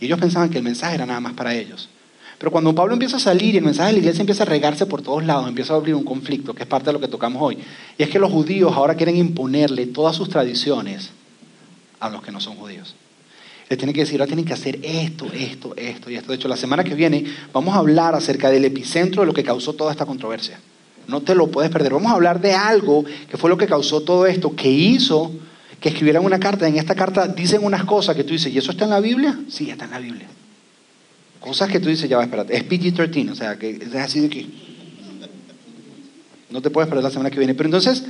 Y 0.00 0.06
ellos 0.06 0.18
pensaban 0.18 0.48
que 0.48 0.56
el 0.56 0.64
mensaje 0.64 0.94
era 0.94 1.04
nada 1.04 1.20
más 1.20 1.34
para 1.34 1.54
ellos. 1.54 1.90
Pero 2.38 2.50
cuando 2.50 2.74
Pablo 2.74 2.92
empieza 2.92 3.16
a 3.16 3.20
salir 3.20 3.54
y 3.54 3.58
el 3.58 3.64
mensaje 3.64 3.88
de 3.88 3.92
la 3.94 3.98
iglesia 4.00 4.20
empieza 4.20 4.42
a 4.42 4.46
regarse 4.46 4.84
por 4.86 5.00
todos 5.00 5.24
lados, 5.24 5.48
empieza 5.48 5.72
a 5.72 5.76
abrir 5.76 5.94
un 5.94 6.04
conflicto, 6.04 6.54
que 6.54 6.64
es 6.64 6.68
parte 6.68 6.86
de 6.86 6.92
lo 6.92 7.00
que 7.00 7.08
tocamos 7.08 7.40
hoy. 7.42 7.58
Y 7.96 8.02
es 8.02 8.10
que 8.10 8.18
los 8.18 8.30
judíos 8.30 8.72
ahora 8.74 8.94
quieren 8.94 9.16
imponerle 9.16 9.86
todas 9.86 10.16
sus 10.16 10.28
tradiciones 10.28 11.10
a 11.98 12.10
los 12.10 12.22
que 12.22 12.32
no 12.32 12.40
son 12.40 12.56
judíos. 12.56 12.94
Les 13.68 13.78
tienen 13.78 13.94
que 13.94 14.02
decir, 14.02 14.20
ahora 14.20 14.26
tienen 14.26 14.44
que 14.44 14.52
hacer 14.52 14.78
esto, 14.82 15.26
esto, 15.32 15.74
esto 15.76 16.10
y 16.10 16.16
esto. 16.16 16.28
De 16.30 16.36
hecho, 16.36 16.46
la 16.46 16.56
semana 16.56 16.84
que 16.84 16.94
viene 16.94 17.24
vamos 17.52 17.74
a 17.74 17.78
hablar 17.78 18.14
acerca 18.14 18.50
del 18.50 18.64
epicentro 18.64 19.22
de 19.22 19.26
lo 19.26 19.34
que 19.34 19.42
causó 19.42 19.72
toda 19.72 19.90
esta 19.90 20.06
controversia. 20.06 20.60
No 21.08 21.22
te 21.22 21.34
lo 21.34 21.48
puedes 21.48 21.70
perder. 21.70 21.92
Vamos 21.92 22.12
a 22.12 22.14
hablar 22.14 22.40
de 22.40 22.52
algo 22.52 23.04
que 23.28 23.36
fue 23.36 23.48
lo 23.48 23.56
que 23.56 23.66
causó 23.66 24.02
todo 24.02 24.26
esto, 24.26 24.54
que 24.54 24.70
hizo 24.70 25.32
que 25.80 25.88
escribieran 25.88 26.24
una 26.24 26.38
carta. 26.38 26.68
En 26.68 26.76
esta 26.76 26.94
carta 26.94 27.26
dicen 27.26 27.64
unas 27.64 27.84
cosas 27.84 28.14
que 28.14 28.24
tú 28.24 28.32
dices, 28.32 28.52
¿y 28.52 28.58
eso 28.58 28.70
está 28.70 28.84
en 28.84 28.90
la 28.90 29.00
Biblia? 29.00 29.38
Sí, 29.48 29.70
está 29.70 29.86
en 29.86 29.90
la 29.90 29.98
Biblia. 29.98 30.28
Cosas 31.46 31.70
que 31.70 31.78
tú 31.78 31.88
dices, 31.88 32.10
ya 32.10 32.16
va, 32.16 32.24
espérate, 32.24 32.56
es 32.56 32.68
PG-13, 32.68 33.30
o 33.30 33.34
sea, 33.36 33.56
que 33.56 33.70
es 33.70 33.94
así 33.94 34.18
de 34.18 34.28
que 34.28 34.46
no 36.50 36.60
te 36.60 36.70
puedes 36.70 36.88
perder 36.88 37.04
la 37.04 37.10
semana 37.10 37.30
que 37.30 37.38
viene. 37.38 37.54
Pero 37.54 37.68
entonces, 37.68 38.04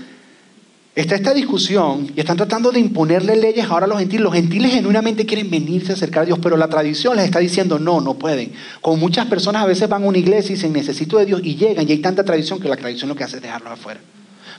Está 0.97 1.15
esta 1.15 1.35
discusión 1.35 2.11
y 2.17 2.21
están 2.21 2.39
tratando 2.39 2.73
de 2.73 2.81
imponerle 2.81 3.37
leyes 3.37 3.67
ahora 3.69 3.85
a 3.85 3.87
los 3.87 3.99
gentiles. 3.99 4.23
Los 4.23 4.33
gentiles 4.33 4.73
genuinamente 4.73 5.27
quieren 5.27 5.51
venirse 5.51 5.93
a 5.93 5.95
acercar 5.95 6.23
a 6.23 6.27
Dios, 6.27 6.39
pero 6.43 6.57
la 6.57 6.69
tradición 6.69 7.17
les 7.17 7.27
está 7.27 7.39
diciendo 7.39 7.79
no, 7.79 8.01
no 8.01 8.15
pueden. 8.15 8.55
Como 8.81 8.97
muchas 8.97 9.27
personas 9.27 9.63
a 9.63 9.67
veces 9.67 9.91
van 9.91 10.05
a 10.05 10.07
una 10.07 10.17
iglesia 10.17 10.53
y 10.53 10.55
dicen 10.55 10.73
necesito 10.73 11.19
de 11.19 11.27
Dios 11.27 11.43
y 11.45 11.57
llegan 11.57 11.87
y 11.87 11.93
hay 11.93 11.99
tanta 11.99 12.25
tradición 12.25 12.61
que 12.61 12.71
la 12.71 12.79
tradición 12.79 13.11
lo 13.11 13.15
que 13.15 13.25
hace 13.25 13.37
es 13.37 13.43
dejarlos 13.43 13.73
afuera. 13.73 14.01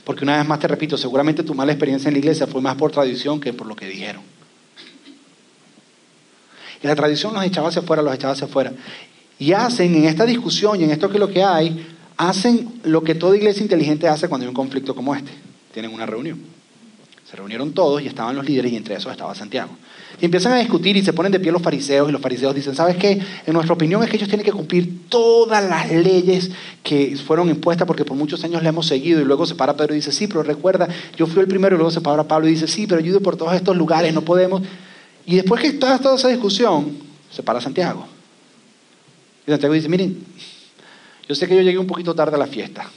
Porque 0.04 0.22
una 0.22 0.36
vez 0.36 0.46
más 0.46 0.60
te 0.60 0.68
repito, 0.68 0.96
seguramente 0.96 1.42
tu 1.42 1.54
mala 1.54 1.72
experiencia 1.72 2.06
en 2.06 2.14
la 2.14 2.20
iglesia 2.20 2.46
fue 2.46 2.60
más 2.60 2.76
por 2.76 2.92
tradición 2.92 3.40
que 3.40 3.52
por 3.52 3.66
lo 3.66 3.74
que 3.74 3.88
dijeron. 3.88 4.22
Y 6.82 6.86
la 6.86 6.94
tradición 6.94 7.34
los 7.34 7.44
echaba 7.44 7.68
hacia 7.68 7.82
afuera, 7.82 8.02
los 8.02 8.14
echaba 8.14 8.32
hacia 8.32 8.46
afuera. 8.46 8.72
Y 9.38 9.52
hacen 9.52 9.94
en 9.94 10.04
esta 10.04 10.26
discusión 10.26 10.80
y 10.80 10.84
en 10.84 10.90
esto 10.90 11.08
que 11.08 11.14
es 11.14 11.20
lo 11.20 11.30
que 11.30 11.42
hay, 11.42 11.86
hacen 12.16 12.80
lo 12.84 13.02
que 13.02 13.14
toda 13.14 13.36
iglesia 13.36 13.62
inteligente 13.62 14.08
hace 14.08 14.28
cuando 14.28 14.44
hay 14.44 14.48
un 14.48 14.54
conflicto 14.54 14.94
como 14.94 15.14
este 15.14 15.30
tienen 15.72 15.94
una 15.94 16.06
reunión. 16.06 16.40
Se 17.30 17.36
reunieron 17.36 17.72
todos 17.72 18.02
y 18.02 18.06
estaban 18.06 18.34
los 18.34 18.44
líderes 18.44 18.72
y 18.72 18.76
entre 18.76 18.96
esos 18.96 19.12
estaba 19.12 19.34
Santiago. 19.34 19.70
Y 20.20 20.24
empiezan 20.24 20.52
a 20.54 20.58
discutir 20.58 20.96
y 20.96 21.04
se 21.04 21.12
ponen 21.12 21.30
de 21.30 21.38
pie 21.38 21.52
los 21.52 21.62
fariseos 21.62 22.08
y 22.08 22.12
los 22.12 22.20
fariseos 22.20 22.54
dicen, 22.54 22.74
¿sabes 22.74 22.96
qué? 22.96 23.20
En 23.46 23.52
nuestra 23.52 23.74
opinión 23.74 24.02
es 24.02 24.08
que 24.08 24.16
ellos 24.16 24.28
tienen 24.28 24.44
que 24.44 24.50
cumplir 24.50 25.08
todas 25.08 25.62
las 25.68 25.92
leyes 25.92 26.50
que 26.82 27.16
fueron 27.16 27.50
impuestas 27.50 27.86
porque 27.86 28.04
por 28.04 28.16
muchos 28.16 28.42
años 28.44 28.62
le 28.62 28.70
hemos 28.70 28.86
seguido. 28.86 29.20
Y 29.20 29.24
luego 29.24 29.44
se 29.44 29.54
para 29.54 29.76
Pedro 29.76 29.92
y 29.92 29.96
dice, 29.96 30.10
sí, 30.10 30.26
pero 30.26 30.42
recuerda, 30.42 30.88
yo 31.16 31.26
fui 31.26 31.42
el 31.42 31.48
primero 31.48 31.76
y 31.76 31.78
luego 31.78 31.90
se 31.90 32.00
para 32.00 32.24
Pablo 32.24 32.48
y 32.48 32.52
dice, 32.52 32.66
sí, 32.66 32.86
pero 32.86 32.98
ayude 32.98 33.20
por 33.20 33.36
todos 33.36 33.54
estos 33.54 33.76
lugares, 33.76 34.14
no 34.14 34.22
podemos. 34.22 34.62
Y 35.28 35.36
después 35.36 35.60
que 35.60 35.66
está 35.66 35.98
toda 35.98 36.16
esa 36.16 36.28
discusión, 36.28 36.96
se 37.30 37.42
para 37.42 37.60
Santiago. 37.60 38.06
Y 39.46 39.50
Santiago 39.50 39.74
dice, 39.74 39.86
miren, 39.86 40.24
yo 41.28 41.34
sé 41.34 41.46
que 41.46 41.54
yo 41.54 41.60
llegué 41.60 41.76
un 41.76 41.86
poquito 41.86 42.14
tarde 42.14 42.36
a 42.36 42.38
la 42.38 42.46
fiesta. 42.46 42.90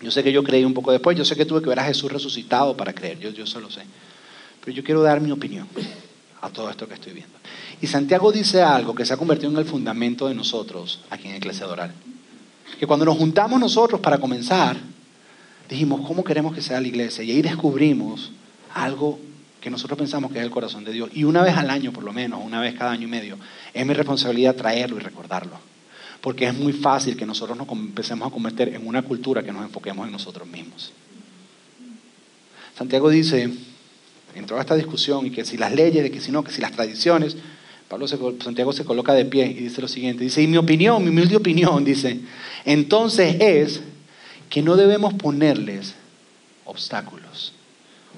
Yo 0.00 0.12
sé 0.12 0.22
que 0.22 0.30
yo 0.30 0.44
creí 0.44 0.64
un 0.64 0.72
poco 0.72 0.92
después, 0.92 1.18
yo 1.18 1.24
sé 1.24 1.34
que 1.34 1.44
tuve 1.44 1.62
que 1.62 1.68
ver 1.68 1.80
a 1.80 1.84
Jesús 1.84 2.12
resucitado 2.12 2.76
para 2.76 2.92
creer, 2.92 3.18
yo, 3.18 3.30
yo 3.30 3.42
eso 3.42 3.58
lo 3.58 3.72
sé. 3.72 3.82
Pero 4.64 4.76
yo 4.76 4.84
quiero 4.84 5.02
dar 5.02 5.20
mi 5.20 5.32
opinión 5.32 5.66
a 6.42 6.48
todo 6.48 6.70
esto 6.70 6.86
que 6.86 6.94
estoy 6.94 7.12
viendo. 7.12 7.34
Y 7.80 7.88
Santiago 7.88 8.30
dice 8.30 8.62
algo 8.62 8.94
que 8.94 9.04
se 9.04 9.12
ha 9.12 9.16
convertido 9.16 9.50
en 9.50 9.58
el 9.58 9.64
fundamento 9.64 10.28
de 10.28 10.34
nosotros 10.36 11.00
aquí 11.10 11.26
en 11.26 11.34
Iglesia 11.34 11.66
Doral. 11.66 11.92
Que 12.78 12.86
cuando 12.86 13.04
nos 13.04 13.18
juntamos 13.18 13.58
nosotros 13.58 14.00
para 14.00 14.18
comenzar, 14.18 14.76
dijimos, 15.68 16.06
¿cómo 16.06 16.22
queremos 16.22 16.54
que 16.54 16.62
sea 16.62 16.80
la 16.80 16.86
iglesia? 16.86 17.24
Y 17.24 17.32
ahí 17.32 17.42
descubrimos 17.42 18.30
algo 18.72 19.18
que 19.60 19.70
nosotros 19.70 19.98
pensamos 19.98 20.32
que 20.32 20.38
es 20.38 20.44
el 20.44 20.50
corazón 20.50 20.84
de 20.84 20.92
Dios. 20.92 21.10
Y 21.12 21.24
una 21.24 21.42
vez 21.42 21.56
al 21.56 21.70
año, 21.70 21.92
por 21.92 22.04
lo 22.04 22.12
menos, 22.12 22.40
una 22.44 22.60
vez 22.60 22.74
cada 22.74 22.92
año 22.92 23.04
y 23.04 23.10
medio, 23.10 23.38
es 23.74 23.86
mi 23.86 23.94
responsabilidad 23.94 24.56
traerlo 24.56 24.96
y 24.96 25.00
recordarlo 25.00 25.70
porque 26.20 26.46
es 26.46 26.54
muy 26.54 26.72
fácil 26.72 27.16
que 27.16 27.26
nosotros 27.26 27.56
nos 27.56 27.68
empecemos 27.68 28.28
a 28.28 28.30
convertir 28.30 28.68
en 28.68 28.86
una 28.86 29.02
cultura 29.02 29.42
que 29.42 29.52
nos 29.52 29.62
enfoquemos 29.62 30.06
en 30.06 30.12
nosotros 30.12 30.46
mismos. 30.46 30.92
Santiago 32.76 33.10
dice, 33.10 33.50
en 34.34 34.46
toda 34.46 34.60
esta 34.60 34.74
discusión, 34.74 35.26
y 35.26 35.30
que 35.30 35.44
si 35.44 35.56
las 35.56 35.74
leyes, 35.74 36.02
de 36.02 36.10
que 36.10 36.20
si 36.20 36.30
no, 36.30 36.44
que 36.44 36.52
si 36.52 36.60
las 36.60 36.72
tradiciones, 36.72 37.36
Pablo 37.88 38.06
Santiago 38.06 38.72
se 38.72 38.84
coloca 38.84 39.14
de 39.14 39.24
pie 39.24 39.46
y 39.46 39.54
dice 39.54 39.80
lo 39.80 39.88
siguiente, 39.88 40.24
dice, 40.24 40.42
y 40.42 40.46
mi 40.46 40.56
opinión, 40.56 41.02
mi 41.02 41.08
humilde 41.08 41.36
opinión, 41.36 41.84
dice, 41.84 42.20
entonces 42.64 43.36
es 43.40 43.80
que 44.48 44.62
no 44.62 44.76
debemos 44.76 45.14
ponerles 45.14 45.94
obstáculos. 46.64 47.54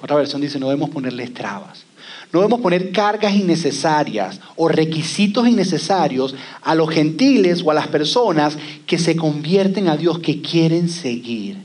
Otra 0.02 0.16
versión 0.16 0.40
dice, 0.40 0.58
no 0.58 0.68
debemos 0.68 0.90
ponerles 0.90 1.32
trabas. 1.32 1.84
No 2.32 2.40
debemos 2.40 2.60
poner 2.60 2.90
cargas 2.90 3.34
innecesarias 3.34 4.40
o 4.56 4.66
requisitos 4.68 5.46
innecesarios 5.46 6.34
a 6.62 6.74
los 6.74 6.90
gentiles 6.90 7.62
o 7.64 7.70
a 7.70 7.74
las 7.74 7.86
personas 7.86 8.58
que 8.86 8.98
se 8.98 9.14
convierten 9.14 9.88
a 9.88 9.96
Dios, 9.96 10.18
que 10.18 10.42
quieren 10.42 10.88
seguir 10.88 11.58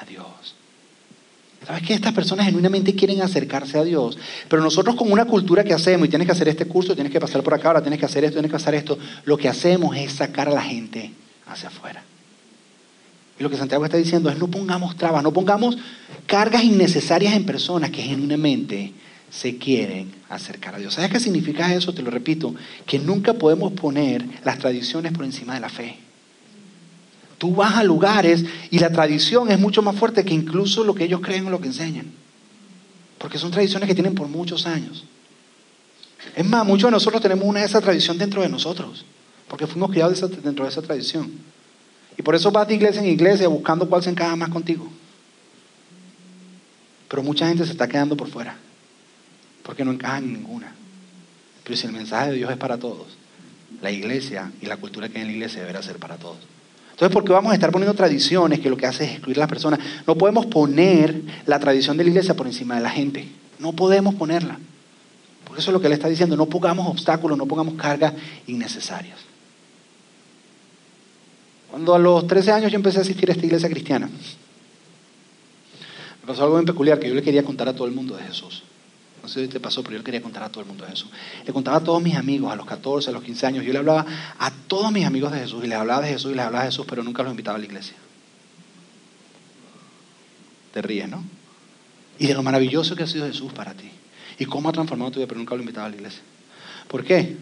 a 0.00 0.04
Dios. 0.04 0.26
¿Sabes 1.64 1.82
que 1.82 1.94
Estas 1.94 2.14
personas 2.14 2.46
genuinamente 2.46 2.94
quieren 2.94 3.22
acercarse 3.22 3.78
a 3.78 3.84
Dios, 3.84 4.18
pero 4.48 4.62
nosotros 4.62 4.96
con 4.96 5.12
una 5.12 5.26
cultura 5.26 5.62
que 5.62 5.74
hacemos, 5.74 6.08
y 6.08 6.10
tienes 6.10 6.26
que 6.26 6.32
hacer 6.32 6.48
este 6.48 6.64
curso, 6.64 6.94
tienes 6.94 7.12
que 7.12 7.20
pasar 7.20 7.42
por 7.42 7.54
acá, 7.54 7.68
ahora 7.68 7.82
tienes 7.82 8.00
que 8.00 8.06
hacer 8.06 8.24
esto, 8.24 8.36
tienes 8.36 8.50
que 8.50 8.56
hacer 8.56 8.74
esto, 8.74 8.98
lo 9.24 9.36
que 9.36 9.48
hacemos 9.48 9.94
es 9.96 10.12
sacar 10.12 10.48
a 10.48 10.52
la 10.52 10.62
gente 10.62 11.12
hacia 11.46 11.68
afuera. 11.68 12.02
Y 13.38 13.42
lo 13.42 13.50
que 13.50 13.56
Santiago 13.56 13.84
está 13.84 13.96
diciendo 13.96 14.30
es 14.30 14.38
no 14.38 14.48
pongamos 14.48 14.96
trabas, 14.96 15.22
no 15.22 15.32
pongamos 15.32 15.78
cargas 16.26 16.64
innecesarias 16.64 17.34
en 17.34 17.46
personas 17.46 17.90
que 17.90 18.02
genuinamente 18.02 18.92
se 19.30 19.58
quieren 19.58 20.10
acercar 20.28 20.74
a 20.74 20.78
Dios. 20.78 20.94
¿Sabes 20.94 21.10
qué 21.10 21.20
significa 21.20 21.72
eso? 21.74 21.92
Te 21.92 22.02
lo 22.02 22.10
repito, 22.10 22.54
que 22.86 22.98
nunca 22.98 23.34
podemos 23.34 23.72
poner 23.72 24.24
las 24.44 24.58
tradiciones 24.58 25.12
por 25.12 25.24
encima 25.24 25.54
de 25.54 25.60
la 25.60 25.68
fe. 25.68 25.98
Tú 27.36 27.54
vas 27.54 27.76
a 27.76 27.84
lugares 27.84 28.44
y 28.70 28.80
la 28.80 28.90
tradición 28.90 29.50
es 29.50 29.60
mucho 29.60 29.82
más 29.82 29.94
fuerte 29.94 30.24
que 30.24 30.34
incluso 30.34 30.82
lo 30.82 30.94
que 30.94 31.04
ellos 31.04 31.20
creen 31.20 31.46
o 31.46 31.50
lo 31.50 31.60
que 31.60 31.68
enseñan. 31.68 32.06
Porque 33.18 33.38
son 33.38 33.52
tradiciones 33.52 33.88
que 33.88 33.94
tienen 33.94 34.14
por 34.14 34.26
muchos 34.28 34.66
años. 34.66 35.04
Es 36.34 36.44
más, 36.44 36.66
muchos 36.66 36.88
de 36.88 36.92
nosotros 36.92 37.22
tenemos 37.22 37.44
una 37.44 37.60
de 37.60 37.66
esas 37.66 37.82
tradiciones 37.82 38.18
dentro 38.18 38.42
de 38.42 38.48
nosotros. 38.48 39.04
Porque 39.46 39.68
fuimos 39.68 39.90
criados 39.90 40.20
dentro 40.42 40.64
de 40.64 40.70
esa 40.70 40.82
tradición. 40.82 41.30
Y 42.18 42.22
por 42.22 42.34
eso 42.34 42.50
vas 42.50 42.66
de 42.66 42.74
iglesia 42.74 43.00
en 43.00 43.06
iglesia 43.06 43.46
buscando 43.46 43.88
cuál 43.88 44.02
se 44.02 44.10
encaja 44.10 44.34
más 44.34 44.48
contigo. 44.48 44.86
Pero 47.08 47.22
mucha 47.22 47.46
gente 47.46 47.64
se 47.64 47.70
está 47.70 47.86
quedando 47.88 48.16
por 48.16 48.28
fuera. 48.28 48.56
Porque 49.62 49.84
no 49.84 49.92
encajan 49.92 50.24
en 50.24 50.32
ninguna. 50.34 50.74
Pero 51.62 51.76
si 51.76 51.86
el 51.86 51.92
mensaje 51.92 52.30
de 52.30 52.36
Dios 52.36 52.50
es 52.50 52.56
para 52.56 52.76
todos, 52.76 53.06
la 53.80 53.92
iglesia 53.92 54.50
y 54.60 54.66
la 54.66 54.76
cultura 54.78 55.08
que 55.08 55.18
hay 55.18 55.22
en 55.22 55.28
la 55.28 55.34
iglesia 55.34 55.60
deberá 55.60 55.80
ser 55.80 55.98
para 55.98 56.16
todos. 56.16 56.38
Entonces, 56.90 57.14
¿por 57.14 57.24
qué 57.24 57.32
vamos 57.32 57.52
a 57.52 57.54
estar 57.54 57.70
poniendo 57.70 57.94
tradiciones 57.94 58.58
que 58.58 58.68
lo 58.68 58.76
que 58.76 58.86
hace 58.86 59.04
es 59.04 59.12
excluir 59.12 59.36
a 59.38 59.40
las 59.40 59.48
personas? 59.48 59.78
No 60.04 60.16
podemos 60.16 60.46
poner 60.46 61.22
la 61.46 61.60
tradición 61.60 61.96
de 61.96 62.02
la 62.02 62.10
iglesia 62.10 62.34
por 62.34 62.48
encima 62.48 62.74
de 62.74 62.80
la 62.80 62.90
gente. 62.90 63.28
No 63.60 63.74
podemos 63.74 64.16
ponerla. 64.16 64.58
Por 65.44 65.56
eso 65.56 65.70
es 65.70 65.72
lo 65.72 65.80
que 65.80 65.86
él 65.86 65.92
está 65.92 66.08
diciendo. 66.08 66.36
No 66.36 66.46
pongamos 66.46 66.88
obstáculos, 66.88 67.38
no 67.38 67.46
pongamos 67.46 67.74
cargas 67.74 68.14
innecesarias. 68.48 69.27
Cuando 71.70 71.94
a 71.94 71.98
los 71.98 72.26
13 72.26 72.52
años 72.52 72.72
yo 72.72 72.76
empecé 72.76 72.98
a 72.98 73.02
asistir 73.02 73.28
a 73.28 73.32
esta 73.32 73.44
iglesia 73.44 73.68
cristiana, 73.68 74.08
me 76.20 76.26
pasó 76.26 76.44
algo 76.44 76.56
bien 76.56 76.66
peculiar 76.66 76.98
que 76.98 77.08
yo 77.08 77.14
le 77.14 77.22
quería 77.22 77.42
contar 77.44 77.68
a 77.68 77.74
todo 77.74 77.86
el 77.86 77.94
mundo 77.94 78.16
de 78.16 78.24
Jesús. 78.24 78.62
No 79.22 79.28
sé 79.28 79.42
si 79.42 79.48
te 79.48 79.60
pasó, 79.60 79.82
pero 79.82 79.92
yo 79.92 79.98
le 79.98 80.04
quería 80.04 80.22
contar 80.22 80.42
a 80.42 80.48
todo 80.48 80.62
el 80.62 80.66
mundo 80.66 80.84
de 80.84 80.90
Jesús. 80.90 81.10
Le 81.46 81.52
contaba 81.52 81.78
a 81.78 81.84
todos 81.84 82.02
mis 82.02 82.16
amigos, 82.16 82.50
a 82.50 82.56
los 82.56 82.64
14, 82.64 83.10
a 83.10 83.12
los 83.12 83.22
15 83.22 83.46
años. 83.46 83.64
Yo 83.64 83.72
le 83.72 83.78
hablaba 83.78 84.06
a 84.38 84.50
todos 84.50 84.90
mis 84.90 85.04
amigos 85.04 85.32
de 85.32 85.40
Jesús. 85.40 85.62
Y 85.64 85.68
les 85.68 85.78
hablaba 85.78 86.00
de 86.02 86.08
Jesús 86.08 86.32
y 86.32 86.34
les 86.34 86.44
hablaba 86.44 86.64
de 86.64 86.70
Jesús, 86.70 86.86
pero 86.88 87.02
nunca 87.02 87.22
los 87.22 87.32
invitaba 87.32 87.56
a 87.56 87.58
la 87.58 87.66
iglesia. 87.66 87.94
Te 90.72 90.80
ríes, 90.80 91.08
¿no? 91.08 91.22
Y 92.18 92.26
de 92.26 92.34
lo 92.34 92.42
maravilloso 92.42 92.96
que 92.96 93.02
ha 93.02 93.06
sido 93.06 93.26
Jesús 93.26 93.52
para 93.52 93.74
ti. 93.74 93.90
Y 94.38 94.46
cómo 94.46 94.70
ha 94.70 94.72
transformado 94.72 95.10
tu 95.10 95.18
vida, 95.18 95.26
pero 95.26 95.38
nunca 95.38 95.54
lo 95.54 95.60
invitaba 95.60 95.86
a 95.86 95.90
la 95.90 95.96
iglesia. 95.96 96.22
¿Por 96.86 97.04
qué? 97.04 97.36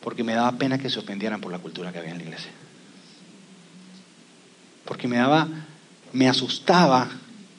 Porque 0.00 0.22
me 0.22 0.34
daba 0.34 0.52
pena 0.52 0.78
que 0.78 0.88
se 0.88 1.00
ofendieran 1.00 1.40
por 1.40 1.50
la 1.50 1.58
cultura 1.58 1.92
que 1.92 1.98
había 1.98 2.12
en 2.12 2.18
la 2.18 2.24
iglesia. 2.24 2.50
Porque 4.90 5.06
me 5.06 5.18
daba, 5.18 5.46
me 6.12 6.28
asustaba 6.28 7.08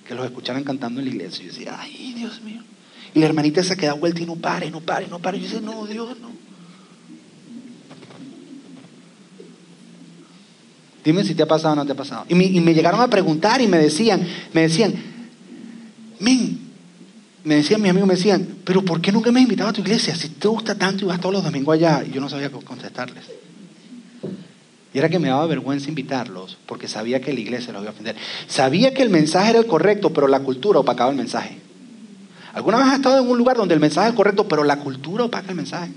que 0.06 0.14
los 0.14 0.26
escucharan 0.26 0.66
cantando 0.66 1.00
en 1.00 1.06
la 1.06 1.14
iglesia. 1.14 1.46
Y 1.46 1.48
yo 1.48 1.54
decía, 1.54 1.78
ay, 1.80 2.14
Dios 2.14 2.42
mío. 2.42 2.62
Y 3.14 3.22
la 3.22 3.28
hermanita 3.28 3.64
se 3.64 3.78
queda 3.78 3.94
vuelta 3.94 4.22
y 4.22 4.26
no 4.26 4.36
pare, 4.36 4.70
no 4.70 4.82
pare, 4.82 5.08
no 5.08 5.18
pare. 5.18 5.38
Y 5.38 5.40
yo 5.44 5.48
dice, 5.48 5.62
no, 5.62 5.86
Dios, 5.86 6.20
no. 6.20 6.30
Dime 11.06 11.24
si 11.24 11.34
te 11.34 11.44
ha 11.44 11.48
pasado 11.48 11.72
o 11.72 11.76
no 11.78 11.86
te 11.86 11.94
ha 11.94 11.96
pasado. 11.96 12.26
Y 12.28 12.36
me, 12.36 12.74
llegaron 12.74 13.00
a 13.00 13.08
preguntar 13.08 13.62
y 13.62 13.68
me 13.68 13.78
decían, 13.78 14.28
me 14.52 14.64
decían, 14.64 14.94
men, 16.20 16.60
me 17.46 17.56
decían 17.56 17.82
mis 17.82 17.92
amigos, 17.92 18.10
me 18.10 18.16
decían, 18.16 18.58
pero 18.66 18.84
¿por 18.84 19.00
qué 19.00 19.14
nunca 19.14 19.32
me 19.32 19.40
has 19.40 19.44
invitado 19.44 19.70
a 19.70 19.74
tu 19.74 19.80
iglesia? 19.80 20.14
Si 20.18 20.28
te 20.28 20.50
gusta 20.50 20.76
tanto 20.76 21.06
y 21.06 21.08
vas 21.08 21.22
todos 21.22 21.36
los 21.36 21.46
domingos 21.46 21.76
allá. 21.76 22.04
Y 22.06 22.12
yo 22.12 22.20
no 22.20 22.28
sabía 22.28 22.50
cómo 22.50 22.66
contestarles. 22.66 23.24
Y 24.94 24.98
era 24.98 25.10
que 25.10 25.20
me 25.20 25.30
daba 25.30 25.46
vergüenza 25.48 25.88
invitarlos 25.88 26.58
porque 26.66 26.88
sabía 26.88 27.22
que 27.22 27.34
la 27.34 27.40
iglesia 27.40 27.72
los 27.72 27.82
iba 27.82 27.92
a 27.92 27.94
ofender. 27.94 28.16
Sabía 28.48 28.94
que 28.94 29.02
el 29.02 29.10
mensaje 29.10 29.52
era 29.52 29.60
el 29.60 29.66
correcto, 29.66 30.12
pero 30.12 30.28
la 30.28 30.42
cultura 30.42 30.80
opacaba 30.80 31.12
el 31.12 31.18
mensaje. 31.18 31.58
¿Alguna 32.54 32.78
vez 32.78 32.88
has 32.88 32.96
estado 32.96 33.24
en 33.24 33.30
un 33.30 33.38
lugar 33.38 33.56
donde 33.56 33.74
el 33.74 33.80
mensaje 33.80 34.10
es 34.10 34.16
correcto, 34.16 34.48
pero 34.48 34.66
la 34.66 34.80
cultura 34.80 35.24
opaca 35.24 35.50
el 35.50 35.56
mensaje? 35.56 35.92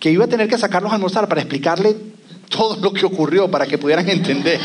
Que 0.00 0.10
iba 0.10 0.24
a 0.24 0.28
tener 0.28 0.48
que 0.48 0.58
sacarlos 0.58 0.90
a 0.90 0.96
almorzar 0.96 1.28
para 1.28 1.40
explicarle 1.40 1.96
todo 2.48 2.76
lo 2.82 2.92
que 2.92 3.06
ocurrió 3.06 3.48
para 3.48 3.66
que 3.66 3.78
pudieran 3.78 4.08
entender. 4.08 4.58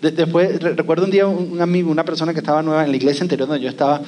Después, 0.00 0.60
recuerdo 0.60 1.04
un 1.04 1.10
día 1.10 1.26
un 1.26 1.60
amigo, 1.60 1.90
una 1.90 2.04
persona 2.04 2.32
que 2.32 2.40
estaba 2.40 2.62
nueva 2.62 2.84
en 2.84 2.90
la 2.90 2.96
iglesia 2.96 3.22
anterior 3.22 3.48
donde 3.48 3.62
yo 3.62 3.70
estaba, 3.70 4.02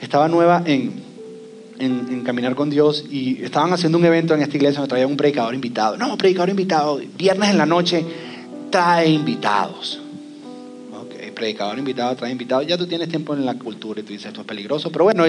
estaba 0.00 0.28
nueva 0.28 0.62
en, 0.66 1.11
en, 1.84 2.22
caminar 2.24 2.54
con 2.54 2.70
Dios 2.70 3.04
y 3.10 3.42
estaban 3.42 3.72
haciendo 3.72 3.98
un 3.98 4.04
evento 4.04 4.34
en 4.34 4.42
esta 4.42 4.56
iglesia 4.56 4.80
donde 4.80 4.90
traía 4.90 5.06
un 5.06 5.16
predicador 5.16 5.54
invitado. 5.54 5.96
No, 5.96 6.16
predicador 6.16 6.50
invitado, 6.50 7.00
viernes 7.16 7.50
en 7.50 7.58
la 7.58 7.66
noche 7.66 8.04
trae 8.70 9.10
invitados 9.10 10.02
predicador 11.42 11.78
invitado, 11.78 12.14
trae 12.14 12.30
invitados, 12.30 12.66
ya 12.66 12.78
tú 12.78 12.86
tienes 12.86 13.08
tiempo 13.08 13.34
en 13.34 13.44
la 13.44 13.54
cultura 13.54 14.00
y 14.00 14.04
tú 14.04 14.12
dices, 14.12 14.28
esto 14.28 14.42
es 14.42 14.46
peligroso, 14.46 14.92
pero 14.92 15.04
bueno, 15.04 15.24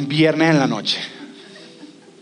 viernes 0.00 0.50
en 0.50 0.58
la 0.58 0.66
noche. 0.66 0.98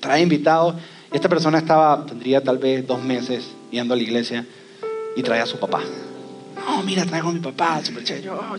Trae 0.01 0.23
invitados, 0.23 0.77
esta 1.13 1.29
persona 1.29 1.59
estaba, 1.59 2.07
tendría 2.07 2.43
tal 2.43 2.59
vez 2.59 2.87
dos 2.87 3.03
meses 3.03 3.45
yendo 3.71 3.95
a 3.95 3.97
la 3.97 4.03
iglesia 4.03 4.47
y 5.17 5.23
trae 5.23 5.41
a 5.41 5.47
su 5.47 5.59
papá. 5.59 5.83
No, 6.57 6.83
mira, 6.83 7.05
traigo 7.05 7.31
a 7.31 7.33
mi 7.33 7.41
papá, 7.41 7.81
chévere, 7.83 8.31
oh, 8.31 8.57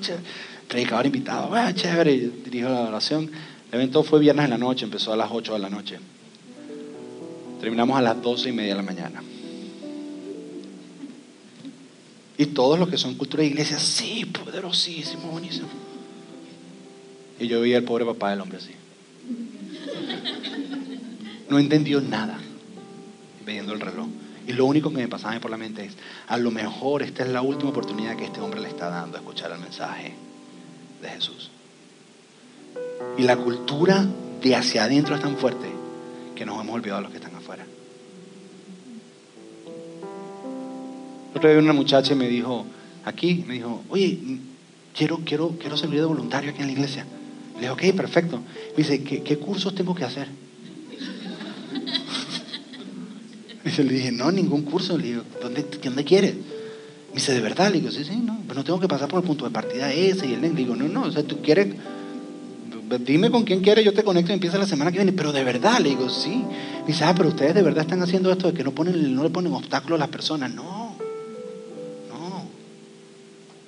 predicador 0.68 1.06
invitado, 1.06 1.48
bueno, 1.48 1.72
chévere, 1.72 2.30
dirijo 2.44 2.70
la 2.70 2.82
oración. 2.82 3.32
El 3.76 3.82
evento 3.82 4.04
fue 4.04 4.22
viernes 4.22 4.46
en 4.46 4.52
la 4.52 4.58
noche, 4.58 4.86
empezó 4.86 5.12
a 5.12 5.18
las 5.18 5.30
8 5.30 5.52
de 5.52 5.60
la 5.60 5.70
noche. 5.70 6.00
Terminamos 7.60 7.98
a 7.98 8.02
las 8.02 8.22
12 8.22 8.48
y 8.48 8.52
media 8.54 8.70
de 8.70 8.76
la 8.78 8.84
mañana. 8.84 9.22
Y 12.38 12.46
todos 12.46 12.80
los 12.80 12.88
que 12.88 12.96
son 12.96 13.16
cultura 13.16 13.42
de 13.42 13.50
iglesia, 13.50 13.78
sí, 13.78 14.24
poderosísimo, 14.28 15.28
buenísimo. 15.28 15.68
Y 17.38 17.50
yo 17.50 17.60
vi 17.60 17.74
al 17.74 17.84
pobre 17.84 18.06
papá 18.06 18.30
del 18.30 18.40
hombre 18.40 18.60
así. 18.60 18.72
No 21.50 21.60
entendió 21.60 22.00
nada 22.00 22.40
viendo 23.46 23.74
el 23.74 23.82
reloj. 23.82 24.08
Y 24.48 24.54
lo 24.54 24.68
único 24.68 24.90
que 24.90 25.00
me 25.00 25.10
pasaba 25.10 25.38
por 25.42 25.52
la 25.52 25.58
mente 25.58 25.84
es, 25.84 25.98
a 26.28 26.38
lo 26.38 26.50
mejor 26.50 27.04
esta 27.04 27.24
es 27.24 27.30
la 27.30 27.42
última 27.42 27.72
oportunidad 27.72 28.16
que 28.16 28.24
este 28.24 28.40
hombre 28.40 28.62
le 28.62 28.70
está 28.70 28.88
dando 28.90 29.18
a 29.18 29.20
escuchar 29.20 29.52
el 29.52 29.60
mensaje 29.60 30.14
de 31.02 31.10
Jesús. 31.10 31.52
Y 33.18 33.24
la 33.24 33.38
cultura 33.38 34.06
de 34.42 34.56
hacia 34.56 34.84
adentro 34.84 35.16
es 35.16 35.22
tan 35.22 35.38
fuerte 35.38 35.68
que 36.36 36.46
nos 36.46 36.60
hemos 36.62 36.76
olvidado 36.76 37.02
los 37.02 37.12
que 37.12 37.18
están 37.18 37.36
afuera. 37.36 37.66
Otra 41.34 41.50
vez 41.50 41.62
una 41.62 41.74
muchacha 41.74 42.16
me 42.16 42.28
dijo, 42.28 42.66
aquí, 43.04 43.44
me 43.48 43.56
dijo, 43.56 43.84
oye, 43.90 44.20
quiero, 44.96 45.20
quiero, 45.26 45.58
quiero 45.60 45.78
servir 45.78 46.00
de 46.00 46.06
voluntario 46.06 46.52
aquí 46.52 46.62
en 46.62 46.68
la 46.68 46.74
iglesia. 46.74 47.06
Le 47.56 47.70
dije, 47.70 47.72
ok, 47.72 47.96
perfecto. 47.96 48.38
Me 48.38 48.84
dice, 48.84 49.04
¿qué, 49.04 49.38
cursos 49.38 49.76
tengo 49.76 49.96
que 49.96 50.04
hacer? 50.04 50.28
Y 53.66 53.84
le 53.84 53.94
dije, 53.94 54.12
no, 54.12 54.32
ningún 54.32 54.62
curso. 54.62 54.98
Le 54.98 55.08
digo, 55.08 55.24
¿dónde, 55.42 55.66
¿dónde 55.84 56.04
quieres? 56.06 56.36
Me 56.36 57.16
dice, 57.16 57.34
¿de 57.34 57.42
verdad? 57.42 57.72
Le 57.72 57.80
digo, 57.80 57.92
sí, 57.92 58.04
sí, 58.04 58.16
no, 58.18 58.40
pero 58.48 58.60
no 58.60 58.64
tengo 58.64 58.80
que 58.80 58.88
pasar 58.88 59.08
por 59.08 59.20
el 59.22 59.26
punto 59.26 59.44
de 59.46 59.52
partida 59.52 59.92
ese 59.92 60.28
y 60.28 60.34
el 60.34 60.42
Le 60.42 60.50
digo, 60.52 60.76
no, 60.76 60.88
no, 60.88 61.04
o 61.04 61.12
sea, 61.12 61.24
tú 61.24 61.42
quieres, 61.42 61.76
dime 63.00 63.32
con 63.32 63.44
quién 63.44 63.62
quieres, 63.62 63.86
yo 63.86 63.94
te 63.94 64.04
conecto 64.04 64.32
y 64.32 64.36
empieza 64.36 64.58
la 64.58 64.66
semana 64.66 64.92
que 64.92 64.98
viene, 64.98 65.14
pero 65.14 65.32
de 65.32 65.44
verdad, 65.44 65.80
le 65.80 65.90
digo, 65.90 66.10
sí. 66.10 66.44
Me 66.82 66.88
dice, 66.88 67.04
ah, 67.04 67.14
pero 67.16 67.30
ustedes 67.30 67.54
de 67.54 67.62
verdad 67.62 67.84
están 67.84 68.02
haciendo 68.02 68.32
esto 68.32 68.48
de 68.48 68.54
que 68.54 68.64
no, 68.64 68.72
ponen, 68.72 69.16
no 69.16 69.24
le 69.24 69.30
ponen 69.30 69.54
obstáculos 69.54 69.98
a 69.98 70.02
las 70.02 70.10
personas. 70.10 70.54
No, 70.54 70.86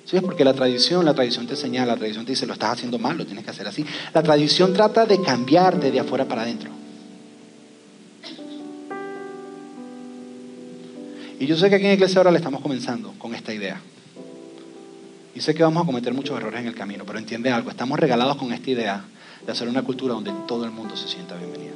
¿Sí? 0.04 0.18
Porque 0.22 0.42
la 0.42 0.54
tradición, 0.54 1.04
la 1.04 1.12
tradición 1.12 1.46
te 1.46 1.54
señala, 1.54 1.92
la 1.92 1.98
tradición 1.98 2.24
te 2.24 2.32
dice, 2.32 2.46
lo 2.46 2.54
estás 2.54 2.72
haciendo 2.72 2.98
mal, 2.98 3.18
lo 3.18 3.26
tienes 3.26 3.44
que 3.44 3.50
hacer 3.50 3.68
así. 3.68 3.84
La 4.14 4.22
tradición 4.22 4.72
trata 4.72 5.04
de 5.04 5.20
cambiarte 5.20 5.90
de 5.90 6.00
afuera 6.00 6.24
para 6.24 6.42
adentro. 6.42 6.70
Y 11.38 11.46
yo 11.46 11.58
sé 11.58 11.68
que 11.68 11.76
aquí 11.76 11.84
en 11.84 11.92
Iglesia 11.92 12.18
ahora 12.18 12.30
le 12.30 12.38
estamos 12.38 12.62
comenzando 12.62 13.12
con 13.18 13.34
esta 13.34 13.52
idea. 13.52 13.82
Y 15.34 15.40
sé 15.42 15.54
que 15.54 15.62
vamos 15.62 15.82
a 15.82 15.86
cometer 15.86 16.14
muchos 16.14 16.38
errores 16.38 16.60
en 16.60 16.68
el 16.68 16.74
camino, 16.74 17.04
pero 17.06 17.18
entiende 17.18 17.50
algo, 17.50 17.68
estamos 17.68 18.00
regalados 18.00 18.36
con 18.36 18.50
esta 18.52 18.70
idea 18.70 19.04
de 19.44 19.52
hacer 19.52 19.68
una 19.68 19.82
cultura 19.82 20.14
donde 20.14 20.32
todo 20.46 20.64
el 20.64 20.70
mundo 20.70 20.96
se 20.96 21.08
sienta 21.08 21.36
bienvenido. 21.36 21.74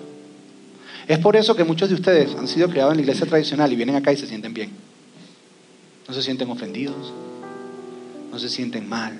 Es 1.08 1.18
por 1.18 1.36
eso 1.36 1.56
que 1.56 1.64
muchos 1.64 1.88
de 1.88 1.94
ustedes 1.96 2.34
han 2.34 2.46
sido 2.46 2.68
criados 2.68 2.92
en 2.92 2.98
la 2.98 3.02
iglesia 3.02 3.26
tradicional 3.26 3.72
y 3.72 3.76
vienen 3.76 3.96
acá 3.96 4.12
y 4.12 4.16
se 4.16 4.26
sienten 4.26 4.54
bien. 4.54 4.70
No 6.06 6.14
se 6.14 6.22
sienten 6.22 6.50
ofendidos, 6.50 7.12
no 8.30 8.38
se 8.38 8.48
sienten 8.48 8.88
mal. 8.88 9.18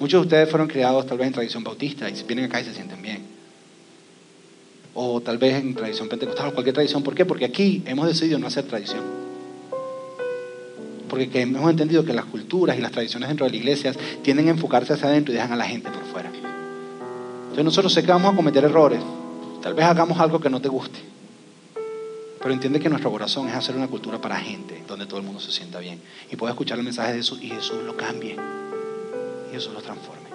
Muchos 0.00 0.22
de 0.22 0.26
ustedes 0.26 0.50
fueron 0.50 0.68
criados 0.68 1.06
tal 1.06 1.18
vez 1.18 1.28
en 1.28 1.32
tradición 1.32 1.64
bautista 1.64 2.08
y 2.08 2.22
vienen 2.24 2.46
acá 2.46 2.60
y 2.60 2.64
se 2.64 2.74
sienten 2.74 3.02
bien. 3.02 3.22
O 4.94 5.20
tal 5.20 5.38
vez 5.38 5.54
en 5.54 5.74
tradición 5.74 6.08
pentecostal 6.08 6.48
o 6.48 6.52
cualquier 6.52 6.74
tradición. 6.74 7.02
¿Por 7.02 7.14
qué? 7.14 7.24
Porque 7.24 7.44
aquí 7.44 7.82
hemos 7.86 8.06
decidido 8.06 8.38
no 8.38 8.46
hacer 8.46 8.64
tradición. 8.64 9.02
Porque 11.08 11.42
hemos 11.42 11.70
entendido 11.70 12.04
que 12.04 12.12
las 12.12 12.24
culturas 12.26 12.76
y 12.76 12.80
las 12.80 12.92
tradiciones 12.92 13.28
dentro 13.28 13.46
de 13.46 13.52
las 13.52 13.60
iglesias 13.60 13.98
tienden 14.22 14.48
a 14.48 14.50
enfocarse 14.50 14.92
hacia 14.92 15.08
adentro 15.08 15.32
y 15.32 15.36
dejan 15.36 15.52
a 15.52 15.56
la 15.56 15.64
gente. 15.64 15.88
Entonces 17.52 17.66
nosotros 17.66 17.92
sé 17.92 18.02
que 18.02 18.10
vamos 18.10 18.32
a 18.32 18.36
cometer 18.36 18.64
errores. 18.64 18.98
Tal 19.60 19.74
vez 19.74 19.84
hagamos 19.84 20.18
algo 20.18 20.40
que 20.40 20.48
no 20.48 20.62
te 20.62 20.70
guste. 20.70 20.98
Pero 22.40 22.54
entiende 22.54 22.80
que 22.80 22.88
nuestro 22.88 23.10
corazón 23.10 23.46
es 23.46 23.54
hacer 23.54 23.76
una 23.76 23.88
cultura 23.88 24.18
para 24.18 24.36
gente, 24.36 24.82
donde 24.88 25.04
todo 25.04 25.20
el 25.20 25.26
mundo 25.26 25.38
se 25.38 25.52
sienta 25.52 25.78
bien. 25.78 26.00
Y 26.30 26.36
pueda 26.36 26.52
escuchar 26.52 26.78
el 26.78 26.84
mensaje 26.84 27.12
de 27.12 27.18
Jesús 27.18 27.42
y 27.42 27.48
Jesús 27.48 27.76
lo 27.84 27.94
cambie. 27.94 28.36
Y 29.50 29.52
Jesús 29.52 29.74
lo 29.74 29.82
transforme. 29.82 30.30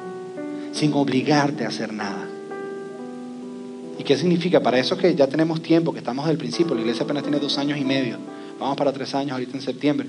Sin 0.74 0.94
obligarte 0.94 1.66
a 1.66 1.70
hacer 1.70 1.92
nada. 1.92 2.28
¿Y 3.98 4.04
qué 4.04 4.16
significa? 4.16 4.62
Para 4.62 4.78
eso 4.78 4.96
que 4.96 5.16
ya 5.16 5.26
tenemos 5.26 5.64
tiempo, 5.64 5.94
que 5.94 5.98
estamos 5.98 6.28
del 6.28 6.38
principio, 6.38 6.76
la 6.76 6.82
iglesia 6.82 7.04
apenas 7.04 7.24
tiene 7.24 7.40
dos 7.40 7.58
años 7.58 7.80
y 7.80 7.84
medio. 7.84 8.20
Vamos 8.60 8.78
para 8.78 8.94
tres 8.94 9.16
años 9.16 9.32
ahorita 9.32 9.58
en 9.58 9.64
septiembre. 9.64 10.08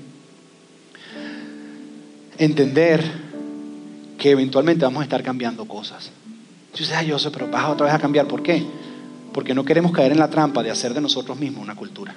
Entender 2.37 3.03
que 4.19 4.29
eventualmente 4.29 4.85
vamos 4.85 5.01
a 5.01 5.05
estar 5.05 5.23
cambiando 5.23 5.65
cosas. 5.65 6.11
Yo 6.79 6.85
sé, 6.85 7.05
yo 7.05 7.19
sé, 7.19 7.29
pero 7.29 7.49
vas 7.49 7.65
otra 7.65 7.87
vez 7.87 7.95
a 7.95 7.99
cambiar. 7.99 8.25
¿Por 8.25 8.41
qué? 8.41 8.65
Porque 9.33 9.53
no 9.53 9.65
queremos 9.65 9.91
caer 9.91 10.13
en 10.13 10.19
la 10.19 10.29
trampa 10.29 10.63
de 10.63 10.71
hacer 10.71 10.93
de 10.93 11.01
nosotros 11.01 11.37
mismos 11.37 11.61
una 11.61 11.75
cultura. 11.75 12.15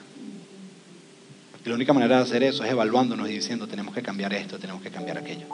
Y 1.64 1.68
la 1.68 1.74
única 1.74 1.92
manera 1.92 2.18
de 2.18 2.22
hacer 2.22 2.44
eso 2.44 2.62
es 2.62 2.70
evaluándonos 2.70 3.28
y 3.28 3.32
diciendo, 3.32 3.66
tenemos 3.66 3.92
que 3.92 4.02
cambiar 4.02 4.32
esto, 4.32 4.58
tenemos 4.60 4.80
que 4.80 4.90
cambiar 4.90 5.18
aquello. 5.18 5.46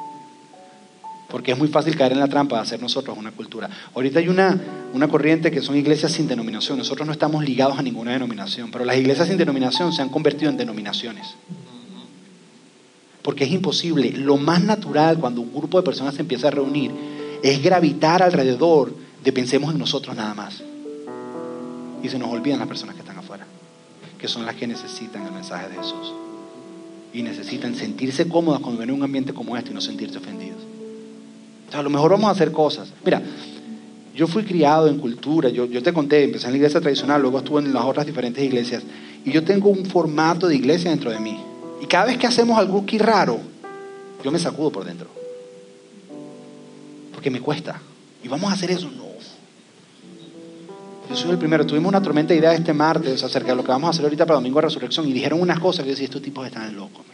Porque 1.31 1.53
es 1.53 1.59
muy 1.59 1.69
fácil 1.69 1.97
caer 1.97 2.13
en 2.13 2.21
la 2.21 2.29
trampa 2.29 2.57
de 2.57 2.63
hacer 2.63 2.83
nosotros 2.83 3.17
una 3.17 3.33
cultura. 3.33 3.71
Ahorita 3.95 4.19
hay 4.19 4.29
una, 4.29 4.61
una 4.93 5.09
corriente 5.09 5.51
que 5.51 5.63
son 5.63 5.77
iglesias 5.77 6.13
sin 6.13 6.29
denominación. 6.29 6.77
Nosotros 6.77 7.07
no 7.07 7.13
estamos 7.13 7.43
ligados 7.43 7.79
a 7.79 7.83
ninguna 7.83 8.13
denominación, 8.13 8.71
pero 8.71 8.85
las 8.85 8.99
iglesias 8.99 9.29
sin 9.29 9.39
denominación 9.39 9.91
se 9.95 10.03
han 10.03 10.11
convertido 10.11 10.51
en 10.51 10.59
denominaciones. 10.59 11.35
Porque 13.23 13.45
es 13.45 13.53
imposible. 13.53 14.11
Lo 14.11 14.37
más 14.37 14.63
natural 14.63 15.19
cuando 15.19 15.41
un 15.41 15.53
grupo 15.53 15.79
de 15.79 15.85
personas 15.85 16.15
se 16.15 16.21
empieza 16.21 16.49
a 16.49 16.51
reunir 16.51 17.18
es 17.43 17.63
gravitar 17.63 18.23
alrededor 18.23 18.93
de 19.23 19.33
pensemos 19.33 19.73
en 19.73 19.79
nosotros 19.79 20.17
nada 20.17 20.35
más. 20.35 20.63
Y 22.03 22.09
se 22.09 22.19
nos 22.19 22.31
olvidan 22.31 22.59
las 22.59 22.69
personas 22.69 22.95
que 22.95 23.01
están 23.01 23.19
afuera, 23.19 23.47
que 24.19 24.29
son 24.29 24.47
las 24.47 24.55
que 24.55 24.67
necesitan 24.67 25.27
el 25.27 25.33
mensaje 25.33 25.69
de 25.69 25.77
Jesús. 25.77 26.13
Y 27.13 27.23
necesitan 27.23 27.75
sentirse 27.75 28.29
cómodas 28.29 28.61
cuando 28.61 28.81
ven 28.81 28.91
un 28.91 29.03
ambiente 29.03 29.33
como 29.33 29.57
este 29.57 29.71
y 29.71 29.75
no 29.75 29.81
sentirse 29.81 30.19
ofendidos. 30.19 30.61
O 31.69 31.71
sea, 31.71 31.81
a 31.81 31.83
lo 31.83 31.91
mejor 31.91 32.13
vamos 32.13 32.29
a 32.29 32.33
hacer 32.33 32.53
cosas. 32.53 32.93
Mira, 33.05 33.23
yo 34.15 34.27
fui 34.27 34.45
criado 34.45 34.89
en 34.89 34.99
cultura, 34.99 35.49
yo, 35.49 35.67
yo 35.67 35.83
te 35.83 35.93
conté, 35.93 36.25
empecé 36.25 36.47
en 36.47 36.53
la 36.53 36.57
iglesia 36.59 36.81
tradicional, 36.81 37.21
luego 37.21 37.39
estuve 37.39 37.61
en 37.61 37.73
las 37.73 37.85
otras 37.85 38.07
diferentes 38.07 38.43
iglesias, 38.43 38.83
y 39.25 39.31
yo 39.31 39.45
tengo 39.45 39.69
un 39.69 39.87
formato 39.87 40.49
de 40.49 40.57
iglesia 40.57 40.91
dentro 40.91 41.11
de 41.11 41.21
mí. 41.21 41.39
Y 41.81 41.87
cada 41.87 42.07
vez 42.07 42.19
que 42.19 42.27
hacemos 42.27 42.59
algo 42.59 42.81
aquí 42.81 42.99
raro, 42.99 43.39
yo 44.25 44.31
me 44.31 44.39
sacudo 44.39 44.71
por 44.71 44.85
dentro. 44.85 45.18
Porque 47.19 47.33
me 47.33 47.41
cuesta. 47.41 47.81
Y 48.23 48.29
vamos 48.29 48.49
a 48.49 48.55
hacer 48.55 48.71
eso, 48.71 48.89
no. 48.97 49.09
Yo 51.11 51.17
soy 51.17 51.33
el 51.33 51.39
primero. 51.39 51.67
Tuvimos 51.67 51.89
una 51.89 52.01
tormenta 52.01 52.33
de 52.33 52.39
ideas 52.39 52.55
este 52.55 52.73
martes 52.73 53.25
acerca 53.25 53.49
de 53.49 53.57
lo 53.57 53.65
que 53.65 53.73
vamos 53.73 53.89
a 53.89 53.91
hacer 53.91 54.05
ahorita 54.05 54.25
para 54.25 54.37
Domingo 54.37 54.61
de 54.61 54.67
Resurrección 54.69 55.09
y 55.09 55.13
dijeron 55.13 55.41
unas 55.41 55.59
cosas 55.59 55.83
que 55.83 55.89
yo 55.89 55.95
decía, 55.95 56.05
estos 56.05 56.23
tipos 56.23 56.47
están 56.47 56.77
locos. 56.77 57.05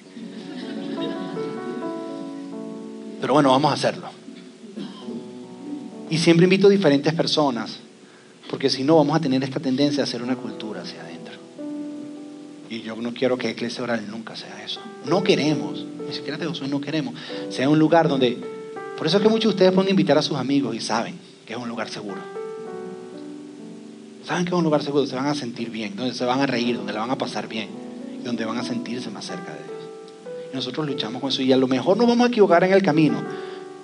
Pero 3.19 3.33
bueno, 3.33 3.49
vamos 3.49 3.71
a 3.71 3.75
hacerlo. 3.77 4.11
Y 6.11 6.19
siempre 6.19 6.45
invito 6.45 6.67
a 6.67 6.71
diferentes 6.71 7.15
personas, 7.15 7.79
porque 8.51 8.69
si 8.69 8.85
no 8.85 8.97
vamos 8.97 9.17
a 9.17 9.21
tener 9.21 9.43
esta 9.43 9.59
tendencia 9.59 10.03
a 10.03 10.05
hacer 10.05 10.23
una 10.23 10.37
cultura 10.37 10.83
hacia 10.83 11.01
adentro. 11.01 11.33
Y 12.69 12.83
yo 12.83 12.95
no 12.97 13.15
quiero 13.15 13.39
que 13.39 13.49
Iglesia 13.49 13.83
Oral 13.83 14.05
nunca 14.11 14.37
sea 14.37 14.63
eso. 14.63 14.83
No 15.07 15.23
queremos, 15.23 15.83
ni 16.07 16.15
siquiera 16.15 16.37
de 16.37 16.45
no 16.69 16.81
queremos, 16.83 17.15
sea 17.49 17.71
un 17.71 17.79
lugar 17.79 18.07
donde... 18.07 18.53
Por 18.97 19.07
eso 19.07 19.17
es 19.17 19.23
que 19.23 19.29
muchos 19.29 19.51
de 19.51 19.55
ustedes 19.55 19.73
pueden 19.73 19.91
invitar 19.91 20.17
a 20.19 20.23
sus 20.23 20.37
amigos 20.37 20.75
y 20.75 20.81
saben 20.81 21.19
que 21.47 21.53
es 21.53 21.59
un 21.59 21.69
lugar 21.69 21.89
seguro 21.89 22.35
Saben 24.25 24.47
que 24.47 24.51
es 24.51 24.57
un 24.57 24.65
lugar 24.65 24.83
seguro, 24.83 25.07
se 25.07 25.17
van 25.17 25.27
a 25.27 25.35
sentir 25.35 25.71
bien, 25.71 25.97
donde 25.97 26.15
se 26.15 26.25
van 26.25 26.41
a 26.41 26.47
reír, 26.47 26.77
donde 26.77 26.95
la 26.95 27.01
van 27.01 27.11
a 27.11 27.19
pasar 27.19 27.47
bien 27.47 27.69
y 28.19 28.25
donde 28.25 28.47
van 28.47 28.57
a 28.57 28.63
sentirse 28.63 29.11
más 29.11 29.27
cerca 29.27 29.53
de 29.53 29.59
Dios. 29.59 30.49
Y 30.51 30.57
nosotros 30.57 30.87
luchamos 30.87 31.21
con 31.21 31.29
eso 31.29 31.43
y 31.43 31.53
a 31.53 31.59
lo 31.59 31.69
mejor 31.69 31.99
nos 31.99 32.07
vamos 32.07 32.25
a 32.25 32.29
equivocar 32.29 32.65
en 32.65 32.73
el 32.73 32.83
camino, 32.83 33.23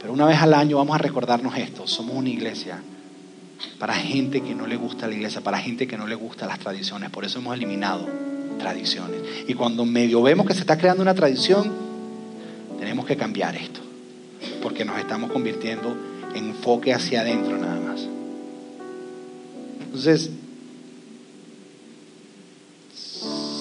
pero 0.00 0.14
una 0.14 0.24
vez 0.24 0.40
al 0.40 0.54
año 0.54 0.78
vamos 0.78 0.94
a 0.94 0.98
recordarnos 0.98 1.54
esto. 1.58 1.86
Somos 1.86 2.16
una 2.16 2.30
iglesia 2.30 2.82
para 3.78 3.92
gente 3.94 4.40
que 4.40 4.54
no 4.54 4.66
le 4.66 4.76
gusta 4.76 5.06
la 5.06 5.14
iglesia, 5.14 5.42
para 5.42 5.58
gente 5.58 5.86
que 5.86 5.98
no 5.98 6.06
le 6.06 6.14
gusta 6.14 6.46
las 6.46 6.58
tradiciones. 6.58 7.10
Por 7.10 7.26
eso 7.26 7.38
hemos 7.38 7.54
eliminado 7.54 8.08
tradiciones. 8.58 9.20
Y 9.46 9.52
cuando 9.52 9.84
medio 9.84 10.22
vemos 10.22 10.46
que 10.46 10.54
se 10.54 10.60
está 10.60 10.78
creando 10.78 11.02
una 11.02 11.14
tradición, 11.14 11.70
tenemos 12.78 13.04
que 13.04 13.18
cambiar 13.18 13.56
esto. 13.56 13.89
Porque 14.62 14.84
nos 14.84 14.98
estamos 14.98 15.30
convirtiendo 15.32 15.96
en 16.34 16.50
enfoque 16.50 16.92
hacia 16.92 17.22
adentro 17.22 17.56
nada 17.56 17.80
más. 17.80 18.06
Entonces, 19.80 20.30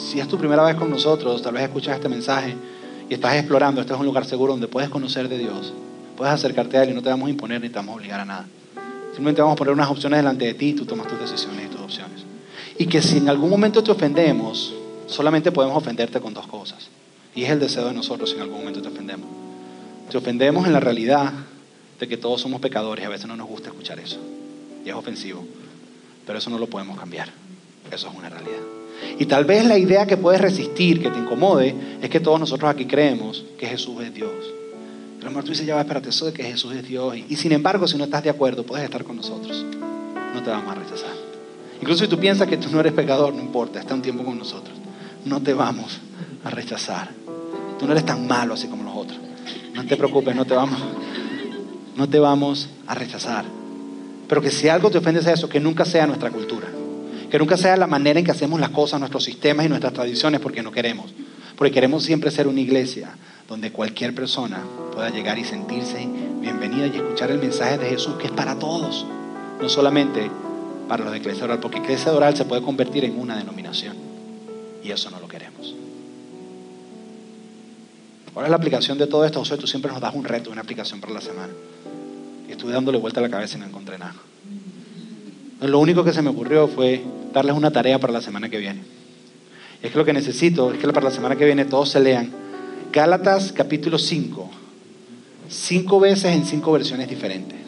si 0.09 0.19
es 0.19 0.27
tu 0.27 0.37
primera 0.37 0.63
vez 0.63 0.75
con 0.75 0.89
nosotros, 0.89 1.41
tal 1.41 1.53
vez 1.53 1.63
escuchas 1.63 1.95
este 1.95 2.09
mensaje 2.09 2.55
y 3.09 3.13
estás 3.13 3.35
explorando, 3.35 3.81
este 3.81 3.93
es 3.93 3.99
un 3.99 4.05
lugar 4.05 4.25
seguro 4.25 4.53
donde 4.53 4.67
puedes 4.67 4.89
conocer 4.89 5.29
de 5.29 5.37
Dios, 5.37 5.73
puedes 6.17 6.33
acercarte 6.33 6.77
a 6.77 6.83
Él 6.83 6.91
y 6.91 6.93
no 6.93 7.01
te 7.01 7.09
vamos 7.09 7.27
a 7.27 7.29
imponer 7.31 7.61
ni 7.61 7.69
te 7.69 7.75
vamos 7.75 7.93
a 7.93 7.95
obligar 7.97 8.19
a 8.19 8.25
nada. 8.25 8.45
Simplemente 9.11 9.41
vamos 9.41 9.53
a 9.53 9.57
poner 9.57 9.73
unas 9.73 9.89
opciones 9.89 10.19
delante 10.19 10.45
de 10.45 10.53
ti 10.53 10.69
y 10.69 10.73
tú 10.73 10.85
tomas 10.85 11.07
tus 11.07 11.19
decisiones 11.19 11.65
y 11.65 11.69
tus 11.69 11.81
opciones. 11.81 12.23
Y 12.77 12.85
que 12.85 13.01
si 13.01 13.17
en 13.17 13.29
algún 13.29 13.49
momento 13.49 13.83
te 13.83 13.91
ofendemos, 13.91 14.73
solamente 15.07 15.51
podemos 15.51 15.77
ofenderte 15.77 16.19
con 16.19 16.33
dos 16.33 16.47
cosas. 16.47 16.89
Y 17.35 17.43
es 17.43 17.49
el 17.49 17.59
deseo 17.59 17.87
de 17.87 17.93
nosotros 17.93 18.29
si 18.29 18.35
en 18.35 18.43
algún 18.43 18.59
momento 18.59 18.81
te 18.81 18.87
ofendemos. 18.87 19.48
Te 20.09 20.17
ofendemos 20.17 20.65
en 20.65 20.73
la 20.73 20.79
realidad 20.79 21.31
de 21.99 22.07
que 22.07 22.17
todos 22.17 22.41
somos 22.41 22.61
pecadores 22.61 23.03
y 23.03 23.05
a 23.05 23.09
veces 23.09 23.27
no 23.27 23.35
nos 23.35 23.47
gusta 23.47 23.69
escuchar 23.69 23.99
eso. 23.99 24.19
Y 24.83 24.89
es 24.89 24.95
ofensivo. 24.95 25.45
Pero 26.25 26.39
eso 26.39 26.49
no 26.49 26.57
lo 26.57 26.67
podemos 26.67 26.97
cambiar. 26.97 27.29
Eso 27.91 28.09
es 28.09 28.15
una 28.15 28.29
realidad. 28.29 28.61
Y 29.19 29.25
tal 29.25 29.45
vez 29.45 29.65
la 29.65 29.77
idea 29.77 30.05
que 30.05 30.17
puedes 30.17 30.41
resistir, 30.41 31.01
que 31.01 31.09
te 31.09 31.19
incomode, 31.19 31.75
es 32.01 32.09
que 32.09 32.19
todos 32.19 32.39
nosotros 32.39 32.69
aquí 32.69 32.85
creemos 32.85 33.45
que 33.57 33.67
Jesús 33.67 34.01
es 34.01 34.13
Dios. 34.13 34.31
Pero 35.17 35.29
amor, 35.29 35.43
tú 35.43 35.51
dices, 35.51 35.65
ya 35.65 35.79
espérate, 35.79 36.09
eso 36.09 36.25
de 36.25 36.33
que 36.33 36.43
Jesús 36.43 36.73
es 36.73 36.87
Dios. 36.87 37.15
Y, 37.27 37.35
sin 37.35 37.51
embargo, 37.51 37.87
si 37.87 37.97
no 37.97 38.05
estás 38.05 38.23
de 38.23 38.29
acuerdo, 38.29 38.63
puedes 38.63 38.85
estar 38.85 39.03
con 39.03 39.17
nosotros. 39.17 39.65
No 40.33 40.41
te 40.41 40.49
vamos 40.49 40.71
a 40.71 40.75
rechazar. 40.75 41.13
Incluso 41.81 42.05
si 42.05 42.09
tú 42.09 42.17
piensas 42.17 42.47
que 42.47 42.57
tú 42.57 42.69
no 42.71 42.79
eres 42.79 42.93
pecador, 42.93 43.33
no 43.33 43.41
importa, 43.41 43.79
está 43.79 43.93
un 43.93 44.01
tiempo 44.01 44.23
con 44.23 44.37
nosotros. 44.37 44.75
No 45.25 45.41
te 45.41 45.53
vamos 45.53 45.99
a 46.43 46.49
rechazar. 46.49 47.09
Tú 47.77 47.85
no 47.85 47.91
eres 47.91 48.05
tan 48.05 48.27
malo 48.27 48.53
así 48.53 48.67
como 48.67 48.83
los 48.83 48.95
otros. 48.95 49.18
No 49.73 49.85
te 49.85 49.97
preocupes, 49.97 50.35
no 50.35 50.45
te 50.45 50.53
vamos, 50.53 50.79
no 51.95 52.09
te 52.09 52.19
vamos 52.19 52.69
a 52.87 52.95
rechazar. 52.95 53.45
Pero 54.27 54.41
que 54.41 54.51
si 54.51 54.69
algo 54.69 54.91
te 54.91 54.99
ofende 54.99 55.27
a 55.27 55.33
eso, 55.33 55.49
que 55.49 55.59
nunca 55.59 55.85
sea 55.85 56.05
nuestra 56.05 56.29
cultura. 56.29 56.67
Que 57.29 57.39
nunca 57.39 57.57
sea 57.57 57.77
la 57.77 57.87
manera 57.87 58.19
en 58.19 58.25
que 58.25 58.31
hacemos 58.31 58.59
las 58.59 58.69
cosas, 58.69 58.99
nuestros 58.99 59.23
sistemas 59.23 59.65
y 59.65 59.69
nuestras 59.69 59.93
tradiciones, 59.93 60.39
porque 60.39 60.63
no 60.63 60.71
queremos. 60.71 61.13
Porque 61.55 61.71
queremos 61.71 62.03
siempre 62.03 62.31
ser 62.31 62.47
una 62.47 62.61
iglesia 62.61 63.09
donde 63.47 63.71
cualquier 63.71 64.13
persona 64.13 64.61
pueda 64.93 65.09
llegar 65.09 65.39
y 65.39 65.43
sentirse 65.43 66.07
bienvenida 66.41 66.87
y 66.87 66.97
escuchar 66.97 67.31
el 67.31 67.39
mensaje 67.39 67.77
de 67.77 67.89
Jesús, 67.89 68.15
que 68.15 68.27
es 68.27 68.31
para 68.31 68.57
todos. 68.57 69.05
No 69.59 69.67
solamente 69.67 70.29
para 70.87 71.03
los 71.03 71.11
de 71.11 71.19
Iglesia 71.19 71.43
Oral, 71.45 71.59
porque 71.59 71.79
Iglesia 71.79 72.13
Oral 72.13 72.35
se 72.35 72.45
puede 72.45 72.61
convertir 72.61 73.05
en 73.05 73.19
una 73.19 73.35
denominación. 73.35 73.95
Y 74.83 74.91
eso 74.91 75.09
no 75.09 75.19
lo 75.19 75.27
queremos. 75.27 75.75
Ahora 78.39 78.47
es 78.47 78.51
la 78.51 78.55
aplicación 78.55 78.97
de 78.97 79.05
todo 79.05 79.25
esto, 79.25 79.39
José, 79.39 79.57
tú 79.57 79.67
siempre 79.67 79.91
nos 79.91 79.99
das 79.99 80.15
un 80.15 80.23
reto, 80.23 80.49
una 80.49 80.61
aplicación 80.61 81.01
para 81.01 81.11
la 81.11 81.19
semana. 81.19 81.51
Y 82.47 82.53
estuve 82.53 82.71
dándole 82.71 82.97
vuelta 82.97 83.19
a 83.19 83.23
la 83.23 83.29
cabeza 83.29 83.57
y 83.57 83.59
no 83.59 83.65
encontré 83.65 83.97
nada. 83.97 84.15
Lo 85.59 85.77
único 85.77 86.05
que 86.05 86.13
se 86.13 86.21
me 86.21 86.29
ocurrió 86.29 86.69
fue 86.69 87.03
darles 87.33 87.53
una 87.53 87.69
tarea 87.71 87.99
para 87.99 88.13
la 88.13 88.21
semana 88.21 88.47
que 88.47 88.57
viene. 88.57 88.81
Es 89.83 89.91
que 89.91 89.97
lo 89.97 90.05
que 90.05 90.13
necesito 90.13 90.71
es 90.71 90.79
que 90.79 90.87
para 90.87 91.09
la 91.09 91.11
semana 91.11 91.35
que 91.35 91.43
viene 91.43 91.65
todos 91.65 91.89
se 91.89 91.99
lean 91.99 92.31
Gálatas 92.93 93.51
capítulo 93.51 93.99
5. 93.99 94.49
Cinco 95.49 95.99
veces 95.99 96.33
en 96.33 96.45
cinco 96.45 96.71
versiones 96.71 97.09
diferentes. 97.09 97.59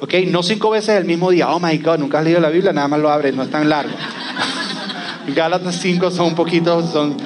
¿Ok? 0.00 0.14
No 0.26 0.42
cinco 0.42 0.70
veces 0.70 0.96
el 0.96 1.04
mismo 1.04 1.30
día. 1.30 1.48
Oh 1.54 1.60
my 1.60 1.78
God, 1.78 1.98
nunca 1.98 2.18
has 2.18 2.24
leído 2.24 2.40
la 2.40 2.50
Biblia, 2.50 2.72
nada 2.72 2.88
más 2.88 2.98
lo 2.98 3.12
abres, 3.12 3.32
no 3.32 3.44
es 3.44 3.50
tan 3.52 3.68
largo. 3.68 3.94
Gálatas 5.36 5.76
5 5.76 6.10
son 6.10 6.26
un 6.26 6.34
poquito, 6.34 6.84
son 6.84 7.16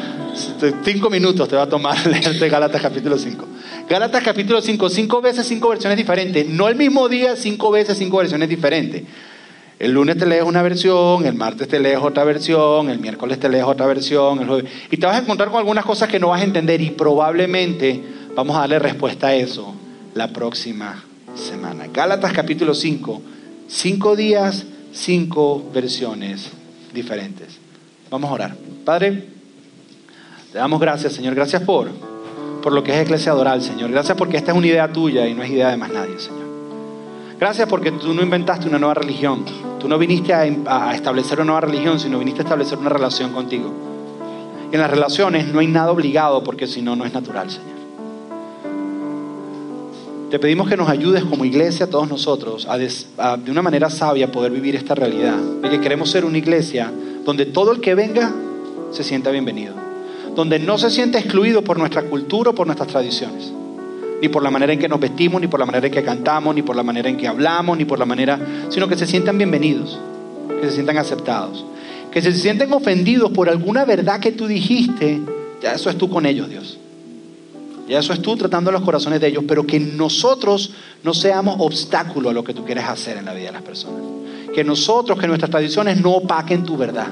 cinco 0.85 1.11
minutos 1.11 1.49
te 1.49 1.57
va 1.57 1.63
a 1.63 1.69
tomar 1.69 2.07
leerte 2.07 2.49
Gálatas 2.49 2.83
capítulo 2.83 3.19
5. 3.19 3.47
Gálatas 3.89 4.23
capítulo 4.23 4.61
5, 4.61 4.89
cinco 4.89 5.21
veces, 5.21 5.47
cinco 5.47 5.69
versiones 5.69 5.97
diferentes. 5.97 6.47
No 6.49 6.69
el 6.69 6.77
mismo 6.77 7.09
día, 7.09 7.37
cinco 7.37 7.71
veces, 7.71 7.99
cinco 7.99 8.19
versiones 8.19 8.49
diferentes. 8.49 9.05
El 9.79 9.93
lunes 9.93 10.17
te 10.17 10.25
lees 10.25 10.43
una 10.43 10.63
versión, 10.63 11.27
el 11.27 11.35
martes 11.35 11.69
te 11.69 11.79
lees 11.79 11.99
otra 11.99 12.25
versión, 12.25 12.89
el 12.89 12.99
miércoles 12.99 13.39
te 13.39 13.49
lees 13.49 13.65
otra 13.65 13.87
versión, 13.87 14.41
el 14.41 14.47
jueves. 14.47 14.73
Y 14.91 14.97
te 14.97 15.07
vas 15.07 15.17
a 15.17 15.19
encontrar 15.21 15.51
con 15.51 15.59
algunas 15.59 15.85
cosas 15.85 16.09
que 16.09 16.19
no 16.19 16.29
vas 16.29 16.41
a 16.41 16.45
entender 16.45 16.81
y 16.81 16.91
probablemente 16.91 18.03
vamos 18.35 18.57
a 18.57 18.61
darle 18.61 18.79
respuesta 18.79 19.29
a 19.29 19.35
eso 19.35 19.75
la 20.15 20.33
próxima 20.33 21.05
semana. 21.35 21.89
Gálatas 21.93 22.33
capítulo 22.33 22.75
5, 22.75 23.23
cinco 23.69 24.17
días, 24.17 24.65
cinco 24.93 25.71
versiones 25.73 26.51
diferentes. 26.95 27.59
Vamos 28.11 28.31
a 28.31 28.35
orar. 28.35 28.57
Padre, 28.85 29.36
te 30.57 30.61
damos 30.61 30.81
gracias, 30.81 31.13
Señor. 31.13 31.35
Gracias 31.35 31.61
por, 31.65 31.89
por 32.63 32.73
lo 32.73 32.83
que 32.83 32.91
es 32.91 33.03
Iglesia 33.03 33.33
Adoral, 33.33 33.61
Señor. 33.61 33.91
Gracias 33.91 34.17
porque 34.17 34.39
esta 34.39 34.53
es 34.53 34.57
una 34.57 34.67
idea 34.67 34.91
tuya 34.91 35.29
y 35.29 35.35
no 35.35 35.43
es 35.43 35.51
idea 35.51 35.69
de 35.69 35.77
más 35.77 35.93
nadie, 35.93 36.19
Señor. 36.19 36.47
Gracias 37.39 37.69
porque 37.69 37.93
tú 37.93 38.15
no 38.15 38.23
inventaste 38.23 38.67
una 38.67 38.79
nueva 38.79 38.95
religión. 38.95 39.45
Tú 39.79 39.87
no 39.87 39.99
viniste 39.99 40.33
a, 40.33 40.41
a 40.67 40.95
establecer 40.95 41.41
una 41.41 41.45
nueva 41.45 41.61
religión, 41.61 42.01
sino 42.01 42.19
viniste 42.19 42.41
a 42.41 42.45
establecer 42.45 42.79
una 42.79 42.89
relación 42.89 43.35
contigo. 43.35 43.71
Y 44.73 44.77
en 44.77 44.81
las 44.81 44.91
relaciones 44.91 45.47
no 45.49 45.59
hay 45.59 45.67
nada 45.67 45.93
obligado 45.93 46.43
porque 46.43 46.67
si 46.67 46.81
no, 46.81 46.97
no 46.97 47.05
es 47.05 47.13
natural, 47.13 47.51
Señor. 47.51 47.77
Te 50.31 50.39
pedimos 50.39 50.71
que 50.71 50.79
nos 50.79 50.89
ayudes 50.89 51.23
como 51.23 51.45
iglesia, 51.45 51.91
todos 51.91 52.09
nosotros, 52.09 52.67
a, 52.67 53.37
de 53.37 53.51
una 53.51 53.61
manera 53.61 53.91
sabia 53.91 54.33
poder 54.33 54.53
vivir 54.53 54.75
esta 54.75 54.95
realidad. 54.95 55.37
De 55.37 55.69
que 55.69 55.83
queremos 55.83 56.11
ser 56.11 56.25
una 56.25 56.39
iglesia 56.39 56.91
donde 57.27 57.45
todo 57.45 57.73
el 57.73 57.83
que 57.83 57.95
venga 57.95 58.33
se 58.91 59.05
sienta 59.05 59.31
bienvenido. 59.31 59.86
Donde 60.37 60.59
no 60.59 60.77
se 60.77 60.91
sienta 60.91 61.19
excluido 61.19 61.63
por 61.63 61.79
nuestra 61.79 62.03
cultura 62.03 62.51
o 62.51 62.55
por 62.55 62.67
nuestras 62.67 62.89
tradiciones. 62.89 63.53
Ni 64.21 64.29
por 64.29 64.43
la 64.43 64.51
manera 64.51 64.73
en 64.73 64.79
que 64.79 64.89
nos 64.89 65.01
vestimos, 65.01 65.41
ni 65.41 65.47
por 65.47 65.59
la 65.59 65.67
manera 65.67 65.87
en 65.87 65.93
que 65.93 66.03
cantamos, 66.03 66.55
ni 66.55 66.63
por 66.63 66.77
la 66.77 66.83
manera 66.83 67.09
en 67.09 67.17
que 67.17 67.27
hablamos, 67.27 67.77
ni 67.77 67.85
por 67.85 67.99
la 67.99 68.07
manera... 68.07 68.39
Sino 68.69 68.87
que 68.87 68.97
se 68.97 69.07
sientan 69.07 69.39
bienvenidos, 69.39 69.99
que 70.61 70.69
se 70.69 70.73
sientan 70.73 70.99
aceptados. 70.99 71.65
Que 72.11 72.21
se 72.23 72.33
sienten 72.33 72.73
ofendidos 72.73 73.31
por 73.33 73.49
alguna 73.49 73.85
verdad 73.85 74.21
que 74.21 74.33
tú 74.33 74.47
dijiste, 74.47 75.21
ya 75.63 75.73
eso 75.73 75.91
es 75.91 75.97
tú 75.97 76.09
con 76.11 76.27
ellos, 76.27 76.49
Dios. 76.49 76.79
Y 77.89 77.95
eso 77.95 78.13
es 78.13 78.21
tú 78.21 78.37
tratando 78.37 78.73
los 78.73 78.83
corazones 78.83 79.21
de 79.21 79.29
ellos, 79.29 79.45
pero 79.47 79.67
que 79.67 79.79
nosotros 79.79 80.73
no 81.05 81.15
seamos 81.15 81.57
obstáculo 81.59 82.31
a 82.31 82.33
lo 82.33 82.43
que 82.43 82.53
tú 82.53 82.65
quieres 82.65 82.85
hacer 82.85 83.17
en 83.17 83.25
la 83.25 83.33
vida 83.33 83.47
de 83.47 83.53
las 83.53 83.63
personas. 83.63 84.01
Que 84.55 84.65
nosotros, 84.65 85.19
que 85.19 85.27
nuestras 85.27 85.51
tradiciones 85.51 86.01
no 86.01 86.13
opaquen 86.13 86.65
tu 86.65 86.77
verdad. 86.77 87.07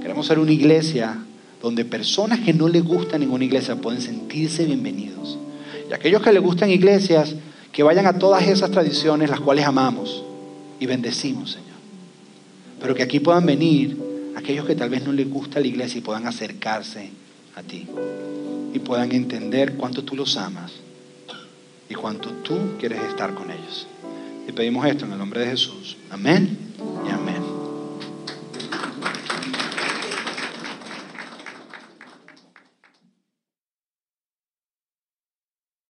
Queremos 0.00 0.26
ser 0.26 0.38
una 0.38 0.52
iglesia 0.52 1.18
donde 1.60 1.84
personas 1.84 2.40
que 2.40 2.52
no 2.52 2.68
les 2.68 2.82
gusta 2.82 3.18
ninguna 3.18 3.44
iglesia 3.44 3.76
pueden 3.76 4.00
sentirse 4.00 4.64
bienvenidos. 4.64 5.38
Y 5.88 5.92
aquellos 5.92 6.22
que 6.22 6.32
les 6.32 6.42
gustan 6.42 6.70
iglesias, 6.70 7.34
que 7.72 7.82
vayan 7.82 8.06
a 8.06 8.18
todas 8.18 8.46
esas 8.46 8.70
tradiciones 8.70 9.30
las 9.30 9.40
cuales 9.40 9.64
amamos 9.64 10.24
y 10.78 10.86
bendecimos, 10.86 11.52
Señor. 11.52 11.68
Pero 12.80 12.94
que 12.94 13.02
aquí 13.02 13.20
puedan 13.20 13.44
venir 13.44 13.96
aquellos 14.36 14.66
que 14.66 14.74
tal 14.74 14.90
vez 14.90 15.04
no 15.04 15.12
les 15.12 15.28
gusta 15.28 15.60
la 15.60 15.66
iglesia 15.66 15.98
y 15.98 16.02
puedan 16.02 16.26
acercarse 16.26 17.10
a 17.54 17.62
ti 17.62 17.86
y 18.72 18.78
puedan 18.78 19.12
entender 19.12 19.74
cuánto 19.74 20.02
tú 20.04 20.16
los 20.16 20.36
amas 20.36 20.72
y 21.88 21.94
cuánto 21.94 22.30
tú 22.42 22.56
quieres 22.78 23.02
estar 23.02 23.34
con 23.34 23.50
ellos. 23.50 23.86
Y 24.48 24.52
pedimos 24.52 24.86
esto 24.86 25.04
en 25.04 25.12
el 25.12 25.18
nombre 25.18 25.40
de 25.40 25.46
Jesús. 25.46 25.96
Amén. 26.10 26.56